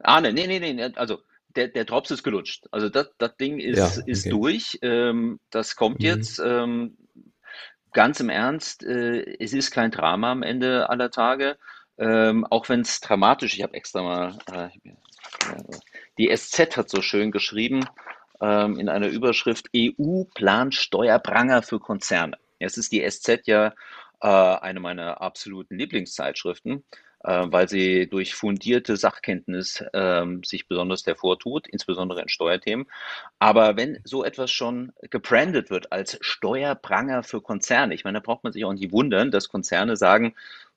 ah, 0.00 0.20
nee, 0.20 0.32
nee, 0.32 0.46
nee, 0.46 0.72
nee, 0.72 0.92
also 0.96 1.18
der, 1.56 1.68
der 1.68 1.84
Drops 1.84 2.10
ist 2.10 2.22
gelutscht. 2.22 2.66
Also 2.70 2.88
das, 2.88 3.10
das 3.18 3.36
Ding 3.36 3.58
ist, 3.58 3.78
ja, 3.78 3.86
okay. 3.86 4.10
ist 4.10 4.30
durch. 4.30 4.78
Ähm, 4.82 5.40
das 5.50 5.76
kommt 5.76 6.00
mhm. 6.00 6.06
jetzt. 6.06 6.42
Ähm, 6.44 6.96
ganz 7.92 8.20
im 8.20 8.28
Ernst, 8.28 8.84
äh, 8.84 9.36
es 9.38 9.52
ist 9.52 9.70
kein 9.70 9.90
Drama 9.90 10.32
am 10.32 10.42
Ende 10.42 10.88
aller 10.88 11.10
Tage, 11.10 11.58
ähm, 11.98 12.46
auch 12.46 12.68
wenn 12.68 12.80
es 12.80 13.00
dramatisch, 13.00 13.54
ich 13.54 13.62
habe 13.62 13.74
extra 13.74 14.02
mal, 14.02 14.38
äh, 14.52 14.68
die 16.18 16.34
SZ 16.34 16.76
hat 16.76 16.88
so 16.90 17.02
schön 17.02 17.30
geschrieben 17.30 17.84
ähm, 18.40 18.78
in 18.78 18.88
einer 18.88 19.08
Überschrift, 19.08 19.68
EU 19.76 20.24
plant 20.34 20.74
Steuerpranger 20.74 21.62
für 21.62 21.78
Konzerne. 21.78 22.38
Jetzt 22.58 22.78
ist 22.78 22.92
die 22.92 23.08
SZ 23.08 23.46
ja 23.46 23.74
äh, 24.20 24.26
eine 24.26 24.80
meiner 24.80 25.20
absoluten 25.20 25.76
Lieblingszeitschriften 25.76 26.84
äh, 27.24 27.46
weil 27.46 27.68
sie 27.68 28.08
durch 28.08 28.34
fundierte 28.34 28.96
Sachkenntnis 28.96 29.84
ähm, 29.92 30.42
sich 30.42 30.68
besonders 30.68 31.06
hervortut, 31.06 31.68
insbesondere 31.68 32.22
in 32.22 32.28
Steuerthemen. 32.28 32.86
Aber 33.38 33.76
wenn 33.76 33.98
so 34.04 34.24
etwas 34.24 34.50
schon 34.50 34.92
gebrandet 35.10 35.70
wird 35.70 35.92
als 35.92 36.18
Steuerpranger 36.20 37.22
für 37.22 37.40
Konzerne, 37.40 37.94
ich 37.94 38.04
meine, 38.04 38.18
da 38.18 38.24
braucht 38.24 38.44
man 38.44 38.52
sich 38.52 38.64
auch 38.64 38.72
nicht 38.72 38.92
wundern, 38.92 39.30
dass 39.30 39.48
Konzerne 39.48 39.96
sagen, 39.96 40.34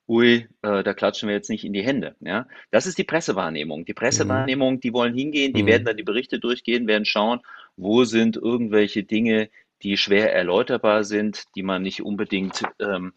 ui, 0.07 0.47
äh, 0.61 0.83
da 0.83 0.93
klatschen 0.93 1.29
wir 1.29 1.35
jetzt 1.35 1.49
nicht 1.49 1.63
in 1.63 1.73
die 1.73 1.83
Hände. 1.83 2.15
Ja, 2.19 2.47
das 2.71 2.85
ist 2.85 2.97
die 2.97 3.03
Pressewahrnehmung. 3.03 3.85
Die 3.85 3.93
Pressewahrnehmung, 3.93 4.79
die 4.79 4.93
wollen 4.93 5.13
hingehen, 5.13 5.53
die 5.53 5.63
mhm. 5.63 5.67
werden 5.67 5.85
dann 5.85 5.97
die 5.97 6.03
Berichte 6.03 6.39
durchgehen, 6.39 6.87
werden 6.87 7.05
schauen, 7.05 7.39
wo 7.77 8.03
sind 8.03 8.35
irgendwelche 8.35 9.03
Dinge, 9.03 9.49
die 9.81 9.97
schwer 9.97 10.33
erläuterbar 10.33 11.03
sind, 11.03 11.43
die 11.55 11.63
man 11.63 11.81
nicht 11.81 12.01
unbedingt 12.01 12.63
ähm, 12.79 13.13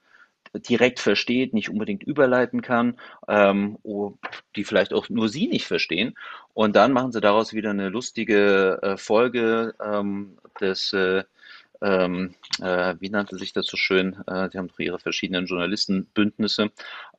direkt 0.61 1.01
versteht, 1.01 1.55
nicht 1.55 1.71
unbedingt 1.71 2.03
überleiten 2.03 2.63
kann, 2.63 2.99
ähm, 3.29 3.79
die 4.55 4.65
vielleicht 4.65 4.93
auch 4.93 5.09
nur 5.09 5.29
Sie 5.29 5.47
nicht 5.49 5.67
verstehen. 5.67 6.15
Und 6.55 6.77
dann 6.77 6.93
machen 6.93 7.13
Sie 7.13 7.21
daraus 7.21 7.53
wieder 7.53 7.71
eine 7.71 7.89
lustige 7.89 8.79
äh, 8.83 8.97
Folge 8.97 9.75
ähm, 9.83 10.39
des, 10.61 10.93
äh, 10.93 11.25
ähm, 11.83 12.35
äh, 12.61 12.95
wie 13.01 13.11
nannte 13.11 13.37
sich 13.37 13.53
das 13.53 13.67
so 13.67 13.77
schön? 13.77 14.17
Äh, 14.27 14.49
die 14.49 14.59
haben 14.59 14.69
doch 14.69 14.79
ihre 14.79 14.99
verschiedenen 14.99 15.47
Journalistenbündnisse. 15.47 16.71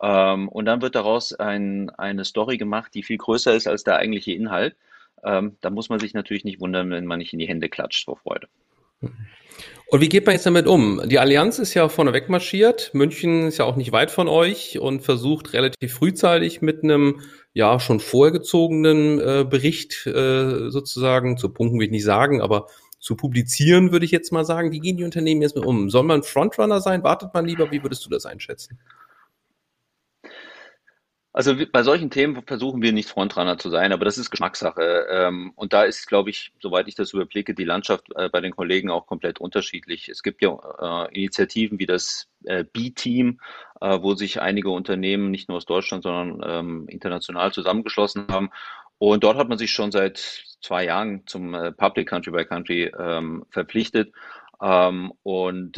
Ähm, 0.02 0.50
und 0.50 0.66
dann 0.66 0.82
wird 0.82 0.96
daraus 0.96 1.34
ein, 1.34 1.90
eine 1.92 2.26
Story 2.26 2.58
gemacht, 2.58 2.94
die 2.94 3.04
viel 3.04 3.18
größer 3.18 3.54
ist 3.54 3.68
als 3.68 3.84
der 3.84 3.98
eigentliche 3.98 4.34
Inhalt. 4.34 4.76
Ähm, 5.24 5.58
da 5.62 5.70
muss 5.70 5.90
man 5.90 6.00
sich 6.00 6.14
natürlich 6.14 6.44
nicht 6.44 6.60
wundern, 6.60 6.90
wenn 6.92 7.06
man 7.06 7.20
nicht 7.20 7.34
in 7.34 7.40
die 7.40 7.48
Hände 7.48 7.70
klatscht 7.70 8.06
vor 8.06 8.18
Freude. 8.18 8.48
Und 9.90 10.02
wie 10.02 10.10
geht 10.10 10.26
man 10.26 10.36
jetzt 10.36 10.46
damit 10.46 10.68
um? 10.68 11.02
Die 11.06 11.18
Allianz 11.18 11.60
ist 11.60 11.74
ja 11.74 11.88
vorne 11.88 12.12
wegmarschiert. 12.12 12.94
München 12.94 13.48
ist 13.48 13.58
ja 13.58 13.66
auch 13.66 13.78
nicht 13.78 13.94
weit 13.94 14.12
von 14.12 14.28
euch 14.28 14.80
und 14.80 15.02
versucht 15.02 15.54
relativ 15.54 15.94
frühzeitig 15.94 16.62
mit 16.62 16.84
einem 16.84 17.22
ja 17.54 17.80
schon 17.80 18.02
vorgezogenen 18.02 19.20
äh, 19.20 19.46
Bericht 19.50 20.06
äh, 20.06 20.70
sozusagen, 20.70 21.38
zu 21.38 21.54
Punkten 21.54 21.80
will 21.80 21.86
ich 21.86 21.92
nicht 21.92 22.04
sagen, 22.04 22.42
aber 22.42 22.68
zu 23.00 23.16
publizieren, 23.16 23.94
würde 23.94 24.06
ich 24.06 24.12
jetzt 24.12 24.34
mal 24.34 24.44
sagen. 24.44 24.74
Wie 24.74 24.80
gehen 24.80 24.98
die 24.98 25.06
Unternehmen 25.06 25.42
jetzt 25.42 25.56
mit 25.56 25.66
um? 25.66 25.90
Soll 25.90 26.04
man 26.04 26.24
Frontrunner 26.24 26.82
sein? 26.82 27.04
Wartet 27.04 27.34
man 27.34 27.46
lieber? 27.46 27.72
Wie 27.72 27.82
würdest 27.82 28.06
du 28.06 28.10
das 28.10 28.26
einschätzen? 28.26 28.80
Also 31.38 31.54
bei 31.72 31.84
solchen 31.84 32.10
Themen 32.10 32.42
versuchen 32.48 32.82
wir 32.82 32.92
nicht 32.92 33.10
Frontrunner 33.10 33.60
zu 33.60 33.70
sein, 33.70 33.94
aber 33.94 34.06
das 34.06 34.18
ist 34.18 34.32
Geschmackssache. 34.32 35.06
Ähm, 35.08 35.52
und 35.56 35.72
da 35.72 35.84
ist, 35.84 36.08
glaube 36.08 36.32
ich, 36.32 36.52
soweit 36.60 36.88
ich 36.88 36.96
das 36.96 37.14
überblicke, 37.14 37.54
die 37.54 37.64
Landschaft 37.64 38.08
äh, 38.16 38.28
bei 38.28 38.42
den 38.42 38.56
Kollegen 38.56 38.90
auch 38.90 39.06
komplett 39.06 39.40
unterschiedlich. 39.40 40.10
Es 40.10 40.24
gibt 40.24 40.42
ja 40.42 40.58
äh, 41.06 41.16
Initiativen 41.16 41.78
wie 41.78 41.86
das 41.86 42.28
äh, 42.46 42.64
B-Team, 42.64 43.40
wo 43.80 44.16
sich 44.16 44.42
einige 44.42 44.72
Unternehmen 44.72 45.30
nicht 45.30 45.48
nur 45.48 45.58
aus 45.58 45.68
Deutschland, 45.68 46.02
sondern 46.02 46.42
ähm, 46.44 46.88
international 46.88 47.54
zusammengeschlossen 47.54 48.26
haben. 48.32 48.50
Und 48.98 49.24
dort 49.24 49.38
hat 49.38 49.48
man 49.48 49.60
sich 49.60 49.72
schon 49.72 49.92
seit 49.92 50.18
zwei 50.60 50.86
Jahren 50.86 51.22
zum 51.28 51.56
Public 51.78 52.10
Country 52.10 52.32
by 52.32 52.46
Country 52.46 52.92
ähm, 52.98 53.46
verpflichtet. 53.52 54.12
und 54.60 55.78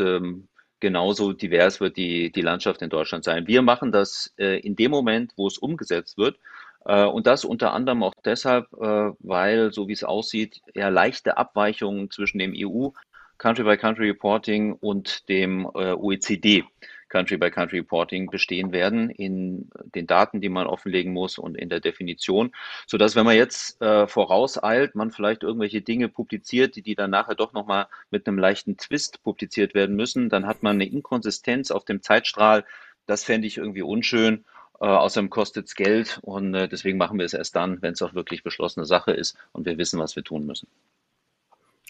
genauso 0.79 1.33
divers 1.33 1.79
wird 1.79 1.97
die, 1.97 2.31
die 2.31 2.41
Landschaft 2.41 2.81
in 2.81 2.89
Deutschland 2.89 3.23
sein. 3.23 3.47
Wir 3.47 3.61
machen 3.61 3.91
das 3.91 4.33
äh, 4.37 4.59
in 4.59 4.75
dem 4.75 4.91
Moment, 4.91 5.33
wo 5.35 5.47
es 5.47 5.57
umgesetzt 5.57 6.17
wird, 6.17 6.37
Äh, 6.85 7.05
und 7.05 7.27
das 7.27 7.45
unter 7.45 7.73
anderem 7.73 8.03
auch 8.03 8.13
deshalb, 8.25 8.71
äh, 8.73 9.11
weil, 9.19 9.71
so 9.73 9.87
wie 9.87 9.93
es 9.93 10.03
aussieht, 10.03 10.61
ja 10.73 10.89
leichte 10.89 11.37
Abweichungen 11.37 12.09
zwischen 12.09 12.39
dem 12.39 12.53
EU 12.55 12.89
Country-by-Country-Reporting 13.37 14.73
und 14.73 15.29
dem 15.29 15.65
äh, 15.75 15.93
OECD 15.93 16.63
Country-by-Country-Reporting 17.09 18.29
bestehen 18.29 18.71
werden 18.71 19.09
in 19.09 19.69
den 19.95 20.07
Daten, 20.07 20.41
die 20.41 20.49
man 20.49 20.67
offenlegen 20.67 21.11
muss 21.11 21.37
und 21.37 21.55
in 21.55 21.69
der 21.69 21.79
Definition, 21.79 22.51
so 22.87 22.97
dass 22.97 23.15
wenn 23.15 23.25
man 23.25 23.35
jetzt 23.35 23.81
äh, 23.81 24.07
vorauseilt, 24.07 24.95
man 24.95 25.11
vielleicht 25.11 25.43
irgendwelche 25.43 25.81
Dinge 25.81 26.07
publiziert, 26.09 26.75
die, 26.75 26.81
die 26.81 26.95
dann 26.95 27.11
nachher 27.11 27.35
doch 27.35 27.53
nochmal 27.53 27.87
mit 28.11 28.27
einem 28.27 28.37
leichten 28.37 28.77
Twist 28.77 29.23
publiziert 29.23 29.73
werden 29.73 29.95
müssen, 29.95 30.29
dann 30.29 30.45
hat 30.45 30.63
man 30.63 30.75
eine 30.75 30.85
Inkonsistenz 30.85 31.71
auf 31.71 31.85
dem 31.85 32.01
Zeitstrahl. 32.01 32.65
Das 33.05 33.23
fände 33.23 33.47
ich 33.47 33.57
irgendwie 33.57 33.81
unschön. 33.81 34.45
Äh, 34.79 34.85
außerdem 34.85 35.29
kostet 35.29 35.67
es 35.67 35.75
Geld 35.75 36.19
und 36.21 36.53
äh, 36.53 36.69
deswegen 36.69 36.97
machen 36.97 37.19
wir 37.19 37.25
es 37.25 37.33
erst 37.33 37.55
dann, 37.55 37.81
wenn 37.81 37.93
es 37.93 38.01
auch 38.01 38.13
wirklich 38.13 38.43
beschlossene 38.43 38.85
Sache 38.85 39.11
ist 39.11 39.37
und 39.51 39.65
wir 39.65 39.77
wissen, 39.77 39.99
was 39.99 40.15
wir 40.15 40.23
tun 40.23 40.45
müssen. 40.45 40.67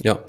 Ja. 0.01 0.23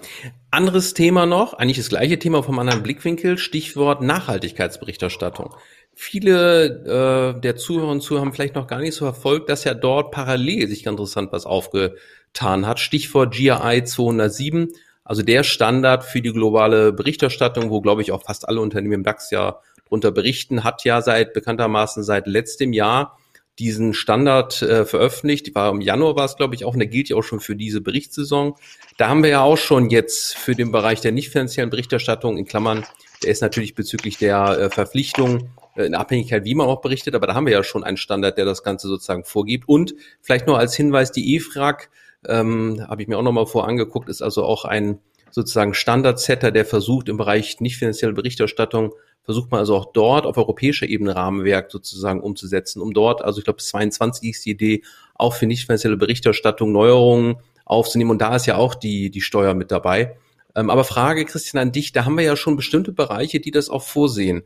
Anderes 0.50 0.94
Thema 0.94 1.26
noch, 1.26 1.54
eigentlich 1.54 1.76
das 1.76 1.88
gleiche 1.88 2.18
Thema 2.18 2.42
vom 2.42 2.58
anderen 2.58 2.82
Blickwinkel, 2.82 3.38
Stichwort 3.38 4.02
Nachhaltigkeitsberichterstattung. 4.02 5.54
Viele 5.94 7.34
äh, 7.36 7.40
der 7.40 7.56
Zuhörer 7.56 7.88
und 7.88 8.00
Zuhörer 8.00 8.24
haben 8.24 8.32
vielleicht 8.32 8.56
noch 8.56 8.66
gar 8.66 8.80
nicht 8.80 8.94
so 8.94 9.04
verfolgt, 9.04 9.48
dass 9.48 9.64
ja 9.64 9.74
dort 9.74 10.10
parallel 10.10 10.66
sich 10.66 10.82
ganz 10.82 10.94
interessant 10.94 11.32
was 11.32 11.46
aufgetan 11.46 12.66
hat. 12.66 12.80
Stichwort 12.80 13.34
GRI 13.34 13.84
207, 13.84 14.72
also 15.04 15.22
der 15.22 15.44
Standard 15.44 16.04
für 16.04 16.20
die 16.20 16.32
globale 16.32 16.92
Berichterstattung, 16.92 17.70
wo, 17.70 17.80
glaube 17.80 18.02
ich, 18.02 18.10
auch 18.10 18.24
fast 18.24 18.48
alle 18.48 18.60
Unternehmen 18.60 18.94
im 18.94 19.02
DAX 19.04 19.30
ja 19.30 19.60
drunter 19.88 20.10
berichten, 20.10 20.64
hat 20.64 20.84
ja 20.84 21.00
seit 21.00 21.32
bekanntermaßen 21.32 22.02
seit 22.02 22.26
letztem 22.26 22.72
Jahr 22.72 23.18
diesen 23.58 23.92
Standard 23.92 24.62
äh, 24.62 24.84
veröffentlicht. 24.84 25.54
War 25.54 25.70
im 25.70 25.80
Januar 25.80 26.16
war 26.16 26.24
es, 26.24 26.36
glaube 26.36 26.54
ich, 26.54 26.64
auch, 26.64 26.72
und 26.72 26.78
der 26.78 26.88
gilt 26.88 27.08
ja 27.08 27.16
auch 27.16 27.22
schon 27.22 27.40
für 27.40 27.56
diese 27.56 27.80
Berichtssaison. 27.80 28.54
Da 28.96 29.08
haben 29.08 29.22
wir 29.22 29.30
ja 29.30 29.42
auch 29.42 29.58
schon 29.58 29.90
jetzt 29.90 30.36
für 30.36 30.54
den 30.54 30.72
Bereich 30.72 31.00
der 31.00 31.12
nicht 31.12 31.30
finanziellen 31.30 31.70
Berichterstattung 31.70 32.38
in 32.38 32.46
Klammern, 32.46 32.86
der 33.22 33.30
ist 33.30 33.42
natürlich 33.42 33.74
bezüglich 33.74 34.18
der 34.18 34.58
äh, 34.58 34.70
Verpflichtung 34.70 35.50
äh, 35.76 35.84
in 35.84 35.94
Abhängigkeit, 35.94 36.44
wie 36.44 36.54
man 36.54 36.68
auch 36.68 36.80
berichtet, 36.80 37.14
aber 37.14 37.26
da 37.26 37.34
haben 37.34 37.46
wir 37.46 37.52
ja 37.52 37.62
schon 37.62 37.84
einen 37.84 37.96
Standard, 37.96 38.38
der 38.38 38.44
das 38.44 38.62
Ganze 38.62 38.88
sozusagen 38.88 39.24
vorgibt. 39.24 39.68
Und 39.68 39.94
vielleicht 40.22 40.46
nur 40.46 40.58
als 40.58 40.74
Hinweis, 40.74 41.12
die 41.12 41.36
EFRAG, 41.36 41.90
ähm, 42.26 42.86
habe 42.88 43.02
ich 43.02 43.08
mir 43.08 43.18
auch 43.18 43.22
nochmal 43.22 43.46
vorangeguckt, 43.46 44.08
ist 44.08 44.22
also 44.22 44.44
auch 44.44 44.64
ein 44.64 45.00
sozusagen 45.30 45.74
Standardsetter, 45.74 46.50
der 46.50 46.64
versucht 46.64 47.08
im 47.08 47.16
Bereich 47.16 47.60
nicht 47.60 47.76
finanzielle 47.76 48.14
Berichterstattung 48.14 48.92
versucht 49.22 49.50
man 49.50 49.60
also 49.60 49.76
auch 49.76 49.92
dort 49.92 50.26
auf 50.26 50.36
europäischer 50.36 50.88
Ebene 50.88 51.14
Rahmenwerk 51.14 51.70
sozusagen 51.70 52.20
umzusetzen, 52.20 52.80
um 52.80 52.92
dort, 52.92 53.22
also 53.22 53.38
ich 53.38 53.44
glaube 53.44 53.58
22 53.58 54.30
ist 54.30 54.46
die 54.46 54.50
Idee, 54.50 54.82
auch 55.14 55.34
für 55.34 55.46
nicht 55.46 55.66
finanzielle 55.66 55.96
Berichterstattung 55.96 56.72
Neuerungen 56.72 57.36
aufzunehmen. 57.64 58.10
Und 58.10 58.20
da 58.20 58.34
ist 58.34 58.46
ja 58.46 58.56
auch 58.56 58.74
die, 58.74 59.10
die 59.10 59.20
Steuer 59.20 59.54
mit 59.54 59.70
dabei. 59.70 60.16
Ähm, 60.56 60.70
aber 60.70 60.84
Frage, 60.84 61.24
Christian, 61.24 61.60
an 61.60 61.72
dich, 61.72 61.92
da 61.92 62.04
haben 62.04 62.16
wir 62.16 62.24
ja 62.24 62.36
schon 62.36 62.56
bestimmte 62.56 62.92
Bereiche, 62.92 63.40
die 63.40 63.50
das 63.50 63.70
auch 63.70 63.82
vorsehen. 63.82 64.42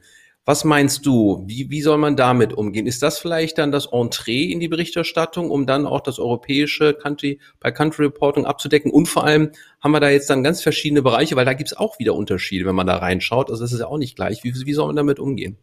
Was 0.46 0.62
meinst 0.64 1.06
du? 1.06 1.42
Wie, 1.46 1.70
wie 1.70 1.80
soll 1.80 1.96
man 1.96 2.16
damit 2.16 2.52
umgehen? 2.52 2.86
Ist 2.86 3.02
das 3.02 3.18
vielleicht 3.18 3.56
dann 3.56 3.72
das 3.72 3.86
Entree 3.86 4.52
in 4.52 4.60
die 4.60 4.68
Berichterstattung, 4.68 5.50
um 5.50 5.66
dann 5.66 5.86
auch 5.86 6.02
das 6.02 6.18
europäische 6.18 6.92
Country 6.92 7.40
bei 7.60 7.72
Country 7.72 8.04
Reporting 8.04 8.44
abzudecken? 8.44 8.90
Und 8.90 9.06
vor 9.06 9.24
allem 9.24 9.52
haben 9.80 9.92
wir 9.92 10.00
da 10.00 10.10
jetzt 10.10 10.28
dann 10.28 10.44
ganz 10.44 10.62
verschiedene 10.62 11.00
Bereiche, 11.00 11.34
weil 11.36 11.46
da 11.46 11.54
gibt 11.54 11.70
es 11.70 11.76
auch 11.76 11.98
wieder 11.98 12.14
Unterschiede, 12.14 12.66
wenn 12.66 12.74
man 12.74 12.86
da 12.86 12.98
reinschaut. 12.98 13.50
Also 13.50 13.64
das 13.64 13.72
ist 13.72 13.80
ja 13.80 13.86
auch 13.86 13.96
nicht 13.96 14.16
gleich. 14.16 14.44
Wie, 14.44 14.54
wie 14.54 14.72
soll 14.74 14.86
man 14.86 14.96
damit 14.96 15.18
umgehen? 15.18 15.56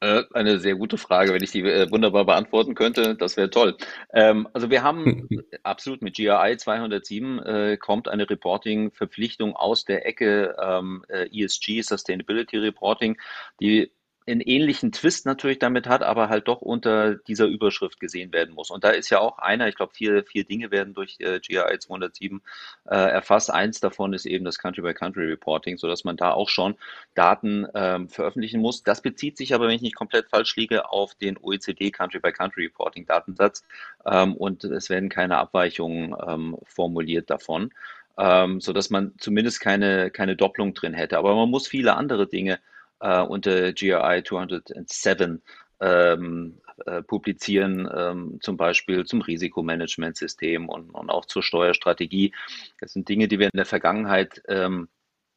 Äh, 0.00 0.22
eine 0.32 0.60
sehr 0.60 0.76
gute 0.76 0.96
Frage. 0.96 1.32
Wenn 1.32 1.42
ich 1.42 1.50
die 1.50 1.62
äh, 1.62 1.90
wunderbar 1.90 2.24
beantworten 2.24 2.76
könnte, 2.76 3.16
das 3.16 3.36
wäre 3.36 3.50
toll. 3.50 3.76
Ähm, 4.12 4.48
also 4.52 4.70
wir 4.70 4.84
haben 4.84 5.28
absolut 5.64 6.02
mit 6.02 6.14
GRI 6.14 6.56
207 6.56 7.38
äh, 7.40 7.76
kommt 7.78 8.06
eine 8.06 8.30
Reporting-Verpflichtung 8.30 9.56
aus 9.56 9.84
der 9.84 10.06
Ecke 10.06 10.54
ähm, 10.62 11.04
ESG, 11.08 11.82
Sustainability 11.82 12.58
Reporting, 12.58 13.18
die 13.60 13.90
einen 14.30 14.40
ähnlichen 14.40 14.92
Twist 14.92 15.26
natürlich 15.26 15.58
damit 15.58 15.86
hat, 15.86 16.02
aber 16.02 16.28
halt 16.28 16.48
doch 16.48 16.60
unter 16.60 17.14
dieser 17.14 17.46
Überschrift 17.46 18.00
gesehen 18.00 18.32
werden 18.32 18.54
muss. 18.54 18.70
Und 18.70 18.84
da 18.84 18.90
ist 18.90 19.10
ja 19.10 19.20
auch 19.20 19.38
einer, 19.38 19.68
ich 19.68 19.76
glaube, 19.76 19.94
vier, 19.94 20.24
vier 20.24 20.44
Dinge 20.44 20.70
werden 20.70 20.94
durch 20.94 21.16
äh, 21.20 21.40
GRI 21.40 21.78
207 21.78 22.42
äh, 22.84 22.94
erfasst. 22.94 23.50
Eins 23.50 23.80
davon 23.80 24.12
ist 24.12 24.26
eben 24.26 24.44
das 24.44 24.58
Country-by-Country-Reporting, 24.58 25.78
sodass 25.78 26.04
man 26.04 26.16
da 26.16 26.32
auch 26.32 26.48
schon 26.48 26.76
Daten 27.14 27.66
ähm, 27.74 28.08
veröffentlichen 28.08 28.60
muss. 28.60 28.82
Das 28.82 29.02
bezieht 29.02 29.36
sich 29.36 29.54
aber, 29.54 29.66
wenn 29.66 29.74
ich 29.74 29.82
nicht 29.82 29.96
komplett 29.96 30.28
falsch 30.28 30.56
liege, 30.56 30.90
auf 30.90 31.14
den 31.14 31.36
OECD 31.38 31.90
Country-by-Country-Reporting-Datensatz 31.90 33.64
ähm, 34.06 34.34
und 34.34 34.64
es 34.64 34.90
werden 34.90 35.08
keine 35.08 35.38
Abweichungen 35.38 36.14
ähm, 36.26 36.56
formuliert 36.64 37.30
davon. 37.30 37.72
Ähm, 38.18 38.60
so 38.60 38.72
dass 38.72 38.90
man 38.90 39.14
zumindest 39.18 39.60
keine, 39.60 40.10
keine 40.10 40.34
Doppelung 40.34 40.74
drin 40.74 40.92
hätte. 40.92 41.18
Aber 41.18 41.36
man 41.36 41.50
muss 41.50 41.68
viele 41.68 41.94
andere 41.94 42.26
Dinge 42.26 42.58
äh, 43.00 43.20
unter 43.20 43.72
GRI 43.72 44.22
207 44.24 45.42
ähm, 45.80 46.60
äh, 46.86 47.02
publizieren, 47.02 47.88
ähm, 47.92 48.38
zum 48.40 48.56
Beispiel 48.56 49.04
zum 49.04 49.20
Risikomanagementsystem 49.20 50.68
und, 50.68 50.90
und 50.90 51.10
auch 51.10 51.24
zur 51.24 51.42
Steuerstrategie. 51.42 52.32
Das 52.80 52.92
sind 52.92 53.08
Dinge, 53.08 53.28
die 53.28 53.38
wir 53.38 53.46
in 53.46 53.56
der 53.56 53.66
Vergangenheit 53.66 54.42
ähm, 54.48 54.88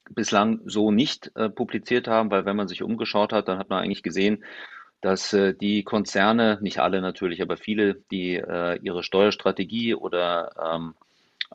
bislang 0.10 0.62
so 0.66 0.92
nicht 0.92 1.32
äh, 1.36 1.50
publiziert 1.50 2.08
haben, 2.08 2.32
weil 2.32 2.46
wenn 2.46 2.56
man 2.56 2.68
sich 2.68 2.84
umgeschaut 2.84 3.34
hat, 3.34 3.48
dann 3.48 3.58
hat 3.58 3.70
man 3.70 3.84
eigentlich 3.84 4.04
gesehen, 4.04 4.44
dass 5.02 5.34
äh, 5.34 5.54
die 5.54 5.84
Konzerne, 5.84 6.60
nicht 6.62 6.80
alle 6.80 7.02
natürlich, 7.02 7.42
aber 7.42 7.58
viele, 7.58 7.96
die 8.12 8.36
äh, 8.36 8.80
ihre 8.82 9.04
Steuerstrategie 9.04 9.96
oder 9.96 10.52
ähm, 10.74 10.96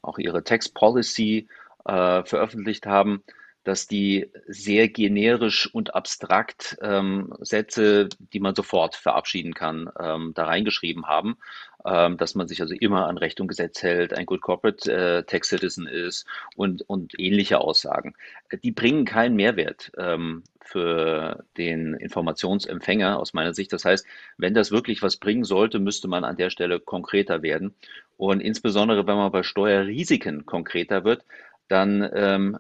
auch 0.03 0.19
ihre 0.19 0.45
Tax 0.45 0.69
Policy 0.69 1.49
äh, 1.85 2.25
veröffentlicht 2.25 2.87
haben, 2.87 3.23
dass 3.67 3.89
die 3.89 4.31
sehr 4.47 4.89
generisch 4.89 5.69
und 5.75 5.93
abstrakt 5.97 6.79
ähm, 6.81 7.35
Sätze, 7.41 8.09
die 8.33 8.39
man 8.39 8.55
sofort 8.55 8.95
verabschieden 8.95 9.55
kann, 9.55 9.91
ähm, 9.99 10.31
da 10.37 10.45
reingeschrieben 10.45 11.07
haben, 11.07 11.37
ähm, 11.85 12.17
dass 12.17 12.37
man 12.37 12.47
sich 12.47 12.61
also 12.61 12.75
immer 12.75 13.09
an 13.09 13.19
Recht 13.19 13.41
und 13.41 13.49
Gesetz 13.49 13.83
hält, 13.83 14.15
ein 14.15 14.25
Good 14.25 14.41
Corporate 14.41 14.93
äh, 14.93 15.25
Tax 15.25 15.49
Citizen 15.49 15.89
ist 15.89 16.27
und, 16.55 16.89
und 16.89 17.19
ähnliche 17.19 17.61
Aussagen. 17.61 18.15
Die 18.63 18.71
bringen 18.71 19.05
keinen 19.05 19.35
Mehrwert 19.35 19.91
ähm, 19.99 20.45
für 20.61 21.45
den 21.57 21.95
Informationsempfänger 21.95 23.19
aus 23.19 23.35
meiner 23.35 23.53
Sicht. 23.53 23.73
Das 23.73 23.85
heißt, 23.85 24.07
wenn 24.39 24.55
das 24.55 24.71
wirklich 24.71 25.03
was 25.03 25.17
bringen 25.17 25.43
sollte, 25.45 25.81
müsste 25.81 26.07
man 26.07 26.23
an 26.23 26.37
der 26.37 26.51
Stelle 26.51 26.79
konkreter 26.79 27.43
werden. 27.43 27.75
Und 28.17 28.39
insbesondere, 28.39 29.09
wenn 29.09 29.17
man 29.17 29.33
bei 29.33 29.43
Steuerrisiken 29.43 30.47
konkreter 30.47 31.03
wird, 31.03 31.25
dann 31.67 32.09
ähm, 32.15 32.59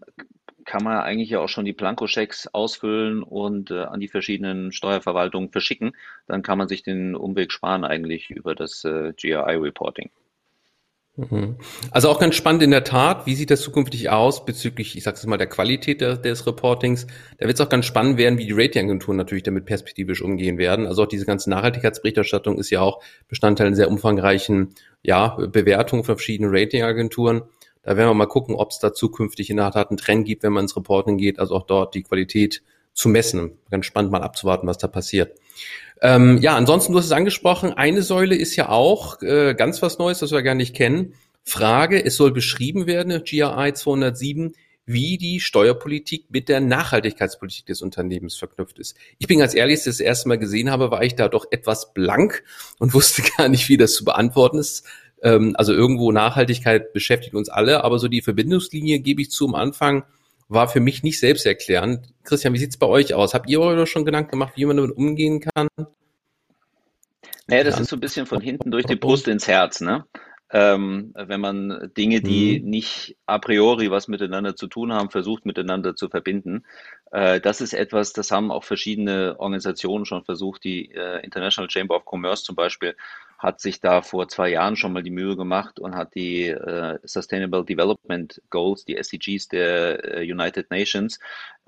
kann 0.66 0.82
man 0.82 0.98
eigentlich 0.98 1.30
ja 1.30 1.40
auch 1.40 1.48
schon 1.48 1.64
die 1.64 1.72
Blankoschecks 1.72 2.48
ausfüllen 2.48 3.22
und 3.22 3.70
äh, 3.70 3.84
an 3.84 4.00
die 4.00 4.08
verschiedenen 4.08 4.72
Steuerverwaltungen 4.72 5.50
verschicken. 5.50 5.92
Dann 6.26 6.42
kann 6.42 6.58
man 6.58 6.68
sich 6.68 6.82
den 6.82 7.14
Umweg 7.14 7.52
sparen 7.52 7.84
eigentlich 7.84 8.30
über 8.30 8.54
das 8.54 8.84
äh, 8.84 9.12
GRI-Reporting. 9.12 10.10
Mhm. 11.16 11.56
Also 11.90 12.10
auch 12.10 12.20
ganz 12.20 12.34
spannend 12.34 12.62
in 12.62 12.70
der 12.70 12.84
Tat, 12.84 13.24
wie 13.24 13.34
sieht 13.34 13.50
das 13.50 13.62
zukünftig 13.62 14.10
aus 14.10 14.44
bezüglich, 14.44 14.96
ich 14.96 15.04
sage 15.04 15.16
es 15.16 15.24
mal, 15.24 15.38
der 15.38 15.46
Qualität 15.46 16.02
der, 16.02 16.18
des 16.18 16.46
Reportings. 16.46 17.06
Da 17.38 17.46
wird 17.46 17.58
es 17.58 17.60
auch 17.64 17.70
ganz 17.70 17.86
spannend 17.86 18.18
werden, 18.18 18.38
wie 18.38 18.44
die 18.44 18.52
Ratingagenturen 18.52 19.16
natürlich 19.16 19.44
damit 19.44 19.64
perspektivisch 19.64 20.20
umgehen 20.20 20.58
werden. 20.58 20.86
Also 20.86 21.04
auch 21.04 21.08
diese 21.08 21.24
ganze 21.24 21.48
Nachhaltigkeitsberichterstattung 21.48 22.58
ist 22.58 22.68
ja 22.68 22.82
auch 22.82 23.02
Bestandteil 23.28 23.68
einer 23.68 23.76
sehr 23.76 23.90
umfangreichen 23.90 24.74
ja, 25.02 25.36
Bewertung 25.36 26.04
von 26.04 26.16
verschiedenen 26.16 26.54
Ratingagenturen. 26.54 27.42
Da 27.86 27.96
werden 27.96 28.10
wir 28.10 28.14
mal 28.14 28.26
gucken, 28.26 28.56
ob 28.56 28.72
es 28.72 28.80
da 28.80 28.92
zukünftig 28.92 29.48
in 29.48 29.58
der 29.58 29.70
Tat 29.70 29.90
einen 29.90 29.96
Trend 29.96 30.26
gibt, 30.26 30.42
wenn 30.42 30.52
man 30.52 30.64
ins 30.64 30.76
Reporting 30.76 31.18
geht, 31.18 31.38
also 31.38 31.54
auch 31.54 31.66
dort 31.66 31.94
die 31.94 32.02
Qualität 32.02 32.64
zu 32.94 33.08
messen. 33.08 33.52
Ganz 33.70 33.86
spannend 33.86 34.10
mal 34.10 34.22
abzuwarten, 34.22 34.66
was 34.66 34.78
da 34.78 34.88
passiert. 34.88 35.38
Ähm, 36.02 36.38
ja, 36.42 36.56
ansonsten, 36.56 36.92
du 36.92 36.98
hast 36.98 37.06
es 37.06 37.12
angesprochen, 37.12 37.72
eine 37.72 38.02
Säule 38.02 38.34
ist 38.34 38.56
ja 38.56 38.70
auch 38.70 39.22
äh, 39.22 39.54
ganz 39.54 39.82
was 39.82 39.98
Neues, 39.98 40.18
das 40.18 40.32
wir 40.32 40.42
gar 40.42 40.56
nicht 40.56 40.74
kennen. 40.74 41.14
Frage, 41.44 42.04
es 42.04 42.16
soll 42.16 42.32
beschrieben 42.32 42.88
werden, 42.88 43.22
GRI 43.22 43.72
207, 43.72 44.54
wie 44.84 45.16
die 45.16 45.38
Steuerpolitik 45.38 46.26
mit 46.28 46.48
der 46.48 46.60
Nachhaltigkeitspolitik 46.60 47.66
des 47.66 47.82
Unternehmens 47.82 48.34
verknüpft 48.36 48.80
ist. 48.80 48.96
Ich 49.18 49.28
bin 49.28 49.38
ganz 49.38 49.54
ehrlich, 49.54 49.76
als 49.76 49.86
ich 49.86 49.92
das 49.92 50.00
erste 50.00 50.28
Mal 50.28 50.38
gesehen 50.38 50.72
habe, 50.72 50.90
war 50.90 51.04
ich 51.04 51.14
da 51.14 51.28
doch 51.28 51.46
etwas 51.52 51.94
blank 51.94 52.42
und 52.80 52.94
wusste 52.94 53.22
gar 53.36 53.48
nicht, 53.48 53.68
wie 53.68 53.76
das 53.76 53.94
zu 53.94 54.04
beantworten 54.04 54.58
ist. 54.58 54.84
Ähm, 55.26 55.54
also 55.58 55.72
irgendwo 55.72 56.12
Nachhaltigkeit 56.12 56.92
beschäftigt 56.92 57.34
uns 57.34 57.48
alle, 57.48 57.82
aber 57.82 57.98
so 57.98 58.06
die 58.06 58.22
Verbindungslinie 58.22 59.00
gebe 59.00 59.22
ich 59.22 59.30
zu 59.30 59.48
am 59.48 59.56
Anfang 59.56 60.04
war 60.48 60.68
für 60.68 60.78
mich 60.78 61.02
nicht 61.02 61.18
selbsterklärend. 61.18 62.06
Christian, 62.22 62.54
wie 62.54 62.58
sieht's 62.58 62.76
bei 62.76 62.86
euch 62.86 63.14
aus? 63.14 63.34
Habt 63.34 63.50
ihr 63.50 63.60
euch 63.60 63.90
schon 63.90 64.04
Gedanken 64.04 64.30
gemacht, 64.30 64.52
wie 64.54 64.64
man 64.64 64.76
damit 64.76 64.96
umgehen 64.96 65.40
kann? 65.40 65.66
Naja, 67.48 67.64
das 67.64 67.80
ist 67.80 67.90
so 67.90 67.96
ein 67.96 68.00
bisschen 68.00 68.26
von 68.26 68.40
hinten 68.40 68.70
durch 68.70 68.86
die 68.86 68.94
Brust 68.94 69.26
ins 69.26 69.48
Herz, 69.48 69.80
ne? 69.80 70.04
ähm, 70.50 71.12
wenn 71.16 71.40
man 71.40 71.90
Dinge, 71.96 72.20
die 72.20 72.60
Mhm. 72.60 72.70
nicht 72.70 73.16
a 73.26 73.38
priori 73.38 73.90
was 73.90 74.06
miteinander 74.06 74.54
zu 74.54 74.68
tun 74.68 74.92
haben, 74.92 75.10
versucht 75.10 75.44
miteinander 75.44 75.96
zu 75.96 76.08
verbinden. 76.08 76.64
Äh, 77.10 77.40
das 77.40 77.60
ist 77.60 77.72
etwas, 77.72 78.12
das 78.12 78.30
haben 78.30 78.52
auch 78.52 78.62
verschiedene 78.62 79.34
Organisationen 79.38 80.04
schon 80.04 80.24
versucht. 80.24 80.62
Die 80.62 80.92
äh, 80.92 81.24
International 81.24 81.68
Chamber 81.68 81.96
of 81.96 82.04
Commerce 82.04 82.44
zum 82.44 82.54
Beispiel 82.54 82.96
hat 83.38 83.60
sich 83.60 83.80
da 83.80 84.02
vor 84.02 84.28
zwei 84.28 84.48
Jahren 84.48 84.76
schon 84.76 84.92
mal 84.92 85.02
die 85.02 85.10
Mühe 85.10 85.36
gemacht 85.36 85.78
und 85.78 85.94
hat 85.94 86.14
die 86.14 86.48
äh, 86.48 86.98
Sustainable 87.04 87.64
Development 87.64 88.40
Goals, 88.50 88.84
die 88.84 88.96
SDGs 88.96 89.48
der 89.48 90.16
äh, 90.16 90.30
United 90.30 90.70
Nations, 90.70 91.18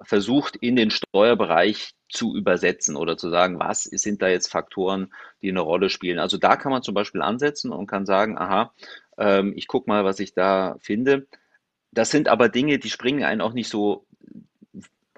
versucht 0.03 0.57
in 0.57 0.77
den 0.77 0.91
Steuerbereich 0.91 1.95
zu 2.09 2.35
übersetzen 2.35 2.97
oder 2.97 3.17
zu 3.17 3.29
sagen, 3.29 3.59
was 3.59 3.85
sind 3.85 4.23
da 4.23 4.29
jetzt 4.29 4.51
Faktoren, 4.51 5.13
die 5.43 5.51
eine 5.51 5.61
Rolle 5.61 5.91
spielen. 5.91 6.19
Also 6.19 6.39
da 6.39 6.57
kann 6.57 6.73
man 6.73 6.83
zum 6.83 6.95
Beispiel 6.95 7.21
ansetzen 7.21 7.71
und 7.71 7.87
kann 7.87 8.07
sagen, 8.07 8.39
aha, 8.39 8.73
ähm, 9.19 9.53
ich 9.57 9.67
gucke 9.67 9.91
mal, 9.91 10.05
was 10.05 10.21
ich 10.21 10.33
da 10.33 10.77
finde. 10.81 11.27
Das 11.91 12.11
sind 12.11 12.29
aber 12.29 12.49
Dinge, 12.49 12.79
die 12.79 12.91
springen 12.91 13.25
einen 13.25 13.41
auch 13.41 13.53
nicht 13.53 13.69
so 13.69 14.07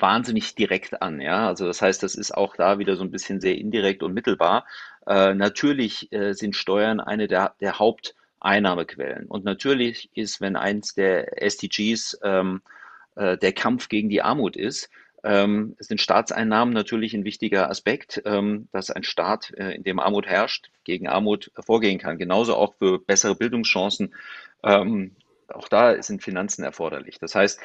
wahnsinnig 0.00 0.54
direkt 0.54 1.02
an, 1.02 1.20
ja. 1.20 1.46
Also 1.48 1.66
das 1.66 1.82
heißt, 1.82 2.02
das 2.02 2.14
ist 2.14 2.32
auch 2.32 2.56
da 2.56 2.78
wieder 2.78 2.96
so 2.96 3.02
ein 3.02 3.10
bisschen 3.10 3.40
sehr 3.40 3.56
indirekt 3.56 4.02
und 4.02 4.14
mittelbar. 4.14 4.66
Äh, 5.06 5.34
natürlich 5.34 6.12
äh, 6.12 6.32
sind 6.32 6.56
Steuern 6.56 7.00
eine 7.00 7.28
der, 7.28 7.54
der 7.60 7.78
Haupteinnahmequellen. 7.78 9.26
Und 9.26 9.44
natürlich 9.44 10.10
ist, 10.14 10.40
wenn 10.40 10.56
eins 10.56 10.94
der 10.94 11.42
SDGs 11.42 12.18
ähm, 12.22 12.62
äh, 13.16 13.36
der 13.38 13.52
Kampf 13.52 13.88
gegen 13.88 14.08
die 14.08 14.22
Armut 14.22 14.56
ist, 14.56 14.90
ähm, 15.22 15.76
sind 15.78 16.00
Staatseinnahmen 16.00 16.72
natürlich 16.72 17.14
ein 17.14 17.24
wichtiger 17.24 17.68
Aspekt, 17.68 18.22
ähm, 18.24 18.68
dass 18.72 18.90
ein 18.90 19.02
Staat, 19.02 19.52
äh, 19.56 19.72
in 19.72 19.82
dem 19.82 20.00
Armut 20.00 20.26
herrscht, 20.26 20.70
gegen 20.84 21.08
Armut 21.08 21.50
vorgehen 21.58 21.98
kann. 21.98 22.18
Genauso 22.18 22.56
auch 22.56 22.74
für 22.74 22.98
bessere 22.98 23.34
Bildungschancen. 23.34 24.14
Ähm, 24.62 25.16
auch 25.48 25.68
da 25.68 26.02
sind 26.02 26.22
Finanzen 26.22 26.64
erforderlich. 26.64 27.18
Das 27.18 27.34
heißt, 27.34 27.60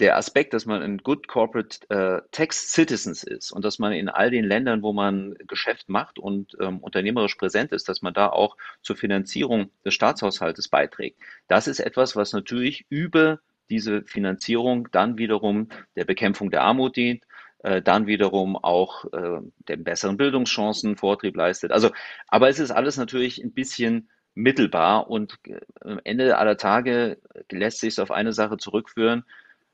der 0.00 0.16
Aspekt, 0.16 0.54
dass 0.54 0.66
man 0.66 0.82
ein 0.82 0.98
Good 0.98 1.28
Corporate 1.28 1.78
äh, 1.90 2.22
Tax 2.30 2.72
Citizens 2.72 3.22
ist 3.22 3.52
und 3.52 3.64
dass 3.64 3.78
man 3.78 3.92
in 3.92 4.08
all 4.08 4.30
den 4.30 4.44
Ländern, 4.44 4.82
wo 4.82 4.92
man 4.92 5.34
Geschäft 5.46 5.88
macht 5.88 6.18
und 6.18 6.56
ähm, 6.60 6.78
unternehmerisch 6.78 7.34
präsent 7.36 7.72
ist, 7.72 7.88
dass 7.88 8.02
man 8.02 8.14
da 8.14 8.28
auch 8.28 8.56
zur 8.82 8.96
Finanzierung 8.96 9.70
des 9.84 9.94
Staatshaushaltes 9.94 10.68
beiträgt. 10.68 11.20
Das 11.48 11.68
ist 11.68 11.80
etwas, 11.80 12.16
was 12.16 12.32
natürlich 12.32 12.86
über 12.88 13.40
diese 13.68 14.02
Finanzierung 14.02 14.88
dann 14.90 15.18
wiederum 15.18 15.68
der 15.96 16.04
Bekämpfung 16.04 16.50
der 16.50 16.62
Armut 16.62 16.96
dient, 16.96 17.24
äh, 17.62 17.82
dann 17.82 18.06
wiederum 18.06 18.56
auch 18.56 19.04
äh, 19.12 19.40
den 19.68 19.84
besseren 19.84 20.16
Bildungschancen 20.16 20.96
Vortrieb 20.96 21.36
leistet. 21.36 21.72
Also, 21.72 21.90
aber 22.26 22.48
es 22.48 22.58
ist 22.58 22.70
alles 22.70 22.96
natürlich 22.96 23.42
ein 23.42 23.52
bisschen 23.52 24.08
mittelbar 24.34 25.10
und 25.10 25.38
äh, 25.46 25.60
am 25.80 26.00
Ende 26.04 26.38
aller 26.38 26.56
Tage 26.56 27.18
lässt 27.50 27.80
sich 27.80 27.94
es 27.94 27.98
auf 27.98 28.10
eine 28.10 28.32
Sache 28.32 28.56
zurückführen, 28.56 29.24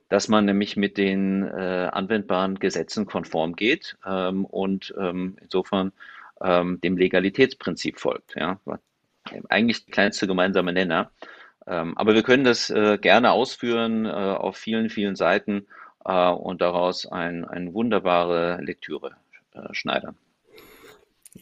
dass 0.09 0.29
man 0.29 0.45
nämlich 0.45 0.77
mit 0.77 0.99
den 0.99 1.43
äh, 1.43 1.89
anwendbaren 1.93 2.59
Gesetzen 2.59 3.07
konform 3.07 3.57
geht 3.57 3.97
ähm, 4.07 4.45
und 4.45 4.95
ähm, 4.99 5.37
insofern 5.41 5.93
ähm, 6.43 6.81
dem 6.81 6.97
Legalitätsprinzip 6.97 7.99
folgt. 7.99 8.37
Ja? 8.37 8.61
Eigentlich 9.49 9.85
der 9.85 9.93
kleinste 9.93 10.27
gemeinsame 10.27 10.73
Nenner. 10.73 11.11
Ähm, 11.67 11.97
aber 11.99 12.15
wir 12.15 12.23
können 12.23 12.45
das 12.45 12.71
äh, 12.71 12.99
gerne 12.99 13.33
ausführen 13.33 14.07
äh, 14.07 14.11
auf 14.11 14.57
vielen, 14.57 14.91
vielen 14.91 15.17
Seiten 15.17 15.67
äh, 16.05 16.29
und 16.31 16.61
daraus 16.61 17.07
ein, 17.07 17.45
eine 17.45 17.75
wunderbare 17.75 18.61
Lektüre 18.63 19.17
äh, 19.53 19.73
schneidern. 19.73 20.17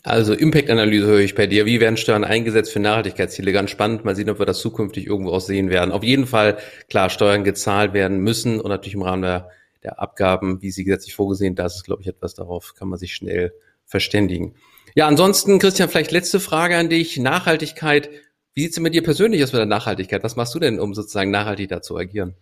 Also 0.03 0.35
Impact-Analyse 0.35 1.07
höre 1.07 1.21
ich 1.21 1.35
bei 1.35 1.47
dir. 1.47 1.67
Wie 1.67 1.81
werden 1.81 1.97
Steuern 1.97 2.25
eingesetzt 2.25 2.73
für 2.73 2.81
Nachhaltigkeitsziele? 2.81 3.53
Ganz 3.53 3.71
spannend. 3.71 4.05
Mal 4.05 4.17
sehen, 4.17 4.31
ob 4.31 4.39
wir 4.39 4.47
das 4.47 4.59
zukünftig 4.61 5.07
irgendwo 5.07 5.33
auch 5.33 5.41
sehen 5.41 5.71
werden. 5.71 5.93
Auf 5.93 6.03
jeden 6.03 6.27
Fall, 6.27 6.59
klar, 6.89 7.11
Steuern 7.11 7.45
gezahlt 7.45 7.93
werden 7.93 8.19
müssen 8.19 8.61
und 8.61 8.69
natürlich 8.69 8.95
im 8.95 9.03
Rahmen 9.03 9.23
der, 9.23 9.51
der 9.83 10.01
Abgaben, 10.01 10.63
wie 10.63 10.71
sie 10.71 10.85
gesetzlich 10.85 11.15
vorgesehen, 11.15 11.55
das 11.55 11.77
ist, 11.77 11.85
glaube 11.85 12.03
ich, 12.03 12.09
etwas, 12.09 12.35
darauf 12.35 12.75
kann 12.75 12.89
man 12.89 12.99
sich 12.99 13.15
schnell 13.15 13.53
verständigen. 13.85 14.55
Ja, 14.95 15.07
ansonsten, 15.07 15.59
Christian, 15.59 15.89
vielleicht 15.89 16.13
letzte 16.13 16.41
Frage 16.41 16.77
an 16.77 16.89
dich. 16.89 17.19
Nachhaltigkeit. 17.19 18.11
Wie 18.55 18.63
sieht's 18.63 18.77
denn 18.77 18.85
mit 18.85 18.95
dir 18.95 19.03
persönlich 19.03 19.43
aus 19.43 19.53
mit 19.53 19.59
der 19.59 19.67
Nachhaltigkeit? 19.67 20.23
Was 20.23 20.37
machst 20.37 20.55
du 20.55 20.61
denn, 20.61 20.79
um 20.79 20.95
sozusagen 20.95 21.31
nachhaltig 21.31 21.69
da 21.69 21.83
zu 21.83 21.97
agieren? 21.97 22.35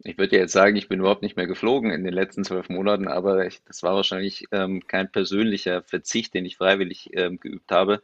Ich 0.00 0.18
würde 0.18 0.36
ja 0.36 0.42
jetzt 0.42 0.52
sagen, 0.52 0.76
ich 0.76 0.88
bin 0.88 1.00
überhaupt 1.00 1.22
nicht 1.22 1.36
mehr 1.36 1.46
geflogen 1.46 1.90
in 1.90 2.04
den 2.04 2.12
letzten 2.12 2.44
zwölf 2.44 2.68
Monaten, 2.68 3.08
aber 3.08 3.46
ich, 3.46 3.62
das 3.64 3.82
war 3.82 3.94
wahrscheinlich 3.94 4.46
ähm, 4.52 4.86
kein 4.86 5.10
persönlicher 5.10 5.82
Verzicht, 5.82 6.34
den 6.34 6.44
ich 6.44 6.58
freiwillig 6.58 7.10
ähm, 7.14 7.40
geübt 7.40 7.72
habe. 7.72 8.02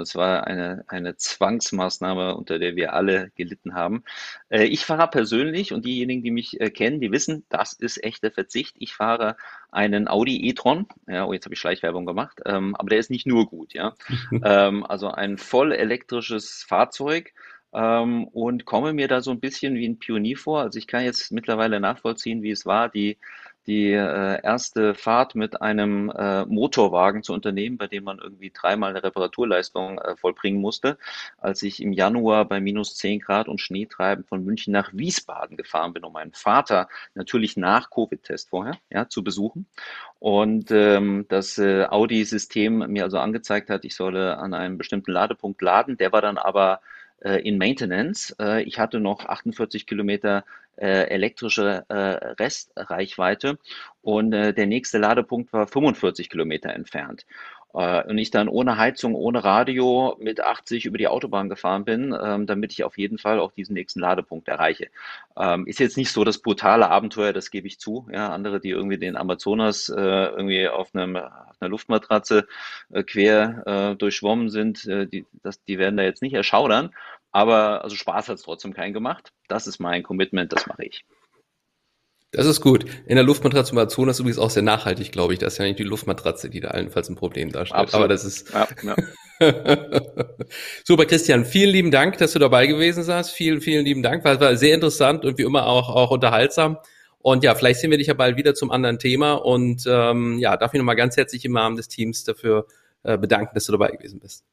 Es 0.00 0.14
war 0.14 0.46
eine, 0.46 0.84
eine 0.86 1.16
Zwangsmaßnahme, 1.16 2.36
unter 2.36 2.58
der 2.58 2.76
wir 2.76 2.92
alle 2.92 3.30
gelitten 3.36 3.74
haben. 3.74 4.04
Äh, 4.50 4.64
ich 4.64 4.84
fahre 4.84 5.08
persönlich 5.08 5.72
und 5.72 5.86
diejenigen, 5.86 6.22
die 6.22 6.30
mich 6.30 6.60
äh, 6.60 6.70
kennen, 6.70 7.00
die 7.00 7.10
wissen, 7.10 7.44
das 7.48 7.72
ist 7.72 8.04
echter 8.04 8.30
Verzicht. 8.30 8.76
Ich 8.78 8.94
fahre 8.94 9.36
einen 9.70 10.08
Audi 10.08 10.46
e-tron. 10.48 10.86
Ja, 11.08 11.24
oh, 11.24 11.32
jetzt 11.32 11.46
habe 11.46 11.54
ich 11.54 11.60
Schleichwerbung 11.60 12.04
gemacht, 12.04 12.40
ähm, 12.44 12.76
aber 12.76 12.90
der 12.90 12.98
ist 12.98 13.10
nicht 13.10 13.26
nur 13.26 13.46
gut, 13.46 13.72
ja. 13.72 13.94
ähm, 14.44 14.84
also 14.84 15.08
ein 15.08 15.38
voll 15.38 15.72
elektrisches 15.72 16.64
Fahrzeug 16.64 17.32
ähm, 17.72 18.26
und 18.28 18.64
komme 18.64 18.92
mir 18.92 19.08
da 19.08 19.20
so 19.20 19.30
ein 19.30 19.40
bisschen 19.40 19.74
wie 19.74 19.88
ein 19.88 19.98
Pionier 19.98 20.36
vor. 20.36 20.60
Also 20.60 20.78
ich 20.78 20.86
kann 20.86 21.04
jetzt 21.04 21.30
mittlerweile 21.32 21.80
nachvollziehen, 21.80 22.42
wie 22.42 22.50
es 22.50 22.66
war, 22.66 22.88
die, 22.88 23.18
die 23.66 23.92
äh, 23.92 24.42
erste 24.42 24.94
Fahrt 24.94 25.34
mit 25.34 25.62
einem 25.62 26.10
äh, 26.10 26.44
Motorwagen 26.46 27.22
zu 27.22 27.32
unternehmen, 27.32 27.78
bei 27.78 27.86
dem 27.86 28.04
man 28.04 28.18
irgendwie 28.18 28.50
dreimal 28.50 28.90
eine 28.90 29.04
Reparaturleistung 29.04 29.98
äh, 29.98 30.16
vollbringen 30.16 30.60
musste, 30.60 30.98
als 31.38 31.62
ich 31.62 31.80
im 31.80 31.92
Januar 31.92 32.46
bei 32.46 32.60
minus 32.60 32.96
10 32.96 33.20
Grad 33.20 33.48
und 33.48 33.60
Schneetreiben 33.60 34.24
von 34.24 34.44
München 34.44 34.72
nach 34.72 34.92
Wiesbaden 34.92 35.56
gefahren 35.56 35.92
bin, 35.92 36.04
um 36.04 36.14
meinen 36.14 36.32
Vater 36.32 36.88
natürlich 37.14 37.56
nach 37.56 37.90
Covid-Test 37.90 38.48
vorher 38.48 38.76
ja, 38.90 39.08
zu 39.08 39.22
besuchen. 39.22 39.66
Und 40.18 40.70
ähm, 40.70 41.26
das 41.28 41.58
äh, 41.58 41.84
Audi-System 41.84 42.78
mir 42.90 43.04
also 43.04 43.18
angezeigt 43.18 43.70
hat, 43.70 43.84
ich 43.84 43.94
solle 43.94 44.38
an 44.38 44.54
einem 44.54 44.78
bestimmten 44.78 45.12
Ladepunkt 45.12 45.62
laden. 45.62 45.96
Der 45.96 46.12
war 46.12 46.22
dann 46.22 46.38
aber 46.38 46.80
in 47.20 47.58
Maintenance. 47.58 48.34
Äh, 48.40 48.62
ich 48.62 48.78
hatte 48.78 49.00
noch 49.00 49.26
48 49.26 49.86
Kilometer 49.86 50.44
äh, 50.76 51.08
elektrische 51.08 51.84
Restreichweite 51.90 53.58
und 54.00 54.30
der 54.30 54.66
nächste 54.66 54.98
Ladepunkt 54.98 55.52
war 55.52 55.66
45 55.66 56.30
Kilometer 56.30 56.70
entfernt. 56.70 57.26
Und 57.72 58.18
ich 58.18 58.30
dann 58.30 58.48
ohne 58.48 58.76
Heizung, 58.78 59.14
ohne 59.14 59.44
Radio 59.44 60.16
mit 60.18 60.40
80 60.40 60.86
über 60.86 60.98
die 60.98 61.08
Autobahn 61.08 61.48
gefahren 61.48 61.84
bin, 61.84 62.16
ähm, 62.20 62.46
damit 62.46 62.72
ich 62.72 62.82
auf 62.84 62.98
jeden 62.98 63.18
Fall 63.18 63.38
auch 63.38 63.52
diesen 63.52 63.74
nächsten 63.74 64.00
Ladepunkt 64.00 64.48
erreiche. 64.48 64.88
Ähm, 65.36 65.66
ist 65.66 65.78
jetzt 65.78 65.96
nicht 65.96 66.10
so 66.10 66.24
das 66.24 66.38
brutale 66.38 66.88
Abenteuer, 66.88 67.32
das 67.32 67.50
gebe 67.50 67.66
ich 67.68 67.78
zu. 67.78 68.08
Ja, 68.12 68.30
andere, 68.30 68.60
die 68.60 68.70
irgendwie 68.70 68.98
den 68.98 69.16
Amazonas 69.16 69.88
äh, 69.88 69.94
irgendwie 70.00 70.68
auf, 70.68 70.94
einem, 70.94 71.16
auf 71.16 71.56
einer 71.60 71.70
Luftmatratze 71.70 72.46
äh, 72.92 73.02
quer 73.04 73.62
äh, 73.66 73.96
durchschwommen 73.96 74.50
sind, 74.50 74.86
äh, 74.86 75.06
die, 75.06 75.26
das, 75.42 75.62
die 75.64 75.78
werden 75.78 75.96
da 75.96 76.02
jetzt 76.02 76.22
nicht 76.22 76.34
erschaudern. 76.34 76.90
Aber 77.32 77.84
also 77.84 77.96
Spaß 77.96 78.28
hat 78.28 78.36
es 78.36 78.42
trotzdem 78.42 78.74
keinen 78.74 78.92
gemacht. 78.92 79.32
Das 79.48 79.66
ist 79.66 79.78
mein 79.78 80.02
Commitment, 80.02 80.52
das 80.52 80.66
mache 80.66 80.84
ich. 80.84 81.04
Das 82.32 82.46
ist 82.46 82.60
gut. 82.60 82.84
In 83.06 83.16
der 83.16 83.24
Luftmatratze 83.24 83.72
Amazonas 83.72 84.16
ist 84.16 84.20
übrigens 84.20 84.38
auch 84.38 84.50
sehr 84.50 84.62
nachhaltig, 84.62 85.10
glaube 85.10 85.32
ich. 85.32 85.40
Das 85.40 85.54
ist 85.54 85.58
ja 85.58 85.64
nicht 85.64 85.80
die 85.80 85.84
Luftmatratze, 85.84 86.48
die 86.48 86.60
da 86.60 86.68
allenfalls 86.68 87.08
ein 87.08 87.16
Problem 87.16 87.50
darstellt. 87.50 87.80
Absolut. 87.80 88.04
Aber 88.04 88.08
das 88.08 88.24
ist. 88.24 88.52
Ja, 88.52 88.68
ja. 88.82 88.96
Super, 90.84 91.06
Christian. 91.06 91.44
Vielen 91.44 91.70
lieben 91.70 91.90
Dank, 91.90 92.18
dass 92.18 92.32
du 92.32 92.38
dabei 92.38 92.66
gewesen 92.66 93.04
warst. 93.08 93.32
Vielen, 93.32 93.60
vielen 93.60 93.84
lieben 93.84 94.02
Dank. 94.02 94.24
War, 94.24 94.38
war 94.40 94.54
sehr 94.56 94.74
interessant 94.74 95.24
und 95.24 95.38
wie 95.38 95.42
immer 95.42 95.66
auch, 95.66 95.88
auch 95.88 96.12
unterhaltsam. 96.12 96.78
Und 97.18 97.42
ja, 97.42 97.54
vielleicht 97.54 97.80
sehen 97.80 97.90
wir 97.90 97.98
dich 97.98 98.06
ja 98.06 98.14
bald 98.14 98.36
wieder 98.36 98.54
zum 98.54 98.70
anderen 98.70 98.98
Thema. 98.98 99.32
Und 99.32 99.84
ähm, 99.88 100.38
ja, 100.38 100.56
darf 100.56 100.72
ich 100.72 100.78
nochmal 100.78 100.96
ganz 100.96 101.16
herzlich 101.16 101.44
im 101.44 101.52
Namen 101.52 101.76
des 101.76 101.88
Teams 101.88 102.22
dafür 102.22 102.66
äh, 103.02 103.18
bedanken, 103.18 103.54
dass 103.54 103.66
du 103.66 103.72
dabei 103.72 103.90
gewesen 103.90 104.20
bist. 104.20 104.44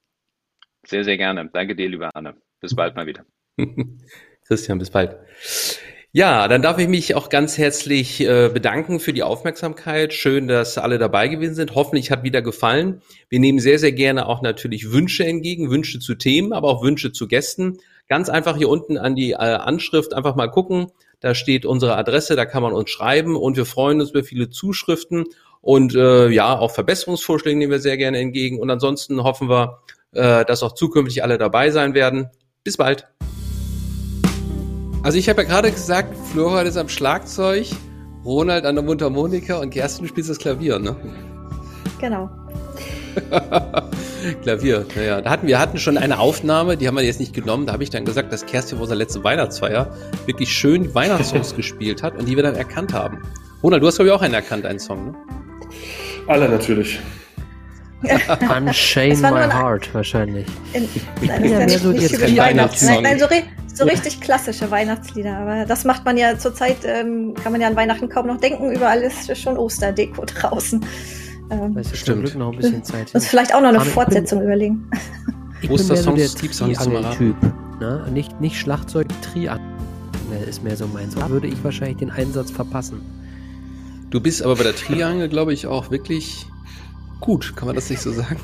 Sehr, 0.84 1.04
sehr 1.04 1.18
gerne. 1.18 1.50
Danke 1.54 1.76
dir, 1.76 1.90
lieber 1.90 2.10
Anne. 2.16 2.36
Bis 2.60 2.76
bald 2.76 2.96
mal 2.96 3.06
wieder. 3.06 3.24
Christian, 4.48 4.80
bis 4.80 4.90
bald. 4.90 5.18
Ja, 6.18 6.48
dann 6.48 6.64
darf 6.64 6.80
ich 6.80 6.88
mich 6.88 7.14
auch 7.14 7.30
ganz 7.30 7.60
herzlich 7.60 8.22
äh, 8.22 8.50
bedanken 8.52 9.00
für 9.00 9.14
die 9.14 9.22
Aufmerksamkeit. 9.22 10.14
Schön, 10.14 10.48
dass 10.48 10.80
alle 10.80 10.98
dabei 10.98 11.28
gewesen 11.28 11.54
sind. 11.54 11.76
Hoffentlich 11.76 12.10
hat 12.10 12.24
wieder 12.24 12.42
gefallen. 12.42 13.04
Wir 13.30 13.40
nehmen 13.40 13.60
sehr, 13.60 13.78
sehr 13.78 13.92
gerne 13.92 14.28
auch 14.28 14.42
natürlich 14.42 14.92
Wünsche 14.92 15.24
entgegen, 15.24 15.70
Wünsche 15.70 16.00
zu 16.00 16.16
Themen, 16.16 16.54
aber 16.54 16.70
auch 16.70 16.82
Wünsche 16.82 17.12
zu 17.12 17.28
Gästen. 17.28 17.78
Ganz 18.10 18.30
einfach 18.30 18.58
hier 18.58 18.68
unten 18.68 18.98
an 18.98 19.16
die 19.16 19.34
äh, 19.34 19.36
Anschrift 19.36 20.16
einfach 20.16 20.36
mal 20.36 20.48
gucken. 20.48 20.88
Da 21.20 21.36
steht 21.36 21.68
unsere 21.68 21.96
Adresse, 21.96 22.36
da 22.36 22.48
kann 22.48 22.64
man 22.64 22.74
uns 22.74 22.90
schreiben 22.90 23.36
und 23.36 23.56
wir 23.56 23.68
freuen 23.68 24.02
uns 24.02 24.10
über 24.10 24.24
viele 24.24 24.50
Zuschriften 24.50 25.26
und 25.62 25.94
äh, 25.94 26.30
ja, 26.30 26.58
auch 26.58 26.72
Verbesserungsvorschläge 26.72 27.60
nehmen 27.60 27.74
wir 27.74 27.80
sehr 27.80 27.98
gerne 27.98 28.18
entgegen. 28.18 28.60
Und 28.60 28.72
ansonsten 28.72 29.22
hoffen 29.22 29.52
wir, 29.52 29.84
äh, 30.14 30.44
dass 30.46 30.64
auch 30.64 30.74
zukünftig 30.74 31.22
alle 31.22 31.38
dabei 31.38 31.70
sein 31.70 31.94
werden. 31.94 32.32
Bis 32.64 32.76
bald. 32.76 33.08
Also 35.08 35.18
ich 35.20 35.30
habe 35.30 35.44
ja 35.44 35.48
gerade 35.48 35.72
gesagt, 35.72 36.14
Florian 36.34 36.68
ist 36.68 36.76
am 36.76 36.90
Schlagzeug, 36.90 37.68
Ronald 38.26 38.66
an 38.66 38.76
der 38.76 38.84
Mundharmonika 38.84 39.56
und 39.56 39.70
Kerstin 39.70 40.06
spielt 40.06 40.28
das 40.28 40.38
Klavier, 40.38 40.80
ne? 40.80 40.98
Genau. 42.02 42.30
Klavier, 44.44 44.86
naja. 44.98 45.22
Da 45.22 45.30
hatten 45.30 45.48
wir 45.48 45.60
hatten 45.60 45.78
schon 45.78 45.98
eine 45.98 46.20
Aufnahme, 46.20 46.76
die 46.76 46.90
haben 46.90 46.96
wir 46.98 47.04
jetzt 47.06 47.22
nicht 47.22 47.34
genommen. 47.34 47.66
Da 47.68 47.72
habe 47.72 47.84
ich 47.84 47.90
dann 47.90 48.04
gesagt, 48.04 48.34
dass 48.34 48.46
Kerstin 48.46 48.80
vor 48.80 48.84
unserer 48.84 48.98
letzten 48.98 49.24
Weihnachtsfeier 49.24 49.96
wirklich 50.26 50.50
schön 50.52 50.94
Weihnachtssongs 50.94 51.56
gespielt 51.56 52.04
hat 52.04 52.18
und 52.18 52.26
die 52.28 52.36
wir 52.36 52.44
dann 52.44 52.56
erkannt 52.56 52.92
haben. 52.92 53.20
Ronald, 53.64 53.82
du 53.84 53.88
hast 53.88 53.96
glaube 53.96 54.10
ich 54.10 54.14
auch 54.14 54.22
einen 54.22 54.34
erkannt, 54.34 54.66
einen 54.66 54.80
Song, 54.80 55.06
ne? 55.12 55.16
Alle 56.28 56.50
natürlich. 56.50 57.00
War 58.46 58.60
nur 58.60 59.32
My 59.32 59.54
Heart 59.54 59.94
wahrscheinlich. 59.94 60.46
In, 60.74 60.84
Ich 61.22 61.30
nein, 61.30 61.42
bin 61.44 61.52
ja 61.54 61.60
mehr 61.60 61.80
so 61.80 61.94
Weihnachts- 61.94 62.38
Weihnachtssong. 62.38 62.90
Nein, 63.02 63.04
nein, 63.04 63.20
so, 63.20 63.26
ri- 63.28 63.44
so 63.78 63.86
richtig 63.86 64.20
klassische 64.22 64.70
Weihnachtslieder. 64.72 65.38
Aber 65.38 65.66
das 65.66 65.86
macht 65.86 66.04
man 66.06 66.18
ja 66.18 66.38
zurzeit, 66.38 66.78
ähm, 66.84 67.34
kann 67.36 67.52
man 67.52 67.62
ja 67.62 67.68
an 67.68 67.76
Weihnachten 67.76 68.10
kaum 68.10 68.28
noch 68.28 68.38
denken. 68.40 68.72
Überall 68.72 69.02
ist 69.02 69.36
schon 69.38 69.58
Osterdeko 69.58 70.26
draußen. 70.26 70.84
Ähm, 71.50 71.74
Da 71.76 71.80
ist 71.82 71.88
ja 71.88 71.92
zum 71.94 71.96
Stimmt. 71.96 72.24
Glück 72.24 72.36
noch 72.36 72.52
ein 72.52 72.58
bisschen 72.58 72.84
Zeit. 72.84 73.14
uns 73.16 73.28
vielleicht 73.28 73.54
auch 73.54 73.62
noch 73.62 73.70
eine 73.70 73.78
Aber 73.80 73.88
ich 73.88 73.94
bin- 73.94 74.04
Fortsetzung 74.04 74.42
überlegen. 74.44 74.90
Ich 75.62 75.70
bin 75.70 75.78
mehr 75.78 75.78
so 75.78 75.94
Ostersongs 75.94 76.36
der 76.36 76.52
zum 76.52 76.74
Triangel-Typ. 76.74 77.36
Ne? 77.80 78.06
Nicht, 78.12 78.42
nicht 78.42 78.60
Schlagzeug, 78.60 79.08
Triangel 79.22 79.62
ist 80.48 80.64
mehr 80.64 80.76
so 80.76 80.88
meins. 80.88 81.16
Da 81.16 81.30
würde 81.30 81.48
ich 81.48 81.64
wahrscheinlich 81.64 81.98
den 81.98 82.12
Einsatz 82.12 82.52
verpassen. 82.52 83.02
Du 84.10 84.20
bist 84.22 84.42
aber 84.44 84.56
bei 84.56 84.64
der 84.64 84.76
Triangel, 84.76 85.30
glaube 85.30 85.54
ich, 85.54 85.68
auch 85.68 85.90
wirklich 85.92 86.46
gut. 87.20 87.56
Kann 87.56 87.66
man 87.68 87.76
das 87.76 87.90
nicht 87.90 88.02
so 88.02 88.12
sagen? 88.12 88.38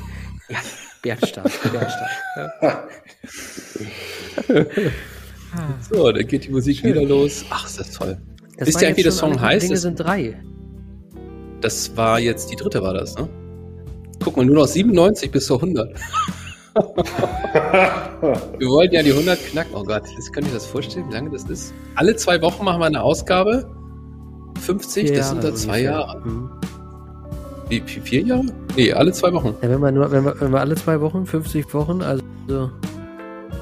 Bergstark, 1.02 1.50
Bergstark. 1.72 2.88
So, 5.90 6.10
dann 6.12 6.26
geht 6.26 6.44
die 6.46 6.50
Musik 6.50 6.78
Schön. 6.78 6.90
wieder 6.94 7.02
los. 7.04 7.44
Ach, 7.50 7.66
ist 7.66 7.78
das 7.80 7.90
toll. 7.92 8.16
Das 8.58 8.68
Wisst 8.68 8.80
ihr 8.82 8.88
eigentlich, 8.88 8.98
wie 8.98 9.02
der 9.04 9.12
Song 9.12 9.40
heißt? 9.40 9.62
Dinge 9.64 9.74
Das- 9.74 9.82
sind 9.82 9.98
drei. 10.00 10.40
Das 11.60 11.96
war 11.96 12.20
jetzt 12.20 12.50
die 12.50 12.56
dritte, 12.56 12.82
war 12.82 12.92
das, 12.94 13.16
ne? 13.16 13.28
Guck 14.22 14.36
mal, 14.36 14.44
nur 14.44 14.56
noch 14.56 14.66
97 14.66 15.30
bis 15.30 15.46
zur 15.46 15.56
100. 15.62 15.94
Wir 18.58 18.68
wollten 18.68 18.94
ja 18.94 19.02
die 19.02 19.12
100 19.12 19.38
knacken. 19.46 19.74
Oh 19.74 19.84
Gott, 19.84 20.02
jetzt 20.16 20.32
könnt 20.32 20.46
ihr 20.48 20.54
das 20.54 20.66
vorstellen, 20.66 21.08
wie 21.08 21.14
lange 21.14 21.30
das 21.30 21.44
ist? 21.44 21.72
Alle 21.94 22.16
zwei 22.16 22.40
Wochen 22.42 22.64
machen 22.64 22.80
wir 22.80 22.86
eine 22.86 23.02
Ausgabe. 23.02 23.66
50, 24.60 25.08
Vier 25.08 25.16
das 25.18 25.28
sind 25.30 25.42
Jahre 25.42 25.50
da 25.52 25.56
zwei. 25.56 25.80
Jahre. 25.82 26.20
Mhm. 26.24 26.50
Wie, 27.68 27.82
wie, 27.86 28.00
vier 28.00 28.22
Jahre? 28.22 28.44
Nee, 28.76 28.92
alle 28.92 29.12
zwei 29.12 29.32
Wochen. 29.32 29.54
Ja, 29.62 29.68
wenn 29.70 29.80
wir 29.80 29.92
nur, 29.92 30.10
wenn 30.10 30.24
wir, 30.24 30.40
wenn 30.40 30.52
wir 30.52 30.60
alle 30.60 30.74
zwei 30.74 31.00
Wochen, 31.00 31.26
50 31.26 31.72
Wochen, 31.74 32.02
also, 32.02 32.22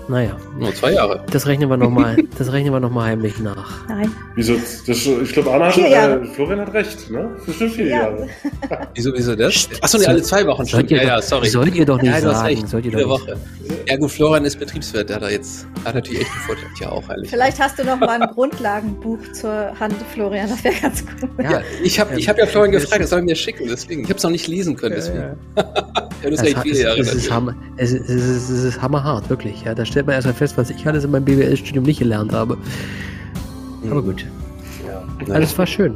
naja, 0.09 0.37
Nur 0.59 0.75
zwei 0.75 0.93
Jahre. 0.93 1.25
das 1.31 1.47
rechnen 1.47 1.69
wir 1.71 1.77
nochmal, 1.77 2.17
das 2.39 2.53
rechnen 2.53 2.73
wir 2.73 2.81
noch 2.81 2.91
mal 2.91 3.05
heimlich 3.07 3.39
nach. 3.39 3.87
Nein. 3.89 4.11
Wieso? 4.35 4.55
Das, 4.87 5.07
ich 5.07 5.33
glaube, 5.33 5.53
Anna 5.53 5.67
hat, 5.67 5.79
äh, 5.79 6.25
Florian 6.35 6.61
hat 6.61 6.73
recht, 6.75 7.11
ne? 7.11 7.31
Das 7.47 7.59
sind 7.59 7.73
vier 7.73 7.87
Ja. 7.87 7.97
Jahre. 8.03 8.29
Wieso, 8.95 9.13
wieso 9.15 9.35
das? 9.37 9.69
Achso, 9.81 9.99
nee, 9.99 10.07
alle 10.07 10.23
zwei 10.23 10.47
Wochen. 10.47 10.65
Ihr 10.67 10.73
Ja, 10.73 10.83
doch- 10.83 11.07
ja, 11.09 11.23
sorry. 11.23 11.49
sollt 11.49 11.75
ihr 11.75 11.85
doch 11.85 12.01
nicht 12.01 12.13
ja, 12.13 12.21
sagen, 12.21 12.47
recht. 12.47 12.69
sollt 12.69 12.85
ihr 12.85 12.91
Jede 12.93 13.03
doch 13.05 13.19
nicht. 13.21 13.29
Woche. 13.29 13.37
Ja 13.89 13.97
gut, 13.97 14.11
Florian 14.11 14.45
ist 14.45 14.59
Betriebswirt, 14.59 15.09
der 15.09 15.17
hat 15.17 15.23
er 15.23 15.31
jetzt, 15.31 15.67
hat 15.85 15.95
natürlich 15.95 16.21
echt 16.23 16.31
einen 16.31 16.41
Vorteil. 16.43 16.65
Ja, 16.81 16.89
auch 16.91 17.09
ehrlich. 17.09 17.31
Vielleicht 17.31 17.59
hast 17.61 17.79
du 17.79 17.85
noch 17.85 17.99
mal 17.99 18.21
ein 18.21 18.29
Grundlagenbuch 18.35 19.19
zur 19.33 19.79
Hand, 19.79 19.95
Florian. 20.13 20.49
Das 20.49 20.63
wäre 20.65 20.75
ganz 20.81 21.05
gut. 21.07 21.31
Ja, 21.43 21.61
ich 21.83 21.99
habe 22.01 22.19
ich 22.19 22.29
hab 22.29 22.39
ja 22.39 22.47
Florian 22.47 22.73
gefragt, 22.73 23.01
er 23.01 23.07
soll 23.07 23.23
mir 23.23 23.35
schicken, 23.37 23.67
deswegen. 23.69 24.03
Ich 24.03 24.09
habe 24.09 24.17
es 24.19 24.23
noch 24.23 24.31
nicht 24.31 24.47
lesen 24.47 24.77
können, 24.77 24.95
deswegen. 24.97 25.19
Ja, 25.21 25.35
das 26.23 26.33
ist 26.33 26.41
Es, 26.41 26.43
echt 26.49 26.59
viele 26.61 26.75
es, 26.75 26.83
Jahre. 26.83 26.99
es, 27.01 27.15
ist 27.15 27.31
hammer, 27.31 27.55
es, 27.77 27.93
ist- 27.93 28.09
es, 28.09 28.25
ist, 28.29 28.51
es 28.51 28.65
ist 28.65 28.83
hammerhart, 28.83 29.29
wirklich. 29.31 29.63
Ja, 29.63 29.75
da 29.75 29.85
stellt 29.93 30.07
man 30.07 30.15
erstmal 30.17 30.35
fest, 30.35 30.57
was 30.59 30.71
ich 30.71 30.87
alles 30.87 31.05
in 31.05 31.11
meinem 31.11 31.25
BWL-Studium 31.25 31.85
nicht 31.85 31.99
gelernt 32.01 32.33
habe. 32.33 32.57
Aber 33.91 34.03
gut, 34.03 34.25
Ja. 34.87 35.03
alles 35.35 35.57
war 35.57 35.67
schön. 35.67 35.95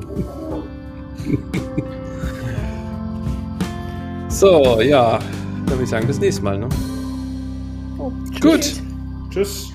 So, 4.29 4.81
ja. 4.83 5.19
Dann 5.65 5.69
würde 5.71 5.85
ich 5.85 5.89
sagen, 5.89 6.07
bis 6.07 6.21
nächstes 6.21 6.43
Mal, 6.45 6.59
ne? 6.59 6.69
Oh, 7.97 8.13
Gut. 8.41 8.75
Tschüss. 9.31 9.71